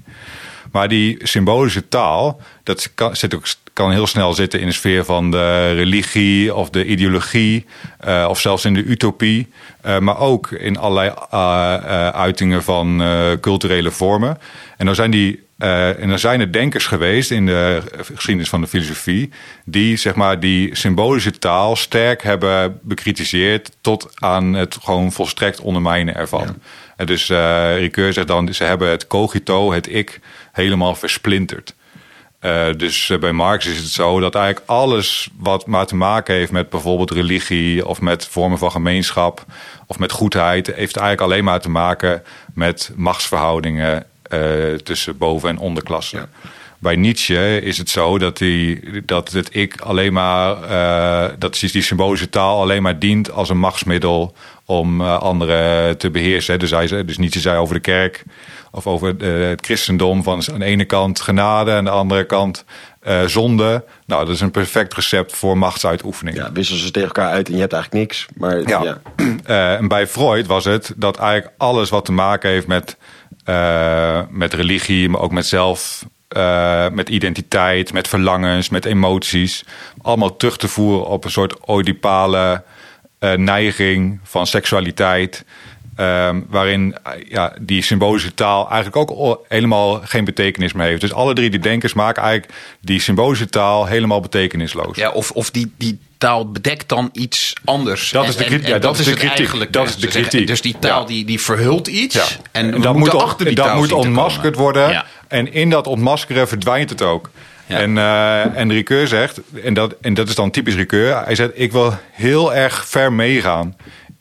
Maar 0.73 0.89
die 0.89 1.19
symbolische 1.23 1.89
taal, 1.89 2.41
dat 2.63 2.91
kan, 2.95 3.17
zit 3.17 3.35
ook, 3.35 3.45
kan 3.73 3.91
heel 3.93 4.07
snel 4.07 4.35
zitten 4.35 4.61
in 4.61 4.67
de 4.67 4.73
sfeer 4.73 5.05
van 5.05 5.31
de 5.31 5.73
religie 5.73 6.55
of 6.55 6.71
de 6.71 6.85
ideologie, 6.87 7.65
eh, 8.01 8.27
of 8.29 8.41
zelfs 8.41 8.65
in 8.65 8.75
de 8.75 8.83
utopie. 8.83 9.49
eh, 9.81 9.99
maar 9.99 10.19
ook 10.19 10.51
in 10.51 10.79
allerlei 10.79 11.13
eh, 11.31 11.75
eh, 11.75 12.09
uitingen 12.09 12.63
van 12.63 13.03
eh, 13.03 13.33
culturele 13.41 13.91
vormen. 13.91 14.39
En 14.77 14.87
dan 14.87 14.95
zijn 14.95 15.11
die. 15.11 15.45
Eh, 15.59 16.03
en 16.03 16.11
er 16.11 16.19
zijn 16.19 16.41
er 16.41 16.53
denkers 16.53 16.87
geweest 16.87 17.31
in 17.31 17.47
de 17.47 17.83
geschiedenis 18.15 18.49
van 18.49 18.61
de 18.61 18.67
filosofie. 18.67 19.31
die 19.65 19.97
zeg 19.97 20.15
maar 20.15 20.41
die 20.41 20.77
symbolische 20.77 21.31
taal 21.31 21.77
sterk 21.77 22.23
hebben 22.23 22.79
bekritiseerd. 22.83 23.77
tot 23.81 24.11
aan 24.15 24.53
het 24.53 24.79
gewoon 24.83 25.13
volstrekt 25.13 25.61
ondermijnen 25.61 26.15
ervan. 26.15 26.57
En 26.97 27.07
dus 27.07 27.29
eh 27.29 27.79
Ricoeur 27.79 28.13
zegt 28.13 28.27
dan: 28.27 28.55
ze 28.55 28.65
hebben 28.65 28.89
het 28.91 29.07
cogito, 29.07 29.73
het 29.73 29.93
ik, 29.93 30.21
helemaal 30.53 30.95
versplinterd. 30.95 31.75
Eh, 32.39 32.67
dus 32.77 33.13
bij 33.21 33.33
Marx 33.33 33.67
is 33.67 33.79
het 33.79 33.87
zo 33.87 34.21
dat 34.21 34.35
eigenlijk 34.35 34.67
alles 34.69 35.31
wat 35.39 35.67
maar 35.67 35.87
te 35.87 35.97
maken 35.97 36.35
heeft 36.35 36.53
met 36.53 36.69
bijvoorbeeld 36.69 37.11
religie 37.11 37.87
of 37.87 38.01
met 38.01 38.27
vormen 38.27 38.59
van 38.59 38.71
gemeenschap 38.71 39.45
of 39.87 39.99
met 39.99 40.13
goedheid, 40.13 40.67
heeft 40.67 40.97
eigenlijk 40.97 41.21
alleen 41.21 41.45
maar 41.45 41.61
te 41.61 41.71
maken 41.71 42.23
met 42.55 42.93
machtsverhoudingen 42.97 44.07
eh, 44.29 44.74
tussen 44.74 45.18
boven- 45.18 45.49
en 45.49 45.59
onderklasse. 45.59 46.29
Bij 46.79 46.97
Nietzsche 46.97 47.61
is 47.61 47.79
het 47.79 47.91
zo 47.91 48.18
dat, 48.18 48.39
die, 48.39 48.81
dat 49.05 49.33
het 49.33 49.49
ik 49.55 49.81
alleen 49.81 50.12
maar, 50.12 50.62
eh, 50.62 51.33
dat 51.39 51.55
die 51.55 51.83
symbolische 51.83 52.29
taal 52.29 52.61
alleen 52.61 52.83
maar 52.83 52.99
dient 52.99 53.31
als 53.31 53.49
een 53.49 53.59
machtsmiddel 53.59 54.35
om 54.64 55.01
eh, 55.01 55.18
anderen 55.18 55.99
te 55.99 56.11
beheersen. 56.11 56.59
Dus, 56.59 56.70
hij, 56.70 57.05
dus 57.05 57.18
Nietzsche 57.18 57.41
zei 57.41 57.59
over 57.59 57.74
de 57.74 57.81
kerk 57.81 58.24
of 58.70 58.87
over 58.87 59.14
het 59.49 59.64
christendom 59.64 60.22
van 60.22 60.43
aan 60.53 60.59
de 60.59 60.64
ene 60.64 60.85
kant 60.85 61.20
genade 61.20 61.70
en 61.70 61.77
aan 61.77 61.85
de 61.85 61.91
andere 61.91 62.24
kant 62.24 62.64
zonde. 63.27 63.85
Nou, 64.07 64.24
dat 64.24 64.35
is 64.35 64.41
een 64.41 64.51
perfect 64.51 64.95
recept 64.95 65.37
voor 65.37 65.59
machtsuitoefening. 65.59 66.37
Ja, 66.37 66.53
wisselen 66.53 66.81
ze 66.81 66.91
tegen 66.91 67.09
elkaar 67.09 67.31
uit 67.31 67.49
en 67.49 67.55
je 67.55 67.61
hebt 67.61 67.72
eigenlijk 67.72 68.03
niks. 68.05 68.27
Maar 68.37 68.68
ja, 68.68 68.83
Ja. 68.83 69.01
En 69.79 69.89
bij 69.89 70.07
Freud 70.07 70.47
was 70.47 70.64
het 70.64 70.93
dat 70.97 71.16
eigenlijk 71.16 71.55
alles 71.59 71.91
wat 71.91 72.05
te 72.05 72.12
maken 72.12 72.51
heeft 72.51 72.66
met, 72.66 72.97
eh, 73.47 74.21
met 74.31 74.55
religie, 74.55 75.09
maar 75.09 75.21
ook 75.21 75.33
met 75.33 75.47
zelf, 75.47 76.05
eh, 76.29 76.89
met 76.89 77.09
identiteit, 77.09 77.93
met 77.93 78.09
verlangens, 78.09 78.69
met 78.69 78.85
emoties, 78.85 79.65
allemaal 80.03 80.37
terug 80.37 80.57
te 80.57 80.69
voeren 80.69 81.07
op 81.07 81.25
een 81.25 81.31
soort 81.31 81.69
oedipale 81.69 82.63
eh, 83.19 83.33
neiging 83.33 84.21
van 84.23 84.47
seksualiteit. 84.47 85.45
Ehm, 85.97 86.41
waarin 86.49 86.97
eh, 87.03 87.13
ja, 87.29 87.53
die 87.61 87.83
symbolische 87.83 88.35
taal 88.35 88.71
eigenlijk 88.71 89.11
ook 89.11 89.45
helemaal 89.49 90.01
geen 90.05 90.25
betekenis 90.25 90.73
meer 90.73 90.87
heeft. 90.87 91.01
Dus 91.01 91.13
alle 91.13 91.35
drie 91.35 91.51
die 91.51 91.61
denkers 91.61 91.95
maken 91.95 92.23
eigenlijk 92.23 92.53
die 92.81 93.01
symbolische 93.01 93.47
taal 93.49 93.87
helemaal 93.87 94.21
betekenisloos. 94.21 94.97
Ja, 94.97 95.11
of, 95.11 95.31
of 95.31 95.51
die, 95.51 95.73
die 95.79 95.99
taal 96.19 96.51
bedekt 96.51 96.89
dan 96.89 97.09
iets 97.13 97.53
anders. 97.65 98.11
Dat 98.11 98.23
En- 98.23 98.29
is 98.29 98.37
de 98.37 98.43
en- 98.43 98.49
kritiek. 98.49 98.67
en 98.69 98.73
Ja, 98.75 98.79
dat 98.81 98.99
is 98.99 99.05
de 99.05 99.13
kritiek. 99.13 99.39
eigenlijk. 99.39 99.73
Dat 99.73 99.87
is 99.89 99.97
de 99.97 100.07
kritiek. 100.07 100.47
Dus 100.47 100.61
die 100.61 100.77
taal 100.79 101.01
Ja. 101.01 101.07
die, 101.07 101.25
die 101.25 101.41
verhult 101.41 101.87
iets. 101.87 102.15
Ja. 102.15 102.25
En, 102.53 102.73
we 102.73 102.79
dat 102.81 102.97
moet, 102.97 103.15
achter 103.15 103.47
die 103.47 103.55
dat 103.55 103.67
taal 103.67 103.77
moet 103.77 103.93
ontmaskerd 103.93 104.57
worden. 104.57 105.05
En 105.29 105.53
in 105.53 105.71
dat 105.71 105.87
ontmaskeren 105.87 106.49
verdwijnt 106.49 106.91
het 106.91 107.03
ook. 107.03 107.31
En, 107.67 107.99
eh 107.99 108.57
en 108.57 108.73
Ricoeur 108.73 109.07
zegt, 109.07 109.41
en 109.65 109.75
dat, 109.75 109.95
en 110.01 110.15
dat 110.15 110.29
is 110.29 110.35
dan 110.35 110.51
typisch 110.51 110.75
Ricoeur... 110.75 111.25
hij 111.25 111.35
zegt, 111.35 111.51
ik 111.55 111.73
wil 111.73 111.95
heel 112.13 112.55
erg 112.55 112.87
ver 112.89 113.13
meegaan 113.13 113.77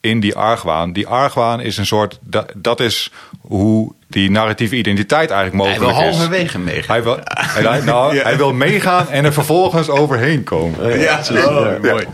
in 0.06 0.20
die 0.20 0.36
argwaan. 0.36 0.94
Die 0.94 1.08
argwaan 1.08 1.60
is 1.62 1.78
een 1.78 1.86
soort... 1.86 2.20
dat, 2.22 2.52
dat 2.56 2.80
is 2.80 3.12
hoe 3.42 3.94
die 4.08 4.32
narratieve 4.32 4.76
identiteit 4.76 5.30
eigenlijk 5.32 5.64
Hij 5.64 5.78
mogelijk 5.80 6.00
wil 6.02 6.10
is. 6.10 6.16
halverwege 6.18 6.60
meegaan. 6.60 6.96
Hij 6.96 7.04
wil, 7.04 7.20
hij, 7.24 7.82
nou, 7.82 8.18
hij 8.18 8.38
wil 8.38 8.54
meegaan 8.54 9.10
en 9.10 9.26
er 9.26 9.34
vervolgens 9.34 9.90
overheen 9.90 10.44
komen. 10.44 11.00
Ja, 11.00 11.20
oh, 11.32 11.82
mooi. 11.82 12.06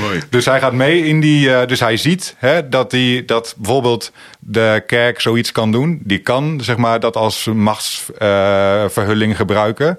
mooi. 0.00 0.20
Dus 0.30 0.44
hij 0.44 0.60
gaat 0.60 0.72
mee 0.72 1.04
in 1.04 1.20
die. 1.20 1.54
eh, 1.54 1.66
dus 1.66 1.80
hij 1.80 1.96
ziet 1.96 2.34
hè, 2.38 2.68
dat, 2.68 2.90
die, 2.90 3.24
dat 3.24 3.54
bijvoorbeeld 3.56 4.12
de 4.38 4.82
kerk 4.86 5.20
zoiets 5.20 5.52
kan 5.52 5.72
doen. 5.72 6.00
Die 6.04 6.18
kan 6.18 6.60
zeg 6.62 6.76
maar 6.76 7.00
dat 7.00 7.16
als 7.16 7.44
machtsverhulling 7.54 9.36
gebruiken. 9.36 9.98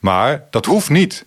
Maar 0.00 0.42
dat 0.50 0.66
hoeft 0.66 0.90
niet. 0.90 1.24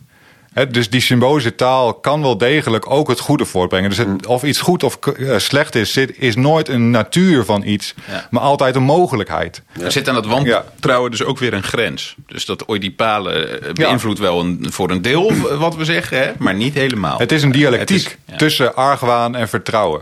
Hè, 0.53 0.67
dus 0.67 0.89
die 0.89 1.01
symbolische 1.01 1.55
taal 1.55 1.93
kan 1.93 2.21
wel 2.21 2.37
degelijk 2.37 2.89
ook 2.91 3.07
het 3.07 3.19
goede 3.19 3.45
voortbrengen. 3.45 3.89
Dus 3.89 3.97
het, 3.97 4.25
of 4.25 4.43
iets 4.43 4.59
goed 4.59 4.83
of 4.83 4.97
eh, 4.97 5.37
slecht 5.37 5.75
is, 5.75 5.93
zit, 5.93 6.17
is 6.17 6.35
nooit 6.35 6.69
een 6.69 6.89
natuur 6.91 7.45
van 7.45 7.63
iets, 7.65 7.93
Ja. 8.11 8.27
maar 8.31 8.41
altijd 8.41 8.75
een 8.75 8.83
mogelijkheid. 8.83 9.61
Er 9.81 9.91
zit 9.91 10.09
aan 10.09 10.15
het 10.15 10.25
wantrouwen 10.25 11.11
dus 11.11 11.23
ook 11.23 11.39
weer 11.39 11.53
een 11.53 11.63
grens. 11.63 12.15
Dus 12.27 12.45
dat 12.45 12.69
oedipale 12.69 13.33
eh, 13.33 13.73
beïnvloedt 13.73 14.19
wel 14.19 14.39
een, 14.39 14.65
voor 14.69 14.89
een 14.91 15.01
deel 15.01 15.29
eh, 15.29 15.59
wat 15.59 15.75
we 15.75 15.85
zeggen, 15.85 16.17
hè, 16.17 16.31
maar 16.37 16.53
niet 16.55 16.73
helemaal. 16.73 17.17
Het 17.17 17.31
is 17.31 17.43
een 17.43 17.51
dialectiek 17.51 17.97
is- 17.97 18.17
ja. 18.25 18.35
tussen 18.37 18.75
argwaan 18.75 19.35
en 19.35 19.49
vertrouwen. 19.49 20.01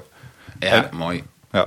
Ja, 0.59 0.89
mooi. 0.93 1.23
Ja. 1.51 1.65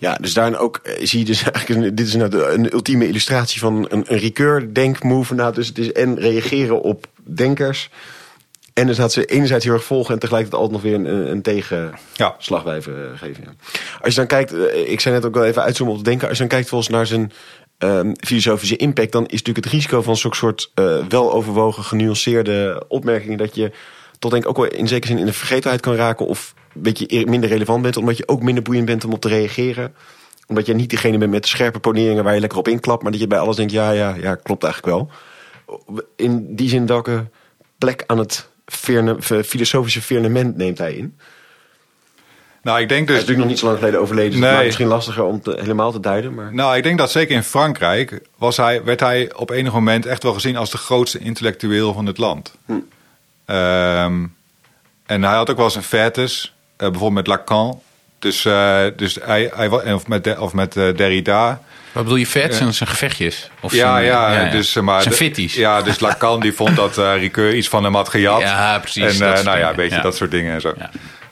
Ja, 0.00 0.14
dus 0.20 0.34
daarin 0.34 0.56
ook 0.56 0.80
eh, 0.82 1.06
zie 1.06 1.18
je 1.18 1.24
dus 1.24 1.42
eigenlijk, 1.52 1.86
een- 1.86 1.94
dit 1.94 2.06
is 2.06 2.14
nou 2.14 2.30
de- 2.30 2.50
een 2.52 2.72
ultieme 2.72 3.08
illustratie 3.08 3.60
van 3.60 3.86
een, 3.88 4.04
een 4.06 4.18
recur 4.18 4.74
denkmove. 4.74 5.34
Nou, 5.34 5.54
dus 5.54 5.66
het 5.68 5.78
is 5.78 5.92
en 5.92 6.18
reageren 6.18 6.82
op 6.82 7.06
denkers. 7.22 7.88
En 8.78 8.86
dus 8.86 8.96
dat 8.96 9.12
ze 9.12 9.24
enerzijds 9.24 9.64
heel 9.64 9.74
erg 9.74 9.84
volgen 9.84 10.14
en 10.14 10.20
tegelijkertijd 10.20 10.62
altijd 10.62 10.82
nog 10.82 10.90
weer 10.90 11.12
een, 11.12 11.30
een 11.30 11.42
tegenslag 11.42 12.62
blijven 12.62 13.12
eh, 13.12 13.18
geven. 13.18 13.44
Ja. 13.44 13.50
Als 14.00 14.14
je 14.14 14.20
dan 14.20 14.26
kijkt, 14.26 14.52
eh, 14.52 14.90
ik 14.90 15.00
zei 15.00 15.14
net 15.14 15.24
ook 15.24 15.34
wel 15.34 15.44
even 15.44 15.62
uitzoomen 15.62 15.94
op 15.94 16.02
te 16.02 16.10
denken. 16.10 16.28
Als 16.28 16.36
je 16.36 16.42
dan 16.42 16.52
kijkt 16.52 16.68
volgens 16.68 16.90
naar 16.90 17.06
zijn 17.06 17.32
ehm, 17.78 18.12
filosofische 18.20 18.76
impact, 18.76 19.12
dan 19.12 19.26
is 19.26 19.30
natuurlijk 19.30 19.64
het 19.64 19.74
risico 19.74 20.02
van 20.02 20.16
zo'n 20.16 20.34
soort 20.34 20.70
eh, 20.74 21.06
weloverwogen, 21.08 21.84
genuanceerde 21.84 22.84
opmerkingen 22.88 23.38
dat 23.38 23.54
je 23.54 23.72
tot 24.18 24.30
denk 24.30 24.42
ik 24.42 24.48
ook 24.48 24.56
wel 24.56 24.66
in 24.66 24.88
zekere 24.88 25.12
zin 25.12 25.20
in 25.20 25.26
de 25.26 25.32
vergetelheid 25.32 25.80
kan 25.80 25.94
raken 25.94 26.26
of 26.26 26.54
een 26.74 26.82
beetje 26.82 27.26
minder 27.26 27.50
relevant 27.50 27.82
bent, 27.82 27.96
omdat 27.96 28.16
je 28.16 28.28
ook 28.28 28.42
minder 28.42 28.62
boeiend 28.62 28.86
bent 28.86 29.04
om 29.04 29.12
op 29.12 29.20
te 29.20 29.28
reageren 29.28 29.94
omdat 30.46 30.66
je 30.66 30.74
niet 30.74 30.90
degene 30.90 31.18
bent 31.18 31.30
met 31.30 31.46
scherpe 31.46 31.78
poneringen 31.78 32.24
waar 32.24 32.34
je 32.34 32.40
lekker 32.40 32.58
op 32.58 32.68
inklapt, 32.68 33.02
maar 33.02 33.12
dat 33.12 33.20
je 33.20 33.26
bij 33.26 33.38
alles 33.38 33.56
denkt, 33.56 33.72
ja, 33.72 33.90
ja, 33.90 34.14
ja, 34.14 34.34
klopt 34.34 34.64
eigenlijk 34.64 34.94
wel. 34.96 35.10
In 36.16 36.56
die 36.56 36.68
zin, 36.68 36.86
welke 36.86 37.26
plek 37.78 38.04
aan 38.06 38.18
het 38.18 38.48
f- 38.72 39.46
filosofische 39.46 40.02
firmament 40.02 40.56
neemt 40.56 40.78
hij 40.78 40.92
in? 40.94 41.18
Nou, 42.62 42.80
ik 42.80 42.88
denk 42.88 43.08
Hij 43.08 43.16
dus 43.16 43.16
is 43.16 43.20
natuurlijk 43.28 43.38
nog 43.38 43.48
niet 43.48 43.58
zo 43.58 43.66
lang 43.66 43.78
geleden 43.78 44.00
overleden, 44.00 44.30
dus 44.30 44.40
Nee. 44.40 44.50
het 44.54 44.64
misschien 44.64 44.86
lastiger 44.86 45.22
om 45.24 45.40
helemaal 45.44 45.92
te 45.92 46.00
duiden. 46.00 46.34
Maar... 46.34 46.54
Nou, 46.54 46.76
ik 46.76 46.82
denk 46.82 46.98
dat 46.98 47.10
zeker 47.10 47.36
in 47.36 47.42
Frankrijk 47.42 48.20
was 48.36 48.56
hij, 48.56 48.84
werd 48.84 49.00
hij 49.00 49.34
op 49.34 49.50
enig 49.50 49.72
moment 49.72 50.06
echt 50.06 50.22
wel 50.22 50.32
gezien 50.32 50.56
als 50.56 50.70
de 50.70 50.78
grootste 50.78 51.18
intellectueel 51.18 51.92
van 51.92 52.06
het 52.06 52.18
land. 52.18 52.54
Ehm, 53.44 54.24
en 55.06 55.22
hij 55.22 55.34
had 55.36 55.50
ook 55.50 55.56
wel 55.56 55.70
zijn 55.70 55.84
fetes, 55.84 56.54
eh, 56.76 56.88
bijvoorbeeld 56.90 57.12
met 57.14 57.26
Lacan. 57.26 57.80
Dus, 58.18 58.44
eh, 58.44 58.84
dus 58.96 59.18
hij, 59.22 59.50
hij, 59.54 59.92
of 59.92 60.06
met, 60.06 60.24
de- 60.24 60.40
of 60.40 60.52
met 60.52 60.76
eh, 60.76 60.96
Derrida. 60.96 61.60
Wat 61.92 62.02
bedoel 62.02 62.18
je 62.18 62.26
vet? 62.26 62.54
Zijn, 62.54 62.74
zijn 62.74 62.88
gevechtjes? 62.88 63.50
Of 63.60 63.72
Ja, 63.72 63.92
zijn, 63.94 64.04
ja, 64.04 64.50
dus 64.50 64.76
eh, 64.76 64.82
maar 64.82 65.02
Zijn 65.02 65.14
fitties. 65.14 65.54
Ja, 65.54 65.82
dus 65.82 66.00
Lacan 66.06 66.40
die 66.40 66.52
vond 66.52 66.76
dat 66.76 66.98
eh 66.98 67.12
Ricoeur 67.18 67.54
iets 67.54 67.68
van 67.68 67.84
hem 67.84 67.94
had 67.94 68.08
gejat. 68.08 68.40
Ja, 68.40 68.78
precies, 68.78 69.20
En 69.20 69.34
eh, 69.34 69.44
nou 69.44 69.58
ja, 69.58 69.70
een 69.70 69.76
beetje 69.76 69.96
ja. 69.96 70.02
dat 70.02 70.16
soort 70.16 70.30
dingen 70.30 70.54
en 70.54 70.60
zo. 70.60 70.74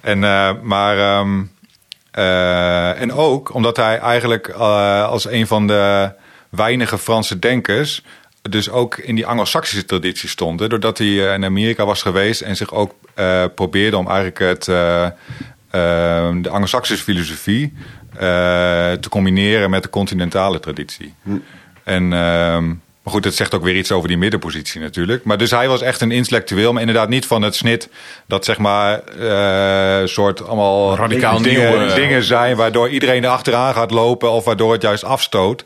En 0.00 0.24
eh, 0.24 0.50
maar 0.62 0.98
ehm, 0.98 1.42
eh, 2.10 3.00
en 3.00 3.12
ook 3.12 3.54
omdat 3.54 3.76
hij 3.76 3.98
eigenlijk 3.98 4.48
eh, 4.48 5.04
als 5.08 5.28
een 5.30 5.46
van 5.46 5.66
de 5.66 6.10
weinige 6.50 6.98
Franse 6.98 7.38
denkers 7.38 8.02
dus 8.50 8.70
ook 8.70 8.96
in 8.96 9.14
die 9.14 9.26
Anglo-Saxische 9.26 9.84
traditie 9.84 10.28
stond. 10.28 10.58
Doordat 10.58 10.98
hij 10.98 11.06
eh, 11.28 11.34
in 11.34 11.44
Amerika 11.44 11.84
was 11.84 12.02
geweest 12.02 12.40
en 12.40 12.56
zich 12.56 12.72
ook 12.72 12.94
eh, 13.14 13.44
probeerde 13.54 13.96
om 13.96 14.06
eigenlijk 14.06 14.38
het, 14.38 14.68
eh, 14.68 15.04
eh, 15.04 15.10
de 16.42 16.48
Anglo-Saxische 16.48 17.04
filosofie 17.04 17.72
eh, 18.12 18.92
te 18.92 19.08
combineren 19.08 19.70
met 19.70 19.82
de 19.82 19.90
continentale 19.90 20.60
traditie. 20.60 21.14
En 21.84 22.12
ehm, 22.12 22.66
maar 23.06 23.14
goed, 23.14 23.24
het 23.24 23.34
zegt 23.34 23.54
ook 23.54 23.62
weer 23.62 23.76
iets 23.76 23.92
over 23.92 24.08
die 24.08 24.18
middenpositie 24.18 24.80
natuurlijk. 24.80 25.24
Maar 25.24 25.38
dus 25.38 25.50
hij 25.50 25.68
was 25.68 25.82
echt 25.82 26.00
een 26.00 26.10
intellectueel, 26.10 26.72
maar 26.72 26.80
inderdaad 26.80 27.08
niet 27.08 27.26
van 27.26 27.42
het 27.42 27.54
snit 27.54 27.88
dat 28.26 28.44
zeg 28.44 28.58
maar 28.58 28.98
eh 28.98 30.06
soort 30.06 30.46
allemaal 30.46 30.96
Radicaal 30.96 31.42
dingen, 31.42 31.78
nieuw, 31.78 31.94
dingen 31.94 32.22
zijn 32.22 32.56
waardoor 32.56 32.88
iedereen 32.88 33.24
erachteraan 33.24 33.74
gaat 33.74 33.90
lopen 33.90 34.30
of 34.30 34.44
waardoor 34.44 34.72
het 34.72 34.82
juist 34.82 35.04
afstoot. 35.04 35.64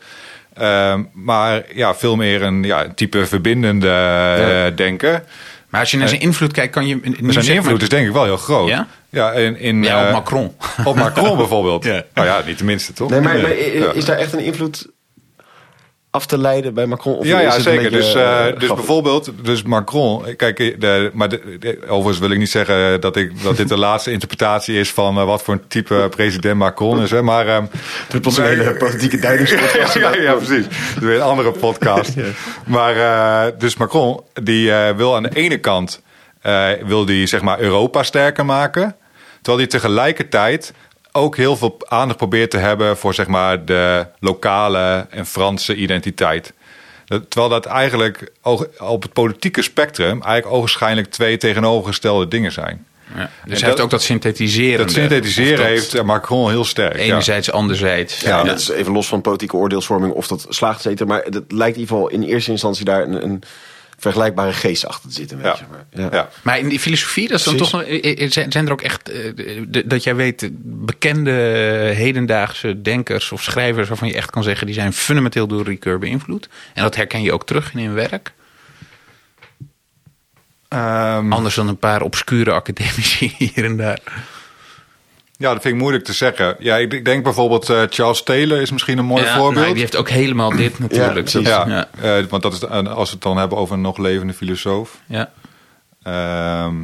Ehm, 0.53 1.03
maar 1.13 1.63
ja, 1.73 1.95
veel 1.95 2.15
meer 2.15 2.41
een 2.41 2.63
ja, 2.63 2.87
type 2.95 3.25
verbindende 3.25 3.89
eh, 3.89 4.75
denken. 4.75 5.23
Maar 5.71 5.79
als 5.79 5.91
je 5.91 5.97
naar 5.97 6.07
zijn 6.09 6.21
invloed 6.21 6.51
kijkt, 6.51 6.73
kan 6.73 6.87
je... 6.87 6.95
Maar 6.95 7.33
zijn 7.33 7.55
invloed 7.55 7.73
maar- 7.73 7.81
is 7.81 7.89
denk 7.89 8.07
ik 8.07 8.13
wel 8.13 8.23
heel 8.23 8.37
groot. 8.37 8.67
Ja? 8.67 8.87
Ja, 9.09 9.31
in, 9.31 9.57
in, 9.59 9.83
Ja, 9.83 9.99
op 10.01 10.05
eh, 10.07 10.13
Macron. 10.13 10.55
Op 10.85 10.95
Macron 10.95 11.37
bijvoorbeeld. 11.43 11.83
Ja. 11.83 12.03
Nou 12.13 12.27
ja, 12.27 12.41
niet 12.45 12.57
tenminste 12.57 12.93
toch? 12.93 13.09
Nee, 13.09 13.21
maar, 13.21 13.39
is 13.93 14.05
daar 14.05 14.17
echt 14.17 14.33
een 14.33 14.39
invloed 14.39 14.87
af 16.11 16.25
te 16.25 16.37
leiden 16.37 16.73
bij 16.73 16.85
Macron? 16.85 17.15
Of 17.17 17.25
ja, 17.25 17.39
ja 17.39 17.59
zeker. 17.59 17.81
beetje, 17.81 17.97
Dus, 17.97 18.13
eh, 18.13 18.47
eh, 18.47 18.59
dus 18.59 18.73
bijvoorbeeld, 18.73 19.31
dus 19.43 19.63
Macron. 19.63 20.35
Kijk, 20.35 20.57
de, 20.81 21.09
maar 21.13 21.29
de, 21.29 21.57
de- 21.59 21.79
overigens 21.87 22.19
wil 22.19 22.31
ik 22.31 22.37
niet 22.37 22.49
zeggen 22.49 23.01
dat, 23.01 23.15
ik, 23.15 23.43
dat 23.43 23.57
dit 23.57 23.69
de 23.69 23.77
laatste 23.87 24.11
interpretatie 24.11 24.79
is 24.79 24.91
van 24.91 25.17
eh, 25.17 25.25
wat 25.25 25.43
voor 25.43 25.53
een 25.53 25.67
type 25.67 26.07
president 26.09 26.57
Macron 26.57 27.01
is. 27.01 27.11
Hè, 27.11 27.21
maar, 27.21 27.47
ehm, 27.47 27.65
Het 28.11 28.37
een 28.37 28.43
hele 28.43 28.75
politieke 28.77 29.17
duidingspodcast. 29.27 29.93
ja, 29.93 30.15
ja, 30.15 30.33
precies. 30.33 30.65
Dat 30.65 30.95
is 30.95 30.99
weer 30.99 31.15
een 31.15 31.21
andere 31.21 31.51
podcast. 31.51 32.13
Maar 32.65 32.95
eh, 32.95 33.51
dus 33.59 33.75
Macron, 33.75 34.21
die 34.43 34.71
eh, 34.71 34.95
wil 34.95 35.15
aan 35.15 35.23
de 35.23 35.29
ene 35.33 35.57
kant 35.57 36.01
eh, 36.41 36.69
wil 36.85 37.05
die, 37.05 37.27
zeg 37.27 37.41
maar 37.41 37.59
Europa 37.59 38.03
sterker 38.03 38.45
maken. 38.45 38.95
Terwijl 39.35 39.57
hij 39.57 39.67
tegelijkertijd 39.67 40.73
ook 41.11 41.37
heel 41.37 41.55
veel 41.57 41.77
aandacht 41.87 42.17
probeert 42.17 42.51
te 42.51 42.57
hebben 42.57 42.97
voor 42.97 43.13
zeg 43.13 43.27
maar 43.27 43.65
de 43.65 44.05
lokale 44.19 45.07
en 45.09 45.25
Franse 45.25 45.75
identiteit. 45.75 46.53
Terwijl 47.29 47.49
dat 47.49 47.65
eigenlijk 47.65 48.31
op 48.79 49.01
het 49.01 49.13
politieke 49.13 49.61
spectrum 49.61 50.21
eigenlijk 50.21 50.55
ogenschijnlijk 50.55 51.07
twee 51.11 51.37
tegenovergestelde 51.37 52.27
dingen 52.27 52.51
zijn. 52.51 52.85
Ja. 53.15 53.29
Dus 53.45 53.59
hij 53.59 53.69
heeft 53.69 53.81
ook 53.81 53.89
dat 53.89 54.01
synthetiseren. 54.01 54.77
Dat 54.77 54.91
synthetiseren 54.91 55.65
heeft 55.65 56.03
Macron 56.03 56.49
heel 56.49 56.65
sterk. 56.65 56.93
ja. 56.95 56.99
Enerzijds, 56.99 57.51
anderzijds. 57.51 58.19
Ja, 58.21 58.37
Ja. 58.37 58.43
dat 58.43 58.59
is 58.59 58.69
even 58.69 58.91
los 58.93 59.07
van 59.07 59.21
politieke 59.21 59.55
oordeelsvorming 59.55 60.13
of 60.13 60.27
dat 60.27 60.45
slaagt 60.49 60.81
zeker. 60.81 61.07
Maar 61.07 61.21
het 61.23 61.43
lijkt 61.47 61.75
in 61.75 61.81
ieder 61.81 61.95
geval 61.95 62.07
in 62.09 62.23
eerste 62.23 62.51
instantie 62.51 62.85
daar 62.85 63.01
een, 63.03 63.23
een 63.23 63.43
vergelijkbare 64.01 64.53
geest 64.53 64.85
achter 64.85 65.09
te 65.09 65.15
zitten. 65.15 65.37
Weet 65.37 65.45
Ja. 65.45 65.57
je. 65.91 66.01
Ja. 66.01 66.07
Ja. 66.11 66.29
Maar 66.43 66.59
in 66.59 66.69
die 66.69 66.79
filosofie, 66.79 67.27
dat 67.27 67.39
is 67.39 67.45
dan 67.45 67.55
Precies. 67.55 67.71
toch 67.73 67.81
nog, 67.81 67.89
eh, 67.89 68.21
eh, 68.21 68.31
zijn 68.49 68.65
er 68.65 68.71
ook 68.71 68.81
echt, 68.81 69.09
eh, 69.09 69.83
dat 69.85 70.03
jij 70.03 70.15
weet, 70.15 70.49
bekende 70.85 71.31
hedendaagse 71.95 72.81
denkers 72.81 73.31
of 73.31 73.43
schrijvers 73.43 73.87
waarvan 73.87 74.07
je 74.07 74.13
echt 74.13 74.29
kan 74.31 74.43
zeggen, 74.43 74.65
die 74.65 74.75
zijn 74.75 74.93
fundamenteel 74.93 75.47
door 75.47 75.63
Ricoeur 75.63 75.99
beïnvloed. 75.99 76.49
En 76.73 76.83
dat 76.83 76.95
herken 76.95 77.21
je 77.21 77.33
ook 77.33 77.45
terug 77.45 77.73
in 77.73 77.79
hun 77.85 77.93
werk. 77.93 78.33
Ehm, 80.67 81.31
Anders 81.33 81.55
dan 81.55 81.67
een 81.67 81.77
paar 81.77 82.01
obscure 82.01 82.51
academici 82.51 83.33
hier 83.37 83.65
en 83.65 83.77
daar. 83.77 83.99
Ja, 85.41 85.53
dat 85.53 85.61
vind 85.61 85.73
ik 85.73 85.79
moeilijk 85.81 86.03
te 86.03 86.13
zeggen. 86.13 86.55
Ja, 86.59 86.77
ik 86.77 87.05
denk 87.05 87.23
bijvoorbeeld 87.23 87.69
eh, 87.69 87.81
Charles 87.89 88.23
Taylor 88.23 88.61
is 88.61 88.71
misschien 88.71 88.97
een 88.97 89.05
mooi 89.05 89.23
Ja, 89.23 89.35
voorbeeld. 89.35 89.55
nou, 89.61 89.71
die 89.71 89.81
heeft 89.81 89.95
ook 89.95 90.09
helemaal 90.09 90.55
dit 90.55 90.79
natuurlijk. 90.79 91.31
Dat- 91.31 91.43
ja, 91.45 91.65
ja. 91.67 92.17
eh, 92.17 92.25
want 92.29 92.43
dat 92.43 92.53
is 92.53 92.61
een- 92.61 92.87
als 92.87 93.07
we 93.09 93.13
het 93.15 93.23
dan 93.23 93.37
hebben 93.37 93.57
over 93.57 93.75
een 93.75 93.81
nog 93.81 93.97
levende 93.97 94.33
filosoof. 94.33 94.99
ja. 95.05 95.31
Ehm, 96.03 96.75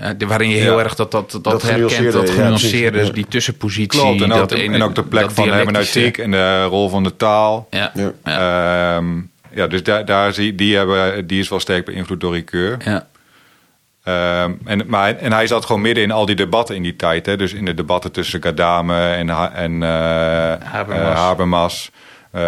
Ja, 0.00 0.12
de- 0.14 0.26
waarin 0.26 0.48
je 0.48 0.56
heel 0.56 0.78
Ja. 0.78 0.84
erg 0.84 0.94
dat, 0.94 1.10
dat, 1.10 1.30
dat, 1.30 1.44
Dat 1.44 1.62
herkent, 1.62 2.12
dat 2.12 2.28
ja, 2.28 2.34
genuanceerde, 2.34 3.04
ja. 3.04 3.10
die 3.12 3.26
tussenpositie. 3.28 4.00
klopt, 4.00 4.22
en 4.22 4.32
ook, 4.32 4.38
dat 4.38 4.48
de, 4.48 4.56
en 4.62 4.82
ook 4.82 4.94
de 4.94 5.02
plek 5.02 5.30
van 5.30 5.44
de 5.48 5.54
hermeneutiek 5.54 6.18
en 6.18 6.30
de 6.30 6.64
rol 6.64 6.88
van 6.88 7.02
de 7.02 7.16
taal. 7.16 7.66
Ja, 7.70 7.92
Ja. 7.94 8.12
ja. 8.24 8.96
Ehm, 8.96 9.06
ja, 9.54 9.66
dus 9.66 9.82
daar, 9.82 10.04
daar 10.04 10.32
zie, 10.34 10.54
die, 10.54 10.76
hebben, 10.76 11.26
die 11.26 11.40
is 11.40 11.48
wel 11.48 11.60
sterk 11.60 11.84
beïnvloed 11.84 12.20
door 12.20 12.34
Ricoeur. 12.34 12.76
ja. 12.84 13.06
Ehm, 14.08 14.52
en, 14.64 14.82
maar, 14.86 15.16
en 15.16 15.32
hij 15.32 15.46
zat 15.46 15.64
gewoon 15.64 15.80
midden 15.82 16.02
in 16.04 16.10
al 16.10 16.26
die 16.26 16.36
debatten 16.36 16.74
in 16.76 16.82
die 16.82 16.96
tijd. 16.96 17.26
Hè? 17.26 17.36
Dus 17.36 17.52
in 17.52 17.64
de 17.64 17.74
debatten 17.74 18.12
tussen 18.12 18.42
Gadame 18.42 19.08
en, 19.10 19.30
en 19.54 19.82
eh, 19.82 19.88
Habermas. 20.72 21.08
eh, 21.08 21.14
Habermas. 21.14 21.90
Eh, 22.30 22.40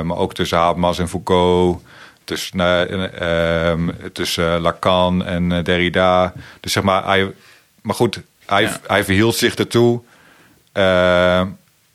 maar 0.00 0.16
ook 0.16 0.34
tussen 0.34 0.58
Habermas 0.58 0.98
en 0.98 1.08
Foucault. 1.08 1.82
Tussen, 2.24 2.60
eh, 2.60 3.70
ehm, 3.70 3.88
tussen 4.12 4.60
Lacan 4.60 5.24
en 5.24 5.62
Derrida. 5.64 6.32
Dus 6.60 6.72
zeg 6.72 6.82
maar, 6.82 7.04
hij, 7.04 7.32
maar 7.82 7.94
goed, 7.94 8.20
hij, 8.46 8.62
Ja. 8.62 8.80
hij 8.86 9.04
verhield 9.04 9.34
zich 9.36 9.54
ertoe. 9.54 10.00
Ehm, 10.72 11.46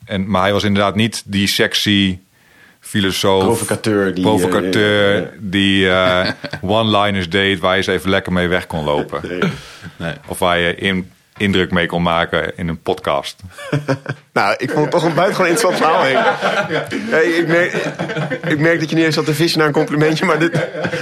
en, 0.04 0.30
maar 0.30 0.42
hij 0.42 0.52
was 0.52 0.64
inderdaad 0.64 0.94
niet 0.94 1.22
die 1.26 1.46
sexy 1.46 2.18
filosoof. 2.80 3.42
Provocateur 3.44 4.14
die, 4.14 4.24
provocateur 4.24 5.14
eh, 5.16 5.18
eh, 5.22 5.28
die 5.38 5.88
eh, 5.90 6.30
one-liners 6.62 7.28
deed 7.28 7.58
waar 7.60 7.76
je 7.76 7.82
ze 7.82 7.92
even 7.92 8.10
lekker 8.10 8.32
mee 8.32 8.48
weg 8.48 8.66
kon 8.66 8.84
lopen. 8.84 9.20
Nee. 9.96 10.14
Of 10.26 10.38
waar 10.38 10.58
je 10.58 10.74
in, 10.74 11.10
indruk 11.36 11.70
mee 11.70 11.86
kon 11.86 12.02
maken 12.02 12.56
in 12.56 12.68
een 12.68 12.82
podcast. 12.82 13.40
Nou, 14.32 14.54
ik 14.58 14.70
vond 14.70 14.82
het 14.82 14.90
toch 14.90 15.04
een 15.04 15.14
buitengewoon 15.14 15.50
interessant 15.50 15.76
verhaal. 15.84 16.02
Hey, 17.10 17.24
ik, 17.30 17.46
merk, 17.46 17.72
ik 18.48 18.58
merk 18.58 18.80
dat 18.80 18.90
je 18.90 18.96
niet 18.96 19.04
eens 19.04 19.14
zat 19.14 19.24
te 19.24 19.34
vissen 19.34 19.58
naar 19.58 19.68
een 19.68 19.74
complimentje, 19.74 20.24
maar 20.24 20.38
dit, 20.38 20.52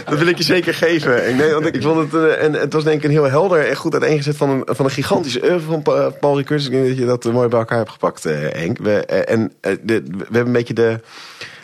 dat 0.05 0.19
wil 0.19 0.27
ik 0.27 0.37
je 0.37 0.43
zeker 0.43 0.75
geven. 0.75 1.29
Ik, 1.29 1.37
nee, 1.37 1.53
want 1.53 1.67
ik, 1.67 1.75
ik 1.75 1.83
vond 1.83 2.13
het, 2.13 2.23
eh, 2.23 2.45
en 2.45 2.53
het 2.53 2.73
was 2.73 2.85
denk 2.85 2.97
ik 2.97 3.05
een 3.05 3.11
heel 3.11 3.25
helder 3.31 3.67
en 3.69 3.77
goed 3.77 3.93
uiteengezet 3.93 4.37
van 4.37 4.51
een, 4.51 4.63
van 4.67 4.85
een 4.85 4.91
gigantische 4.91 5.41
oeuvre 5.43 5.61
van 5.71 5.83
Pa- 5.83 6.11
Paul 6.11 6.37
Ricoeur. 6.37 6.59
Dus 6.59 6.67
ik 6.67 6.73
denk 6.73 6.87
dat 6.89 6.99
je 6.99 7.05
dat 7.05 7.25
mooi 7.25 7.49
bij 7.49 7.59
elkaar 7.59 7.79
hebt 7.79 7.91
gepakt, 7.91 8.25
eh, 8.27 8.35
Henk. 8.53 8.79
We, 8.79 9.05
en 9.05 9.53
de, 9.61 10.03
we 10.03 10.17
hebben 10.19 10.47
een 10.47 10.53
beetje 10.53 10.75
de 10.75 11.01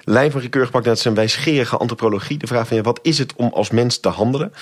Ricoeur 0.04 0.64
gepakt 0.64 0.86
naar 0.86 0.96
zijn 0.96 1.14
wijsgerige 1.14 1.76
antropologie. 1.76 2.38
De 2.38 2.46
vraag 2.46 2.68
van 2.68 2.76
ja, 2.76 2.82
wat 2.82 2.98
is 3.02 3.18
het 3.18 3.34
om 3.36 3.50
als 3.52 3.70
mens 3.70 4.00
te 4.00 4.08
handelen? 4.08 4.52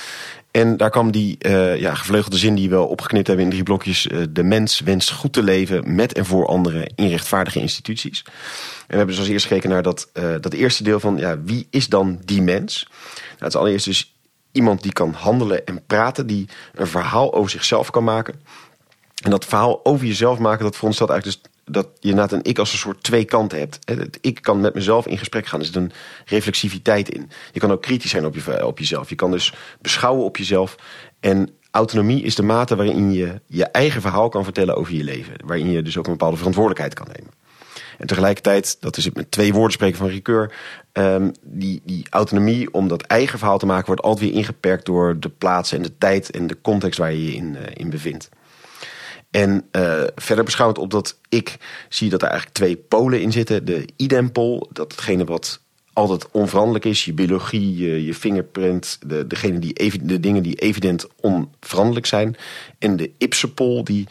En 0.51 0.77
daar 0.77 0.91
kwam 0.91 1.11
die 1.11 1.39
eh, 1.39 1.81
ja, 1.81 1.95
gevleugelde 1.95 2.37
zin 2.37 2.55
die 2.55 2.71
we 2.71 2.79
opgeknipt 2.79 3.27
hebben 3.27 3.45
in 3.45 3.51
drie 3.51 3.63
blokjes. 3.63 4.07
eh, 4.07 4.19
de 4.31 4.43
mens 4.43 4.81
wenst 4.81 5.11
goed 5.11 5.33
te 5.33 5.43
leven 5.43 5.95
met 5.95 6.13
en 6.13 6.27
voor 6.27 6.47
anderen 6.47 6.93
in 6.95 7.09
rechtvaardige 7.09 7.61
instituties. 7.61 8.23
En 8.25 8.33
we 8.87 8.97
hebben 8.97 9.07
dus 9.07 9.19
als 9.19 9.29
eerst 9.29 9.47
gekeken 9.47 9.71
naar 9.71 9.83
dat, 9.83 10.09
eh, 10.13 10.35
dat 10.41 10.53
eerste 10.53 10.83
deel 10.83 11.01
van 11.01 11.17
ja, 11.17 11.43
wie 11.43 11.67
is 11.71 11.89
dan 11.89 12.21
die 12.25 12.43
mens? 12.43 12.87
Nou, 12.91 13.35
het 13.39 13.49
is 13.49 13.57
allereerst 13.57 13.85
dus 13.85 14.15
iemand 14.53 14.83
die 14.83 14.93
kan 14.93 15.13
handelen 15.13 15.67
en 15.67 15.87
praten, 15.87 16.27
die 16.27 16.49
een 16.75 16.87
verhaal 16.87 17.35
over 17.35 17.51
zichzelf 17.51 17.91
kan 17.91 18.05
maken. 18.05 18.41
En 19.23 19.31
dat 19.31 19.45
verhaal 19.45 19.85
over 19.85 20.07
jezelf 20.07 20.39
maken, 20.39 20.65
dat 20.65 20.75
veronderstelt 20.75 21.11
eigenlijk 21.11 21.43
dus 21.43 21.52
dat 21.65 21.89
je 22.01 22.09
inderdaad 22.09 22.33
een 22.33 22.45
ik 22.51 22.59
als 22.59 22.73
een 22.73 22.79
soort 22.79 23.03
twee 23.03 23.25
kanten 23.25 23.59
hebt. 23.59 23.79
Het 23.85 24.19
ik 24.21 24.43
kan 24.43 24.61
met 24.61 24.75
mezelf 24.75 25.07
in 25.07 25.19
gesprek 25.19 25.47
gaan. 25.47 25.61
Er 25.61 25.67
zit 25.67 25.77
een 25.77 25.93
reflexiviteit 26.25 27.09
in. 27.09 27.31
Je 27.53 27.61
kan 27.61 27.73
ook 27.73 27.83
kritisch 27.83 28.11
zijn 28.11 28.27
op, 28.27 28.35
je, 28.35 28.67
op 28.67 28.79
jezelf. 28.79 29.09
Je 29.09 29.15
kan 29.15 29.31
dus 29.31 29.55
beschouwen 29.81 30.25
op 30.25 30.37
jezelf. 30.37 30.77
En 31.21 31.51
autonomie 31.71 32.23
is 32.23 32.35
de 32.35 32.43
mate 32.43 32.77
waarin 32.77 33.13
je 33.13 33.41
je 33.47 33.65
eigen 33.65 34.01
verhaal 34.01 34.29
kan 34.29 34.45
vertellen 34.45 34.77
over 34.77 34.95
je 34.95 35.05
leven. 35.05 35.35
Waarin 35.45 35.71
je 35.71 35.83
dus 35.83 35.99
ook 35.99 36.07
een 36.07 36.13
bepaalde 36.13 36.37
verantwoordelijkheid 36.37 36.95
kan 36.95 37.07
nemen. 37.17 37.33
En 37.99 38.07
tegelijkertijd, 38.07 38.77
dat 38.81 38.97
is 38.97 39.05
het 39.05 39.15
met 39.15 39.31
twee 39.31 39.53
woorden 39.53 39.73
spreken 39.73 39.99
van 39.99 40.09
Ricoeur... 40.09 40.55
ehm, 40.93 41.31
die, 41.43 41.83
die 41.85 42.07
autonomie 42.11 42.73
om 42.73 42.89
dat 42.89 43.03
eigen 43.03 43.39
verhaal 43.39 43.59
te 43.59 43.67
maken... 43.67 43.87
wordt 43.87 44.03
altijd 44.03 44.29
weer 44.29 44.39
ingeperkt 44.39 44.87
door 44.87 45.21
de 45.21 45.29
plaats 45.29 45.73
en 45.73 45.83
de 45.83 45.99
tijd... 45.99 46.31
en 46.31 46.47
de 46.47 46.61
context 46.61 46.99
waar 46.99 47.13
je 47.13 47.25
je 47.25 47.35
in, 47.35 47.57
eh, 47.57 47.63
in 47.75 47.91
bevindt. 47.91 48.29
En 49.33 49.65
eh, 49.71 50.03
verder 50.15 50.45
beschouwd 50.45 50.79
op 50.79 50.91
dat 50.91 51.19
ik 51.29 51.57
zie 51.89 52.11
dat 52.11 52.23
er 52.23 52.29
eigenlijk 52.29 52.57
twee 52.57 52.77
polen 52.77 53.21
in 53.21 53.33
zitten. 53.33 53.65
De 53.65 53.85
idempol, 53.97 54.69
dat 54.73 54.91
hetgene 54.93 55.25
wat 55.25 55.61
altijd 55.93 56.31
onveranderlijk 56.31 56.85
is. 56.85 57.05
Je 57.05 57.13
biologie, 57.13 57.77
je, 57.77 58.05
je 58.05 58.15
fingerprint, 58.15 58.99
de, 59.07 59.27
degene 59.27 59.59
die 59.59 60.01
de 60.03 60.21
dingen 60.21 60.43
die 60.43 60.55
evident 60.55 61.07
onveranderlijk 61.21 62.07
zijn. 62.07 62.37
En 62.79 62.97
de 62.97 63.11
ipsepol, 63.19 63.85
die 63.85 64.07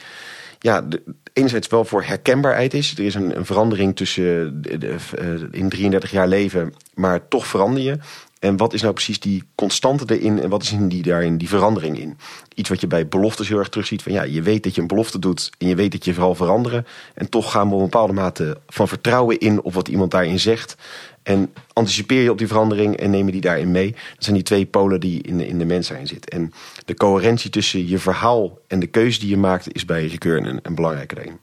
ja, 0.59 0.81
de- 0.81 1.03
enerzijds 1.33 1.67
wel 1.67 1.85
voor 1.85 2.03
herkenbaarheid 2.03 2.73
is. 2.73 2.97
Er 2.97 3.05
is 3.05 3.15
een, 3.15 3.37
een 3.37 3.45
verandering 3.45 3.95
tussen 3.95 4.61
de, 4.61 4.95
uh, 5.21 5.41
in 5.51 5.69
33 5.69 6.11
jaar 6.11 6.27
leven, 6.27 6.73
maar 6.93 7.27
toch 7.27 7.47
verander 7.47 7.83
je. 7.83 7.97
En 8.41 8.57
wat 8.57 8.73
is 8.73 8.81
nou 8.81 8.93
precies 8.93 9.19
die 9.19 9.43
constante 9.55 10.17
erin 10.17 10.39
en 10.39 10.49
wat 10.49 10.61
is 10.61 10.71
in 10.71 10.87
die, 10.87 11.03
daarin 11.03 11.37
die 11.37 11.49
verandering 11.49 11.99
in? 11.99 12.17
Iets 12.55 12.69
wat 12.69 12.81
je 12.81 12.87
bij 12.87 13.07
beloftes 13.07 13.47
heel 13.47 13.57
erg 13.57 13.69
terugziet. 13.69 14.03
Van 14.03 14.11
ja, 14.11 14.23
je 14.23 14.41
weet 14.41 14.63
dat 14.63 14.75
je 14.75 14.81
een 14.81 14.87
belofte 14.87 15.19
doet 15.19 15.49
en 15.57 15.67
je 15.67 15.75
weet 15.75 15.91
dat 15.91 16.05
je 16.05 16.13
vooral 16.13 16.35
veranderen. 16.35 16.85
En 17.13 17.29
toch 17.29 17.51
gaan 17.51 17.67
we 17.67 17.73
op 17.73 17.79
een 17.79 17.89
bepaalde 17.89 18.13
mate 18.13 18.57
van 18.67 18.87
vertrouwen 18.87 19.39
in 19.39 19.61
op 19.61 19.73
wat 19.73 19.87
iemand 19.87 20.11
daarin 20.11 20.39
zegt. 20.39 20.75
En 21.23 21.53
anticipeer 21.73 22.21
je 22.21 22.31
op 22.31 22.37
die 22.37 22.47
verandering 22.47 22.97
en 22.97 23.09
neem 23.09 23.25
je 23.25 23.31
die 23.31 23.41
daarin 23.41 23.71
mee. 23.71 23.91
Dat 23.91 24.23
zijn 24.23 24.35
die 24.35 24.45
twee 24.45 24.65
polen 24.65 24.99
die 24.99 25.21
in 25.21 25.37
de, 25.37 25.47
in 25.47 25.57
de 25.57 25.65
mens 25.65 25.87
zijn 25.87 26.07
zitten. 26.07 26.31
En 26.31 26.53
de 26.85 26.95
coherentie 26.95 27.49
tussen 27.49 27.87
je 27.87 27.99
verhaal 27.99 28.59
en 28.67 28.79
de 28.79 28.87
keuze 28.87 29.19
die 29.19 29.29
je 29.29 29.37
maakt 29.37 29.73
is 29.73 29.85
bij 29.85 30.07
Recur 30.07 30.37
een, 30.37 30.59
een 30.63 30.75
belangrijke 30.75 31.15
ding. 31.15 31.39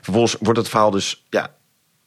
Vervolgens 0.00 0.36
wordt 0.40 0.58
het 0.58 0.68
verhaal 0.68 0.90
dus 0.90 1.24
ja, 1.28 1.54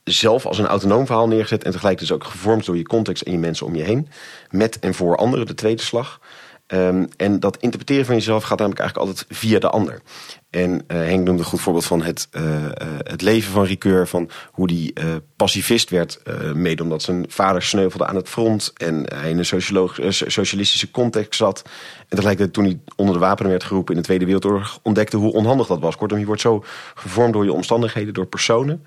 zelf 0.03 0.45
als 0.45 0.57
een 0.57 0.67
autonoom 0.67 1.05
verhaal 1.05 1.27
neergezet 1.27 1.63
en 1.63 1.71
tegelijk 1.71 1.99
dus 1.99 2.11
ook 2.11 2.23
gevormd 2.23 2.65
door 2.65 2.77
je 2.77 2.83
context 2.83 3.23
en 3.23 3.31
je 3.31 3.37
mensen 3.37 3.65
om 3.65 3.75
je 3.75 3.83
heen. 3.83 4.07
Met 4.49 4.79
en 4.79 4.93
voor 4.93 5.15
anderen, 5.17 5.45
de 5.45 5.53
tweede 5.53 5.81
slag. 5.81 6.19
Um, 6.67 7.07
en 7.17 7.39
dat 7.39 7.57
interpreteren 7.57 8.05
van 8.05 8.15
jezelf 8.15 8.43
gaat 8.43 8.57
namelijk 8.57 8.81
eigenlijk 8.81 9.09
altijd 9.09 9.37
via 9.37 9.59
de 9.59 9.69
ander. 9.69 10.01
En 10.49 10.71
uh, 10.71 10.77
Henk 10.87 11.25
noemde 11.25 11.41
een 11.41 11.47
goed 11.47 11.61
voorbeeld 11.61 11.85
van 11.85 12.03
het, 12.03 12.27
uh, 12.31 12.43
uh, 12.43 12.69
het 12.97 13.21
leven 13.21 13.51
van 13.51 13.63
Ricoeur. 13.63 14.07
Van 14.07 14.29
hoe 14.51 14.67
die 14.67 14.93
pacifist 15.35 15.89
werd, 15.89 16.21
mede 16.53 16.83
omdat 16.83 17.01
zijn 17.01 17.25
vader 17.29 17.61
sneuvelde 17.61 18.05
aan 18.05 18.15
het 18.15 18.29
front. 18.29 18.73
En 18.77 19.05
hij 19.15 19.29
in 19.29 19.37
een 19.37 20.13
socialistische 20.31 20.91
context 20.91 21.35
zat. 21.35 21.61
En 21.99 22.15
tegelijkertijd 22.15 22.53
toen 22.53 22.63
hij 22.63 22.79
onder 22.95 23.13
de 23.15 23.21
wapenen 23.21 23.51
werd 23.51 23.63
geroepen 23.63 23.93
in 23.95 23.99
de 23.99 24.05
Tweede 24.05 24.25
Wereldoorlog... 24.25 24.79
ontdekte 24.81 25.17
hoe 25.17 25.33
onhandig 25.33 25.67
dat 25.67 25.79
was. 25.79 25.95
Kortom, 25.95 26.19
je 26.19 26.25
wordt 26.25 26.41
zo 26.41 26.63
gevormd 26.93 27.33
door 27.33 27.43
je 27.43 27.53
omstandigheden, 27.53 28.13
door 28.13 28.25
personen. 28.25 28.85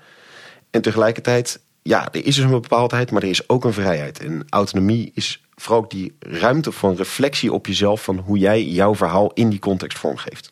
En 0.77 0.83
tegelijkertijd, 0.83 1.59
ja, 1.81 2.07
er 2.11 2.25
is 2.25 2.35
dus 2.35 2.43
een 2.43 2.61
bepaaldheid, 2.61 3.11
maar 3.11 3.23
er 3.23 3.29
is 3.29 3.49
ook 3.49 3.65
een 3.65 3.73
vrijheid. 3.73 4.19
En 4.19 4.45
autonomie 4.49 5.11
is 5.13 5.43
vooral 5.55 5.83
ook 5.83 5.89
die 5.89 6.15
ruimte 6.19 6.71
van 6.71 6.95
reflectie 6.95 7.53
op 7.53 7.67
jezelf... 7.67 8.03
van 8.03 8.17
hoe 8.17 8.37
jij 8.37 8.63
jouw 8.63 8.95
verhaal 8.95 9.31
in 9.33 9.49
die 9.49 9.59
context 9.59 9.97
vormgeeft. 9.97 10.51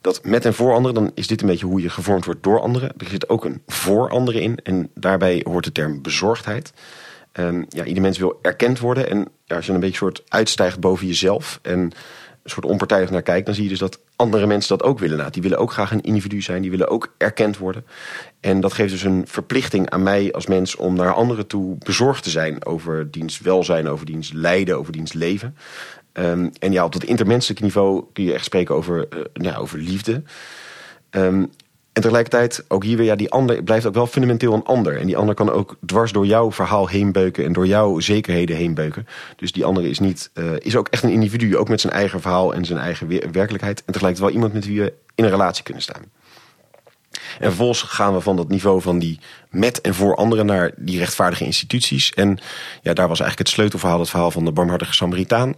Dat 0.00 0.24
met 0.24 0.44
en 0.44 0.54
voor 0.54 0.74
anderen, 0.74 0.94
dan 0.94 1.10
is 1.14 1.26
dit 1.26 1.40
een 1.40 1.46
beetje 1.46 1.66
hoe 1.66 1.82
je 1.82 1.88
gevormd 1.88 2.24
wordt 2.24 2.42
door 2.42 2.60
anderen. 2.60 2.92
Er 2.96 3.08
zit 3.08 3.28
ook 3.28 3.44
een 3.44 3.62
voor 3.66 4.10
anderen 4.10 4.42
in 4.42 4.56
en 4.62 4.90
daarbij 4.94 5.44
hoort 5.44 5.64
de 5.64 5.72
term 5.72 6.02
bezorgdheid. 6.02 6.72
Um, 7.32 7.66
ja, 7.68 7.84
ieder 7.84 8.02
mens 8.02 8.18
wil 8.18 8.38
erkend 8.42 8.78
worden 8.78 9.10
en 9.10 9.28
ja, 9.44 9.56
als 9.56 9.66
je 9.66 9.72
een 9.72 9.80
beetje 9.80 9.96
soort 9.96 10.22
uitstijgt 10.28 10.80
boven 10.80 11.06
jezelf... 11.06 11.58
en 11.62 11.92
soort 12.50 12.66
onpartijdig 12.66 13.10
naar 13.10 13.22
kijkt, 13.22 13.46
dan 13.46 13.54
zie 13.54 13.64
je 13.64 13.70
dus 13.70 13.78
dat 13.78 14.00
andere 14.16 14.46
mensen 14.46 14.78
dat 14.78 14.86
ook 14.86 14.98
willen. 14.98 15.18
Nou, 15.18 15.30
die 15.30 15.42
willen 15.42 15.58
ook 15.58 15.72
graag 15.72 15.92
een 15.92 16.00
individu 16.00 16.40
zijn, 16.40 16.62
die 16.62 16.70
willen 16.70 16.88
ook 16.88 17.14
erkend 17.18 17.58
worden. 17.58 17.84
En 18.40 18.60
dat 18.60 18.72
geeft 18.72 18.90
dus 18.90 19.02
een 19.02 19.24
verplichting 19.26 19.90
aan 19.90 20.02
mij 20.02 20.32
als 20.32 20.46
mens 20.46 20.76
om 20.76 20.94
naar 20.94 21.14
anderen 21.14 21.46
toe 21.46 21.76
bezorgd 21.78 22.22
te 22.22 22.30
zijn 22.30 22.64
over 22.64 23.10
diens 23.10 23.38
welzijn, 23.38 23.88
over 23.88 24.06
diens 24.06 24.32
lijden, 24.32 24.78
over 24.78 24.92
diens 24.92 25.12
leven. 25.12 25.56
Um, 26.12 26.50
en 26.58 26.72
ja, 26.72 26.84
op 26.84 26.92
dat 26.92 27.04
intermenselijk 27.04 27.60
niveau 27.60 28.04
kun 28.12 28.24
je 28.24 28.32
echt 28.32 28.44
spreken 28.44 28.74
over, 28.74 29.08
uh, 29.14 29.20
ja, 29.32 29.56
over 29.56 29.78
liefde. 29.78 30.22
Um, 31.10 31.50
en 31.92 32.02
tegelijkertijd, 32.02 32.64
ook 32.68 32.84
hier 32.84 32.96
weer, 32.96 33.06
ja, 33.06 33.16
die 33.16 33.30
ander 33.30 33.62
blijft 33.62 33.86
ook 33.86 33.94
wel 33.94 34.06
fundamenteel 34.06 34.54
een 34.54 34.64
ander. 34.64 34.98
En 34.98 35.06
die 35.06 35.16
ander 35.16 35.34
kan 35.34 35.50
ook 35.50 35.76
dwars 35.86 36.12
door 36.12 36.26
jouw 36.26 36.52
verhaal 36.52 36.88
heen 36.88 37.12
beuken 37.12 37.44
en 37.44 37.52
door 37.52 37.66
jouw 37.66 38.00
zekerheden 38.00 38.56
heen 38.56 38.74
beuken. 38.74 39.06
Dus 39.36 39.52
die 39.52 39.64
andere 39.64 39.88
is, 39.88 39.98
niet, 39.98 40.30
uh, 40.34 40.52
is 40.58 40.76
ook 40.76 40.88
echt 40.88 41.02
een 41.02 41.10
individu, 41.10 41.56
ook 41.56 41.68
met 41.68 41.80
zijn 41.80 41.92
eigen 41.92 42.20
verhaal 42.20 42.54
en 42.54 42.64
zijn 42.64 42.78
eigen 42.78 43.08
werkelijkheid. 43.08 43.82
En 43.84 43.92
tegelijkertijd 43.92 44.18
wel 44.18 44.30
iemand 44.30 44.52
met 44.52 44.66
wie 44.66 44.80
we 44.80 44.92
in 45.14 45.24
een 45.24 45.30
relatie 45.30 45.64
kunnen 45.64 45.82
staan. 45.82 46.02
En 47.10 47.46
vervolgens 47.46 47.82
gaan 47.82 48.14
we 48.14 48.20
van 48.20 48.36
dat 48.36 48.48
niveau 48.48 48.80
van 48.80 48.98
die 48.98 49.20
met 49.50 49.80
en 49.80 49.94
voor 49.94 50.14
anderen 50.14 50.46
naar 50.46 50.72
die 50.76 50.98
rechtvaardige 50.98 51.44
instituties. 51.44 52.12
En 52.12 52.38
ja, 52.82 52.92
daar 52.92 53.08
was 53.08 53.20
eigenlijk 53.20 53.38
het 53.38 53.48
sleutelverhaal, 53.48 54.00
het 54.00 54.10
verhaal 54.10 54.30
van 54.30 54.44
de 54.44 54.52
barmhartige 54.52 54.94
Samaritaan. 54.94 55.54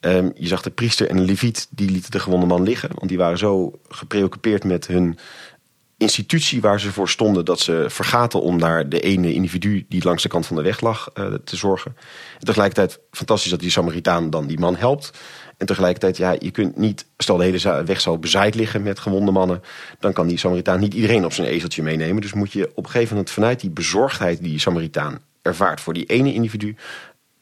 Um, 0.00 0.32
je 0.34 0.46
zag 0.46 0.62
de 0.62 0.70
priester 0.70 1.08
en 1.08 1.16
de 1.16 1.22
leviet, 1.22 1.68
die 1.70 1.90
lieten 1.90 2.10
de 2.10 2.18
gewonde 2.18 2.46
man 2.46 2.62
liggen. 2.62 2.88
Want 2.94 3.08
die 3.08 3.18
waren 3.18 3.38
zo 3.38 3.78
gepreoccupeerd 3.88 4.64
met 4.64 4.86
hun 4.86 5.18
institutie 5.98 6.60
waar 6.60 6.80
ze 6.80 6.92
voor 6.92 7.08
stonden... 7.08 7.44
dat 7.44 7.60
ze 7.60 7.84
vergaten 7.88 8.42
om 8.42 8.56
naar 8.56 8.88
de 8.88 9.00
ene 9.00 9.32
individu 9.32 9.86
die 9.88 10.04
langs 10.04 10.22
de 10.22 10.28
kant 10.28 10.46
van 10.46 10.56
de 10.56 10.62
weg 10.62 10.80
lag 10.80 11.10
uh, 11.14 11.34
te 11.34 11.56
zorgen. 11.56 11.96
En 12.38 12.44
tegelijkertijd 12.44 13.00
fantastisch 13.10 13.50
dat 13.50 13.60
die 13.60 13.70
Samaritaan 13.70 14.30
dan 14.30 14.46
die 14.46 14.58
man 14.58 14.76
helpt. 14.76 15.10
En 15.56 15.66
tegelijkertijd, 15.66 16.16
ja, 16.16 16.36
je 16.38 16.50
kunt 16.50 16.76
niet... 16.76 17.06
Stel 17.16 17.36
de 17.36 17.44
hele 17.44 17.84
weg 17.84 18.00
zal 18.00 18.18
bezaaid 18.18 18.54
liggen 18.54 18.82
met 18.82 18.98
gewonde 18.98 19.30
mannen... 19.30 19.62
dan 19.98 20.12
kan 20.12 20.26
die 20.26 20.38
Samaritaan 20.38 20.80
niet 20.80 20.94
iedereen 20.94 21.24
op 21.24 21.32
zijn 21.32 21.48
ezeltje 21.48 21.82
meenemen. 21.82 22.22
Dus 22.22 22.32
moet 22.32 22.52
je 22.52 22.70
op 22.74 22.84
een 22.84 22.90
gegeven 22.90 23.14
moment 23.14 23.30
vanuit 23.32 23.60
die 23.60 23.70
bezorgdheid... 23.70 24.38
die, 24.38 24.48
die 24.48 24.60
Samaritaan 24.60 25.18
ervaart 25.42 25.80
voor 25.80 25.94
die 25.94 26.06
ene 26.06 26.34
individu 26.34 26.76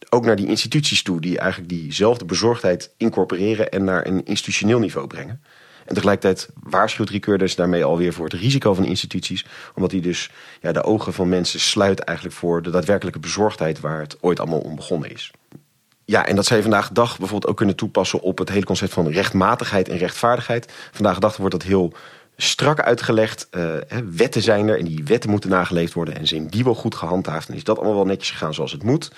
ook 0.09 0.25
naar 0.25 0.37
die 0.37 0.49
instituties 0.49 1.03
toe... 1.03 1.21
die 1.21 1.39
eigenlijk 1.39 1.71
diezelfde 1.71 2.25
bezorgdheid 2.25 2.95
incorporeren... 2.97 3.71
en 3.71 3.85
naar 3.85 4.07
een 4.07 4.25
institutioneel 4.25 4.79
niveau 4.79 5.07
brengen. 5.07 5.41
En 5.87 5.95
tegelijkertijd 5.95 6.49
waarschuwt 6.62 7.11
Ricoeur 7.11 7.39
dus 7.39 7.55
daarmee 7.55 7.84
alweer 7.84 8.12
voor 8.12 8.24
het 8.24 8.34
risico 8.34 8.74
van 8.74 8.84
instituties. 8.84 9.47
Omdat 9.74 9.91
hij 9.91 10.01
dus 10.01 10.30
ja, 10.61 10.72
de 10.72 10.82
ogen 10.82 11.12
van 11.12 11.28
mensen 11.28 11.61
sluit 11.61 11.99
eigenlijk 12.01 12.37
voor 12.37 12.62
de 12.62 12.70
daadwerkelijke 12.70 13.18
bezorgdheid... 13.18 13.80
waar 13.80 14.01
het 14.01 14.16
ooit 14.20 14.41
allemaal 14.41 14.61
om 14.61 14.76
begonnen 14.76 15.12
is. 15.12 15.30
Ja, 16.05 16.26
en 16.26 16.37
dat 16.37 16.47
zou 16.47 16.57
je 16.57 16.68
vandaag 16.68 16.91
dag 16.91 17.18
bijvoorbeeld 17.18 17.51
ook 17.51 17.57
kunnen 17.57 17.76
toepassen... 17.76 18.20
op 18.20 18.39
het 18.39 18.49
hele 18.49 18.64
concept 18.64 18.93
van 18.93 19.09
rechtmatigheid 19.09 19.89
en 19.89 19.99
rechtvaardigheid. 19.99 20.72
Vandaag 20.93 21.14
de 21.14 21.20
dag 21.20 21.37
wordt 21.37 21.53
dat 21.53 21.62
heel 21.62 21.93
strak 22.37 22.80
uitgelegd. 22.80 23.49
Uh, 23.51 23.74
wetten 24.11 24.43
zijn 24.43 24.68
er 24.68 24.78
en 24.78 24.84
die 24.84 25.05
wetten 25.05 25.30
moeten 25.30 25.51
nageleefd 25.51 25.93
worden. 25.93 26.16
En 26.16 26.26
zijn 26.26 26.49
die 26.49 26.64
wel 26.64 26.74
goed 26.74 26.95
gehandhaafd. 26.95 27.49
En 27.49 27.55
is 27.55 27.64
dat 27.64 27.76
allemaal 27.76 27.95
wel 27.95 28.05
netjes 28.05 28.30
gegaan 28.30 28.55
zoals 28.55 28.72
het 28.72 28.82
moet. 28.82 29.11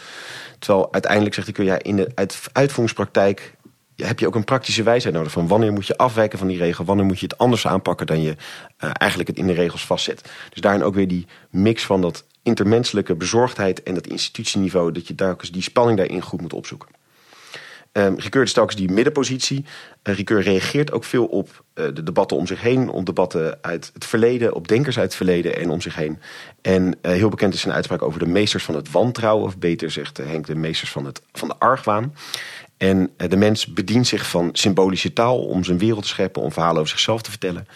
Terwijl 0.58 0.92
uiteindelijk 0.92 1.34
zegt 1.34 1.48
ik, 1.48 1.56
ja, 1.56 1.78
in 1.78 1.96
de 1.96 2.10
uitvoeringspraktijk 2.52 3.54
heb 4.06 4.18
je 4.18 4.26
ook 4.26 4.34
een 4.34 4.44
praktische 4.44 4.82
wijsheid 4.82 5.14
nodig. 5.14 5.32
Van 5.32 5.48
wanneer 5.48 5.72
moet 5.72 5.86
je 5.86 5.96
afwijken 5.96 6.38
van 6.38 6.48
die 6.48 6.58
regel. 6.58 6.84
Wanneer 6.84 7.04
moet 7.04 7.20
je 7.20 7.26
het 7.26 7.38
anders 7.38 7.66
aanpakken 7.66 8.06
dan 8.06 8.22
je 8.22 8.30
uh, 8.30 8.90
eigenlijk 8.92 9.28
het 9.28 9.38
in 9.38 9.46
de 9.46 9.52
regels 9.52 9.86
vastzet. 9.86 10.30
Dus 10.50 10.60
daarin 10.60 10.82
ook 10.82 10.94
weer 10.94 11.08
die 11.08 11.26
mix 11.50 11.84
van 11.84 12.00
dat 12.00 12.24
intermenselijke 12.42 13.14
bezorgdheid 13.14 13.82
en 13.82 13.94
dat 13.94 14.06
institutieniveau. 14.06 14.92
Dat 14.92 15.08
je 15.08 15.14
daar 15.14 15.34
eens 15.38 15.50
die 15.50 15.62
spanning 15.62 15.98
daarin 15.98 16.22
goed 16.22 16.40
moet 16.40 16.52
opzoeken. 16.52 16.88
Um, 17.92 18.16
Ricœur 18.20 18.42
is 18.42 18.52
telkens 18.52 18.76
die 18.76 18.90
middenpositie. 18.90 19.64
Uh, 20.02 20.18
reageert 20.24 20.92
ook 20.92 21.04
veel 21.04 21.26
op 21.26 21.64
uh, 21.74 21.84
de 21.94 22.02
debatten 22.02 22.36
om 22.36 22.46
zich 22.46 22.60
heen. 22.60 22.88
Op 22.88 23.06
debatten 23.06 23.58
uit 23.60 23.90
het 23.94 24.04
verleden, 24.04 24.54
op 24.54 24.68
denkers 24.68 24.96
uit 24.96 25.06
het 25.06 25.14
verleden 25.14 25.56
en 25.56 25.70
om 25.70 25.80
zich 25.80 25.94
heen. 25.94 26.18
En 26.62 26.98
heel 27.02 27.28
bekend 27.28 27.54
is 27.54 27.60
zijn 27.60 27.74
uitspraak 27.74 28.02
over 28.02 28.18
de 28.18 28.26
meesters 28.26 28.64
van 28.64 28.74
het 28.74 28.90
wantrouwen. 28.90 29.46
Of 29.46 29.58
beter 29.58 29.90
zegt 29.90 30.16
Henk, 30.16 30.46
de 30.46 30.54
meesters 30.54 30.90
van, 30.90 31.04
het, 31.04 31.22
van 31.32 31.48
de 31.48 31.58
argwaan. 31.58 32.14
En 32.78 33.10
de 33.16 33.36
mens 33.36 33.66
bedient 33.66 34.06
zich 34.06 34.28
van 34.28 34.48
symbolische 34.52 35.12
taal 35.12 35.38
om 35.38 35.64
zijn 35.64 35.78
wereld 35.78 36.02
te 36.02 36.08
scheppen, 36.08 36.42
om 36.42 36.52
verhalen 36.52 36.78
over 36.78 36.90
zichzelf 36.90 37.22
te 37.22 37.30
vertellen. 37.30 37.68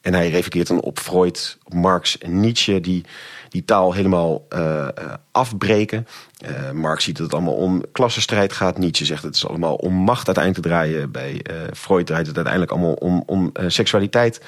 En 0.00 0.14
hij 0.14 0.30
refereert 0.30 0.66
dan 0.66 0.80
op 0.80 0.98
Freud, 0.98 1.58
Marx 1.68 2.18
en 2.18 2.40
Nietzsche, 2.40 2.80
die 2.80 3.04
die 3.48 3.64
taal 3.64 3.92
helemaal 3.92 4.46
uh, 4.54 4.88
afbreken. 5.32 6.06
Uh, 6.48 6.70
Marx 6.70 7.04
ziet 7.04 7.16
dat 7.16 7.26
het 7.26 7.34
allemaal 7.34 7.54
om 7.54 7.82
klassenstrijd 7.92 8.52
gaat. 8.52 8.78
Nietzsche 8.78 9.04
zegt 9.04 9.22
dat 9.22 9.34
het 9.34 9.42
is 9.42 9.48
allemaal 9.48 9.74
om 9.74 9.92
macht 9.92 10.26
uiteindelijk 10.26 10.64
te 10.64 10.70
draaien. 10.70 11.10
Bij 11.10 11.40
Freud 11.72 12.06
draait 12.06 12.26
het 12.26 12.36
uiteindelijk 12.36 12.72
allemaal 12.72 12.92
om, 12.92 13.22
om 13.26 13.52
seksualiteit. 13.66 14.40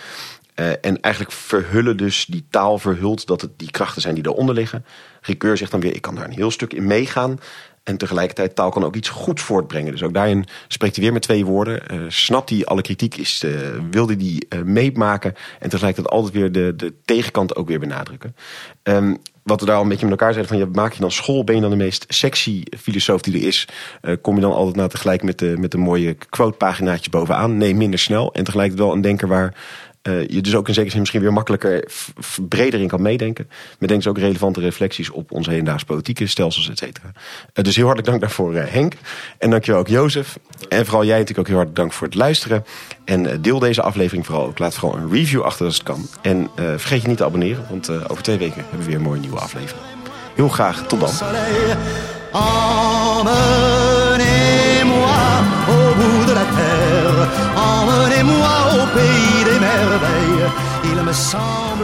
en 0.54 1.00
eigenlijk 1.00 1.34
verhullen 1.34 1.96
dus, 1.96 2.26
die 2.26 2.46
taal 2.50 2.78
verhult 2.78 3.26
dat 3.26 3.40
het 3.40 3.50
die 3.56 3.70
krachten 3.70 4.02
zijn 4.02 4.14
die 4.14 4.26
eronder 4.26 4.54
liggen. 4.54 4.84
Ricoeur 5.20 5.56
zegt 5.56 5.70
dan 5.70 5.80
weer, 5.80 5.94
ik 5.94 6.02
kan 6.02 6.14
daar 6.14 6.24
een 6.24 6.30
heel 6.30 6.50
stuk 6.50 6.72
in 6.72 6.86
meegaan. 6.86 7.38
En 7.82 7.96
tegelijkertijd 7.96 8.54
taal 8.54 8.70
kan 8.70 8.84
ook 8.84 8.96
iets 8.96 9.08
goeds 9.08 9.42
voortbrengen. 9.42 9.92
Dus 9.92 10.02
ook 10.02 10.14
daarin 10.14 10.44
spreekt 10.68 10.94
hij 10.94 11.04
weer 11.04 11.12
met 11.12 11.22
twee 11.22 11.44
woorden. 11.44 11.82
Uh, 11.92 12.00
snapt 12.08 12.50
hij 12.50 12.64
alle 12.64 12.82
kritiek, 12.82 13.16
is, 13.16 13.42
uh, 13.44 13.58
wilde 13.90 14.16
die 14.16 14.46
uh, 14.48 14.62
meemaken. 14.62 15.34
En 15.58 15.68
tegelijkertijd 15.68 16.14
altijd 16.14 16.34
weer 16.34 16.52
de, 16.52 16.76
de 16.76 16.94
tegenkant 17.04 17.56
ook 17.56 17.68
weer 17.68 17.80
benadrukken. 17.80 18.36
Um, 18.82 19.16
wat 19.42 19.60
we 19.60 19.66
daar 19.66 19.76
al 19.76 19.82
een 19.82 19.88
beetje 19.88 20.06
met 20.06 20.18
elkaar 20.18 20.32
zeiden: 20.32 20.56
van 20.56 20.66
ja, 20.66 20.72
maak 20.72 20.92
je 20.92 21.00
dan 21.00 21.10
school? 21.10 21.44
Ben 21.44 21.54
je 21.54 21.60
dan 21.60 21.70
de 21.70 21.76
meest 21.76 22.04
sexy 22.08 22.62
filosoof 22.78 23.20
die 23.20 23.34
er 23.34 23.46
is? 23.46 23.68
kom 24.20 24.34
je 24.34 24.40
dan 24.40 24.52
altijd 24.52 24.76
na 24.76 24.86
tegelijk 24.86 25.22
met 25.22 25.38
de, 25.38 25.54
met 25.58 25.70
de 25.70 25.78
mooie 25.78 26.16
quote-paginaatje 26.28 27.10
bovenaan? 27.10 27.56
Nee, 27.56 27.74
minder 27.74 27.98
snel. 27.98 28.32
En 28.32 28.44
tegelijkertijd 28.44 28.86
wel 28.86 28.96
een 28.96 29.02
denker 29.02 29.28
waar 29.28 29.54
uh, 30.08 30.28
je 30.28 30.40
dus 30.40 30.54
ook 30.54 30.68
in 30.68 30.74
zekere 30.74 30.90
zin 30.90 31.00
misschien 31.00 31.20
weer 31.20 31.32
makkelijker 31.32 31.88
breder 32.48 32.80
in 32.80 32.88
kan 32.88 33.02
meedenken. 33.02 33.50
Met 33.78 33.88
denk 33.88 34.02
ik 34.02 34.08
ook 34.08 34.18
relevante 34.18 34.60
reflecties 34.60 35.10
op 35.10 35.32
onze 35.32 35.50
hedendaagse 35.50 35.86
politieke 35.86 36.26
stelsels, 36.26 36.68
et 36.68 36.78
cetera. 36.78 37.12
Uh, 37.54 37.64
dus 37.64 37.76
heel 37.76 37.84
hartelijk 37.84 38.10
dank 38.10 38.20
daarvoor 38.20 38.54
uh, 38.54 38.62
Henk. 38.66 38.92
En 39.38 39.50
dankjewel 39.50 39.80
ook 39.80 39.88
Jozef. 39.88 40.38
En 40.68 40.84
vooral 40.84 41.04
jij 41.04 41.18
natuurlijk 41.18 41.38
ook 41.38 41.46
heel 41.46 41.56
hartelijk 41.56 41.80
dank 41.80 41.92
voor 41.92 42.06
het 42.06 42.16
luisteren. 42.16 42.64
En 43.04 43.42
deel 43.42 43.58
deze 43.58 43.82
aflevering 43.82 44.26
vooral 44.26 44.46
ook. 44.46 44.58
Laat 44.58 44.74
vooral 44.74 44.98
een 44.98 45.10
review 45.10 45.42
achter 45.42 45.66
als 45.66 45.74
het 45.74 45.82
kan. 45.82 46.08
En 46.22 46.50
vergeet 46.54 47.02
je 47.02 47.08
niet 47.08 47.16
te 47.16 47.24
abonneren, 47.24 47.66
want 47.68 48.08
over 48.08 48.22
twee 48.22 48.38
weken 48.38 48.60
hebben 48.60 48.78
we 48.78 48.84
weer 48.84 48.94
een 48.94 49.02
mooie 49.02 49.20
nieuwe 49.20 49.38
aflevering. 49.38 49.84
Heel 50.34 50.48
graag, 50.48 50.86
tot 50.86 51.00
dan. 51.00 51.10
De 51.10 51.16
terre. 51.16 51.76
song 61.18 61.77